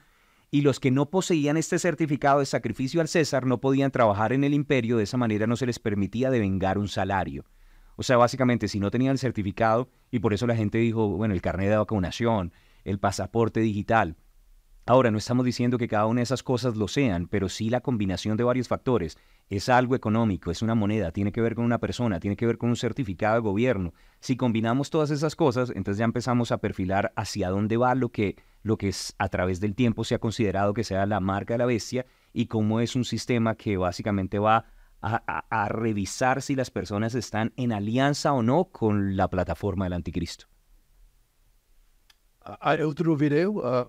y 0.50 0.60
los 0.60 0.80
que 0.80 0.90
no 0.90 1.10
poseían 1.10 1.56
este 1.56 1.78
certificado 1.78 2.40
de 2.40 2.46
sacrificio 2.46 3.00
al 3.00 3.08
César 3.08 3.46
no 3.46 3.60
podían 3.60 3.90
trabajar 3.90 4.32
en 4.32 4.44
el 4.44 4.52
imperio, 4.52 4.98
de 4.98 5.04
esa 5.04 5.16
manera 5.16 5.46
no 5.46 5.56
se 5.56 5.66
les 5.66 5.78
permitía 5.78 6.30
devengar 6.30 6.78
un 6.78 6.88
salario. 6.88 7.44
O 7.96 8.02
sea, 8.02 8.16
básicamente, 8.16 8.68
si 8.68 8.80
no 8.80 8.90
tenían 8.90 9.12
el 9.12 9.18
certificado, 9.18 9.88
y 10.10 10.18
por 10.18 10.32
eso 10.32 10.46
la 10.46 10.56
gente 10.56 10.78
dijo, 10.78 11.08
bueno, 11.08 11.34
el 11.34 11.42
carnet 11.42 11.70
de 11.70 11.76
vacunación, 11.76 12.52
el 12.84 12.98
pasaporte 12.98 13.60
digital. 13.60 14.16
Ahora, 14.84 15.12
no 15.12 15.18
estamos 15.18 15.44
diciendo 15.44 15.78
que 15.78 15.86
cada 15.86 16.06
una 16.06 16.18
de 16.20 16.24
esas 16.24 16.42
cosas 16.42 16.76
lo 16.76 16.88
sean, 16.88 17.28
pero 17.28 17.48
sí 17.48 17.70
la 17.70 17.82
combinación 17.82 18.36
de 18.36 18.44
varios 18.44 18.66
factores. 18.66 19.16
Es 19.48 19.68
algo 19.68 19.94
económico, 19.94 20.50
es 20.50 20.62
una 20.62 20.74
moneda, 20.74 21.12
tiene 21.12 21.30
que 21.30 21.40
ver 21.40 21.54
con 21.54 21.64
una 21.64 21.78
persona, 21.78 22.18
tiene 22.18 22.36
que 22.36 22.46
ver 22.46 22.58
con 22.58 22.70
un 22.70 22.76
certificado 22.76 23.34
de 23.34 23.40
gobierno. 23.42 23.92
Si 24.18 24.36
combinamos 24.36 24.90
todas 24.90 25.10
esas 25.10 25.36
cosas, 25.36 25.70
entonces 25.70 25.98
ya 25.98 26.04
empezamos 26.04 26.50
a 26.50 26.58
perfilar 26.58 27.12
hacia 27.14 27.50
dónde 27.50 27.76
va 27.76 27.94
lo 27.94 28.08
que 28.08 28.36
lo 28.62 28.76
que 28.76 28.88
es, 28.88 29.14
a 29.18 29.28
través 29.28 29.60
del 29.60 29.74
tiempo 29.74 30.04
se 30.04 30.14
ha 30.14 30.18
considerado 30.18 30.72
que 30.72 30.84
sea 30.84 31.04
la 31.06 31.20
marca 31.20 31.54
de 31.54 31.58
la 31.58 31.66
bestia 31.66 32.06
y 32.32 32.46
cómo 32.46 32.80
es 32.80 32.94
un 32.94 33.04
sistema 33.04 33.56
que 33.56 33.76
básicamente 33.76 34.38
va 34.38 34.66
a, 35.02 35.68
revisar 35.68 36.42
si 36.42 36.54
las 36.54 36.70
personas 36.70 37.14
están 37.14 37.52
en 37.56 37.72
alianza 37.72 38.32
o 38.32 38.42
no 38.42 38.66
con 38.66 39.16
la 39.16 39.28
plataforma 39.28 39.86
del 39.86 39.94
anticristo. 39.94 40.46
Hay 42.60 42.80
otro 42.82 43.16
video 43.16 43.64
ah, 43.64 43.88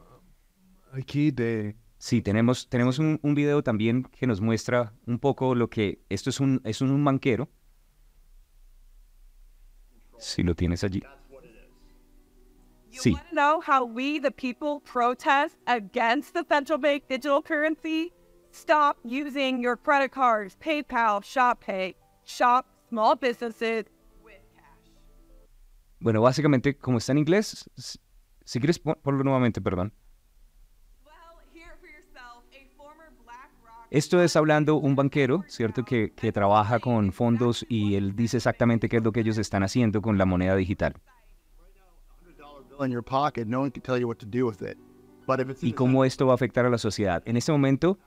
aquí 0.92 1.32
de... 1.32 1.76
Sí, 1.98 2.22
tenemos, 2.22 2.68
tenemos 2.68 3.00
un, 3.00 3.20
un, 3.24 3.34
video 3.34 3.64
también 3.64 4.04
que 4.04 4.28
nos 4.28 4.42
muestra 4.42 4.94
un 5.06 5.20
poco 5.20 5.56
lo 5.56 5.70
que... 5.70 6.04
Esto 6.10 6.30
es 6.30 6.40
un, 6.40 6.60
es 6.64 6.82
un 6.82 7.04
banquero. 7.04 7.50
Si 10.18 10.44
lo 10.44 10.56
tienes 10.56 10.84
allí. 10.84 11.02
You 12.92 13.02
sí. 13.02 13.14
want 13.14 13.30
to 13.30 13.36
know 13.36 13.60
how 13.60 13.86
we, 13.86 14.20
the 14.20 14.30
people, 14.30 14.80
protest 14.82 15.56
against 15.66 16.34
the 16.34 16.46
central 16.48 16.78
bank 16.78 17.06
digital 17.10 17.42
currency? 17.42 18.14
Stop 18.54 18.98
using 19.04 19.64
your 19.64 19.76
credit 19.76 20.12
cards, 20.12 20.56
PayPal, 20.64 21.24
ShopPay. 21.24 21.96
Shop 22.24 22.66
small 22.88 23.16
businesses 23.16 23.86
with 24.24 24.42
cash. 24.56 24.92
Bueno, 26.00 26.22
básicamente, 26.22 26.78
como 26.78 27.00
está 27.00 27.14
en 27.14 27.18
inglés, 27.18 27.68
si 28.46 28.60
quieres 28.60 28.78
ponlo 28.78 29.24
nuevamente, 29.24 29.60
perdón. 29.60 29.92
Esto 33.90 34.22
es 34.24 34.36
hablando 34.36 34.76
un 34.76 34.96
banquero, 34.96 35.44
¿cierto? 35.48 35.84
Que, 35.84 36.14
que 36.16 36.32
trabaja 36.32 36.80
con 36.80 37.12
fondos 37.12 37.66
y 37.70 37.96
él 37.96 38.16
dice 38.16 38.38
exactamente 38.38 38.88
qué 38.90 38.98
es 38.98 39.04
lo 39.04 39.12
que 39.12 39.20
ellos 39.20 39.38
están 39.38 39.62
haciendo 39.64 40.02
con 40.02 40.18
la 40.18 40.26
moneda 40.26 40.56
digital. 40.56 40.96
Y 45.62 45.74
cómo 45.74 46.06
esto 46.06 46.26
va 46.26 46.34
a 46.34 46.36
afectar 46.36 46.66
a 46.66 46.70
la 46.70 46.78
sociedad. 46.78 47.22
En 47.26 47.38
este 47.38 47.52
momento, 47.52 48.00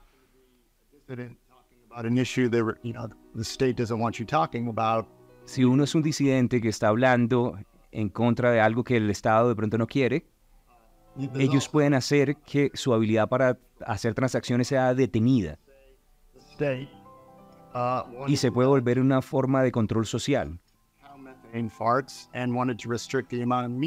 si 5.47 5.63
uno 5.63 5.85
es 5.85 5.95
un 5.95 6.03
disidente 6.03 6.61
que 6.61 6.67
está 6.67 6.89
hablando 6.89 7.57
en 7.91 8.09
contra 8.09 8.51
de 8.51 8.59
algo 8.59 8.83
que 8.83 8.97
el 8.97 9.09
Estado 9.09 9.49
de 9.49 9.55
pronto 9.55 9.77
no 9.77 9.87
quiere, 9.87 10.25
ellos 11.35 11.69
pueden 11.69 11.93
hacer 11.93 12.35
que 12.37 12.69
su 12.73 12.93
habilidad 12.93 13.29
para 13.29 13.57
hacer 13.85 14.13
transacciones 14.13 14.67
sea 14.67 14.93
detenida. 14.93 15.57
Uh, 17.73 18.27
y 18.27 18.37
se 18.37 18.51
puede 18.51 18.67
volver 18.67 18.99
una 18.99 19.21
forma 19.21 19.63
de 19.63 19.71
control 19.71 20.05
social. 20.05 20.59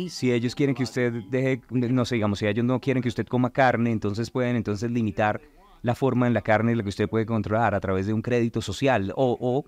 Si 0.09 0.33
ellos 0.33 0.55
quieren 0.55 0.75
que 0.75 0.85
usted 0.85 1.13
deje, 1.29 1.61
no 1.71 2.05
sé, 2.05 2.15
digamos, 2.15 2.39
si 2.39 2.47
ellos 2.47 2.65
no 2.65 2.81
quieren 2.81 3.03
que 3.03 3.09
usted 3.09 3.27
coma 3.27 3.51
carne, 3.51 3.93
entonces 3.93 4.31
pueden 4.31 4.57
entonces 4.57 4.91
limitar 4.91 5.41
la 5.83 5.95
forma 5.95 6.27
en 6.27 6.35
la 6.35 6.43
carne 6.43 6.73
en 6.73 6.79
la 6.79 6.83
que 6.83 6.91
usted 6.91 7.09
puede 7.09 7.27
controlar 7.27 7.75
a 7.75 7.81
través 7.81 8.07
de 8.07 8.13
un 8.13 8.23
crédito 8.23 8.61
social 8.61 9.13
o, 9.17 9.37
o 9.41 9.65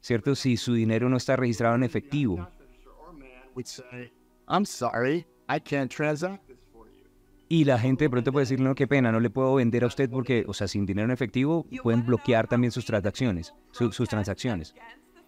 ¿cierto? 0.00 0.34
Si 0.34 0.56
su 0.56 0.74
dinero 0.74 1.08
no 1.08 1.16
está 1.16 1.36
registrado 1.36 1.76
en 1.76 1.84
efectivo. 1.84 2.48
Y 7.48 7.64
la 7.64 7.78
gente 7.78 8.04
de 8.04 8.10
pronto 8.10 8.32
puede 8.32 8.44
decir, 8.44 8.60
no, 8.60 8.74
qué 8.74 8.86
pena, 8.86 9.12
no 9.12 9.20
le 9.20 9.28
puedo 9.28 9.54
vender 9.54 9.84
a 9.84 9.86
usted 9.86 10.08
porque, 10.08 10.44
o 10.48 10.54
sea, 10.54 10.66
sin 10.68 10.86
dinero 10.86 11.04
en 11.04 11.10
efectivo 11.10 11.66
pueden 11.82 12.04
bloquear 12.04 12.48
también 12.48 12.70
sus 12.70 12.86
transacciones, 12.86 13.54
sus 13.72 14.08
transacciones. 14.08 14.74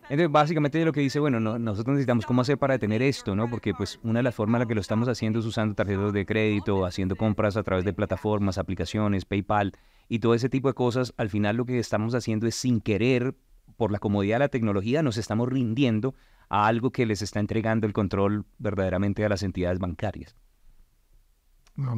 Entonces, 0.05 0.31
básicamente 0.31 0.85
lo 0.85 0.93
que 0.93 1.01
dice, 1.01 1.19
bueno, 1.19 1.39
nosotros 1.41 1.95
necesitamos 1.95 2.27
cómo 2.27 2.43
hacer 2.43 2.59
para 2.59 2.75
detener 2.75 3.03
esto, 3.03 3.35
¿no? 3.35 3.49
Porque 3.49 3.75
pues 3.75 3.99
una 4.03 4.19
de 4.19 4.23
las 4.23 4.35
formas 4.35 4.59
en 4.59 4.61
la 4.65 4.69
que 4.69 4.75
lo 4.75 4.81
estamos 4.81 5.09
haciendo 5.09 5.39
es 5.39 5.47
usando 5.47 5.75
tarjetas 5.75 6.13
de 6.13 6.27
crédito, 6.27 6.85
haciendo 6.85 7.17
compras 7.17 7.57
a 7.57 7.63
través 7.63 7.85
de 7.85 7.93
plataformas, 7.93 8.59
aplicaciones, 8.59 9.25
PayPal 9.25 9.73
y 10.09 10.19
todo 10.19 10.35
ese 10.35 10.49
tipo 10.49 10.69
de 10.69 10.75
cosas. 10.75 11.15
Al 11.17 11.31
final 11.31 11.57
lo 11.57 11.65
que 11.65 11.79
estamos 11.79 12.15
haciendo 12.15 12.47
es 12.47 12.55
sin 12.55 12.81
querer, 12.81 13.35
por 13.77 13.91
la 13.91 13.99
comodidad 13.99 14.37
de 14.37 14.41
la 14.41 14.49
tecnología, 14.49 15.03
nos 15.03 15.17
estamos 15.17 15.49
rindiendo 15.49 16.15
a 16.49 16.67
algo 16.67 16.91
que 16.91 17.07
les 17.07 17.23
está 17.23 17.41
entregando 17.41 17.87
el 17.87 17.93
control 17.93 18.45
verdaderamente 18.59 19.25
a 19.25 19.29
las 19.29 19.43
entidades 19.43 19.79
bancarias. 19.79 20.37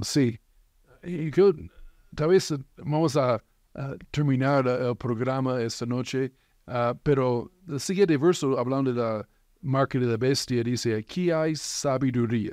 Sí. 0.02 0.38
Y 1.02 1.30
yo, 1.30 1.52
tal 2.14 2.28
vez 2.28 2.54
vamos 2.78 3.16
a 3.16 3.42
terminar 4.10 4.66
el 4.66 4.96
programa 4.96 5.60
esta 5.60 5.84
noche 5.84 6.32
Uh, 6.66 6.98
pero 7.04 7.52
el 7.68 7.78
siguiente 7.78 8.16
verso, 8.16 8.58
hablando 8.58 8.92
de 8.92 9.00
la 9.00 9.28
marca 9.60 9.98
de 9.98 10.06
la 10.06 10.16
bestia, 10.16 10.64
dice, 10.64 10.96
aquí 10.96 11.30
hay 11.30 11.54
sabiduría. 11.54 12.52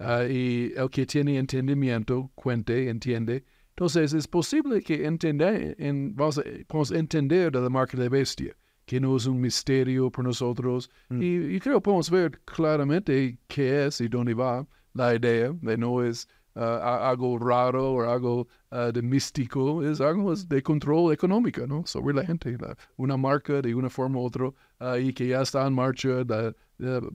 Uh, 0.00 0.28
y 0.28 0.72
el 0.76 0.90
que 0.90 1.06
tiene 1.06 1.38
entendimiento, 1.38 2.30
cuente, 2.34 2.88
entiende. 2.88 3.44
Entonces 3.76 4.12
es 4.12 4.28
posible 4.28 4.80
que 4.82 5.04
entender, 5.04 5.74
en, 5.78 6.14
vamos, 6.14 6.38
a, 6.38 6.42
podamos 6.68 6.92
entender 6.92 7.50
de 7.50 7.60
la 7.60 7.68
marca 7.68 7.96
de 7.96 8.04
la 8.04 8.10
bestia, 8.10 8.56
que 8.86 9.00
no 9.00 9.16
es 9.16 9.26
un 9.26 9.40
misterio 9.40 10.10
para 10.10 10.28
nosotros. 10.28 10.88
Mm. 11.08 11.22
Y, 11.22 11.56
y 11.56 11.60
creo 11.60 11.76
que 11.76 11.80
podemos 11.80 12.08
ver 12.08 12.40
claramente 12.44 13.36
qué 13.48 13.86
es 13.86 14.00
y 14.00 14.06
dónde 14.06 14.32
va 14.34 14.64
la 14.92 15.14
idea, 15.16 15.52
de 15.60 15.76
no 15.76 16.04
es 16.04 16.28
uh, 16.54 16.60
algo 16.60 17.36
raro 17.38 17.94
o 17.94 18.02
algo 18.02 18.46
uh, 18.70 18.92
de 18.92 19.02
místico, 19.02 19.82
es 19.82 20.00
algo 20.00 20.34
de 20.36 20.62
control 20.62 21.12
económico, 21.12 21.66
¿no? 21.66 21.84
Sobre 21.84 22.14
la 22.14 22.24
gente, 22.24 22.56
una 22.96 23.16
marca 23.16 23.60
de 23.60 23.74
una 23.74 23.90
forma 23.90 24.20
u 24.20 24.26
otra 24.26 24.46
uh, 24.46 24.96
y 25.00 25.12
que 25.12 25.26
ya 25.26 25.42
está 25.42 25.66
en 25.66 25.74
marcha, 25.74 26.20
el 26.20 26.54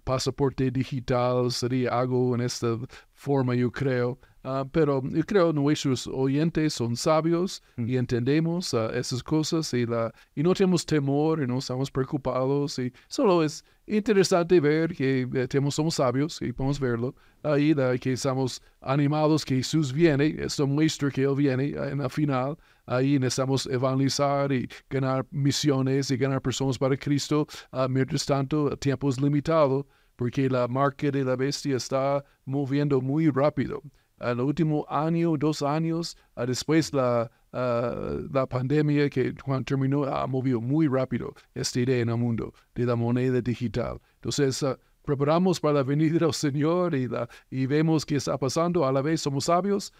pasaporte 0.04 0.72
digital 0.72 1.52
sería 1.52 2.00
algo 2.00 2.36
en 2.36 2.42
esta 2.42 2.78
forma, 3.20 3.54
yo 3.54 3.70
creo. 3.72 4.18
Ah, 4.44 4.66
pero 4.72 5.04
yo 5.04 5.24
creo 5.26 5.52
nuestros 5.52 6.08
oyentes 6.08 6.74
son 6.74 6.96
sabios 6.96 7.62
mm. 7.76 7.90
y 7.90 7.98
entendemos 7.98 8.74
uh, 8.74 8.90
esas 8.94 9.22
cosas 9.22 9.74
y, 9.74 9.86
la, 9.86 10.14
y 10.34 10.42
no 10.42 10.54
tenemos 10.54 10.86
temor 10.86 11.44
y 11.44 11.48
no 11.48 11.58
estamos 11.58 11.92
preocupados. 11.92 12.80
Y 12.80 12.94
solo 13.10 13.44
es 13.44 13.66
interesante 13.86 14.62
ver 14.62 14.96
que 14.96 15.28
eh, 15.34 15.48
tenemos, 15.48 15.76
somos 15.76 15.96
sabios 15.96 16.42
y 16.42 16.54
podemos 16.54 16.80
verlo. 16.80 17.14
Ahí 17.44 17.76
que 18.00 18.14
estamos 18.14 18.62
animados 18.82 19.44
que 19.44 19.58
Jesús 19.58 19.92
viene. 19.92 20.36
Esto 20.40 20.66
muestra 20.66 21.12
que 21.12 21.24
Él 21.24 21.36
viene 21.36 21.76
en 21.76 21.98
la 21.98 22.10
final. 22.10 22.58
Ahí 22.86 23.20
necesitamos 23.20 23.66
evangelizar 23.68 24.52
y 24.54 24.70
ganar 24.90 25.26
misiones 25.32 26.12
y 26.12 26.18
ganar 26.18 26.42
personas 26.42 26.78
para 26.78 26.96
Cristo. 26.96 27.46
Uh, 27.74 27.90
mientras 27.90 28.26
tanto, 28.26 28.72
el 28.72 28.78
tiempo 28.80 29.10
es 29.10 29.20
limitado 29.20 29.86
porque 30.20 30.50
la 30.50 30.68
marca 30.68 31.10
de 31.10 31.24
la 31.24 31.38
bestia 31.38 31.78
está 31.78 32.26
moviendo 32.44 33.00
muy 33.00 33.30
rápido 33.30 33.82
el 34.20 34.42
último 34.42 34.86
año, 34.90 35.38
dos 35.38 35.62
años, 35.62 36.18
uh, 36.36 36.46
después 36.46 36.92
la, 36.94 37.32
uh, 37.54 38.28
la 38.30 38.46
pandemia 38.46 39.10
que 39.10 39.34
cuando 39.34 39.64
terminó 39.64 40.04
ha 40.04 40.28
movido 40.28 40.60
muy 40.60 40.90
rápido 40.90 41.34
esta 41.56 41.80
idea 41.80 42.02
en 42.02 42.10
el 42.10 42.18
mundo 42.18 42.54
de 42.76 42.86
la 42.86 42.98
moneda 42.98 43.40
digital. 43.40 44.02
Entonces, 44.16 44.62
uh, 44.62 44.76
preparamos 45.06 45.58
para 45.62 45.76
la 45.76 45.84
venida 45.84 46.20
del 46.20 46.34
Señor 46.34 46.96
y, 46.96 47.08
la, 47.08 47.30
y 47.50 47.66
vemos 47.66 48.06
qué 48.06 48.18
está 48.18 48.38
pasando. 48.38 48.86
A 48.86 48.92
la 48.92 49.02
vez 49.02 49.22
somos 49.22 49.46
sabios 49.46 49.94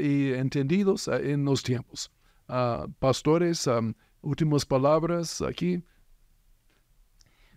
y 0.00 0.32
entendidos 0.32 1.08
en 1.08 1.44
los 1.44 1.62
tiempos. 1.62 2.10
pastores, 3.00 3.66
um, 3.66 3.92
últimas 4.22 4.64
palabras 4.64 5.42
aquí. 5.42 5.82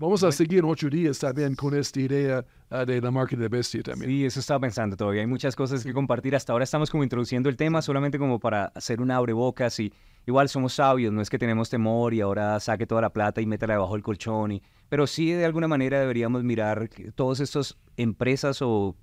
Vamos 0.02 0.24
a 0.24 0.32
seguir 0.32 0.64
ocho 0.66 0.90
días 0.90 1.20
también 1.20 1.54
con 1.54 1.76
esta 1.76 2.00
idea 2.02 2.44
ah, 2.72 2.84
de 2.86 3.00
la 3.00 3.12
marca 3.12 3.36
de 3.36 3.48
bestia 3.48 3.84
también. 3.84 4.10
Sí, 4.10 4.26
eso 4.26 4.40
estaba 4.40 4.62
pensando 4.62 4.98
todavía. 4.98 5.22
Hay 5.22 5.28
muchas 5.28 5.56
cosas 5.56 5.84
que 5.84 5.94
compartir. 5.94 6.36
Hasta 6.36 6.54
ahora 6.54 6.64
estamos 6.64 6.90
como 6.90 7.04
introduciendo 7.04 7.50
el 7.50 7.56
tema 7.56 7.84
solamente 7.84 8.18
como 8.18 8.40
para 8.40 8.72
hacer 8.74 9.00
un 9.00 9.12
abrebocas 9.12 9.80
y 9.80 9.94
igual 10.26 10.50
somos 10.50 10.74
sabios, 10.74 11.14
no 11.14 11.22
es 11.22 11.30
que 11.30 11.38
tenemos 11.38 11.70
temor 11.70 12.16
y 12.16 12.22
ahora 12.22 12.60
saque 12.60 12.88
toda 12.88 13.00
la 13.00 13.12
plata 13.12 13.42
y 13.42 13.46
métela 13.46 13.76
debajo 13.76 13.94
del 13.94 14.02
colchón. 14.02 14.54
Y, 14.54 14.64
pero 14.90 15.06
sí 15.06 15.34
de 15.34 15.46
alguna 15.46 15.68
manera 15.68 16.00
deberíamos 16.00 16.44
mirar 16.44 16.90
todas 17.14 17.40
estas 17.40 17.78
empresas 17.96 18.60
o 18.64 18.96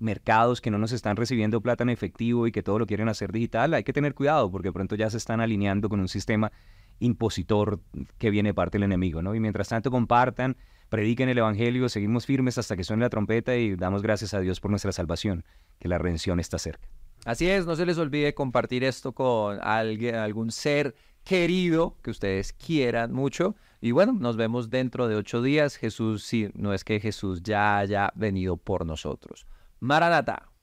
mercados 0.00 0.60
que 0.60 0.72
no 0.72 0.78
nos 0.78 0.90
están 0.90 1.14
recibiendo 1.16 1.60
plata 1.60 1.84
en 1.84 1.90
efectivo 1.90 2.48
y 2.48 2.50
que 2.50 2.64
todo 2.64 2.80
lo 2.80 2.86
quieren 2.86 3.08
hacer 3.08 3.30
digital, 3.30 3.72
hay 3.72 3.84
que 3.84 3.92
tener 3.92 4.14
cuidado 4.14 4.50
porque 4.50 4.72
pronto 4.72 4.96
ya 4.96 5.08
se 5.10 5.16
están 5.16 5.40
alineando 5.40 5.88
con 5.88 6.00
un 6.00 6.08
sistema 6.08 6.50
impositor 6.98 7.80
que 8.18 8.30
viene 8.30 8.54
parte 8.54 8.78
del 8.78 8.84
enemigo, 8.84 9.22
¿no? 9.22 9.34
Y 9.34 9.40
mientras 9.40 9.68
tanto 9.68 9.90
compartan, 9.90 10.56
prediquen 10.88 11.28
el 11.28 11.38
Evangelio, 11.38 11.88
seguimos 11.88 12.26
firmes 12.26 12.58
hasta 12.58 12.76
que 12.76 12.84
suene 12.84 13.02
la 13.02 13.10
trompeta 13.10 13.56
y 13.56 13.76
damos 13.76 14.02
gracias 14.02 14.34
a 14.34 14.40
Dios 14.40 14.60
por 14.60 14.70
nuestra 14.70 14.92
salvación, 14.92 15.44
que 15.78 15.88
la 15.88 15.98
redención 15.98 16.40
está 16.40 16.58
cerca. 16.58 16.88
Así 17.24 17.48
es, 17.48 17.66
no 17.66 17.74
se 17.74 17.86
les 17.86 17.98
olvide 17.98 18.34
compartir 18.34 18.84
esto 18.84 19.12
con 19.12 19.58
alguien, 19.62 20.16
algún 20.16 20.50
ser 20.50 20.94
querido 21.24 21.96
que 22.02 22.10
ustedes 22.10 22.52
quieran 22.52 23.12
mucho. 23.12 23.56
Y 23.80 23.92
bueno, 23.92 24.12
nos 24.12 24.36
vemos 24.36 24.70
dentro 24.70 25.08
de 25.08 25.16
ocho 25.16 25.42
días. 25.42 25.76
Jesús, 25.76 26.22
sí, 26.22 26.50
no 26.54 26.72
es 26.72 26.84
que 26.84 27.00
Jesús 27.00 27.42
ya 27.42 27.78
haya 27.78 28.12
venido 28.14 28.56
por 28.56 28.86
nosotros. 28.86 29.46
Maranata. 29.80 30.53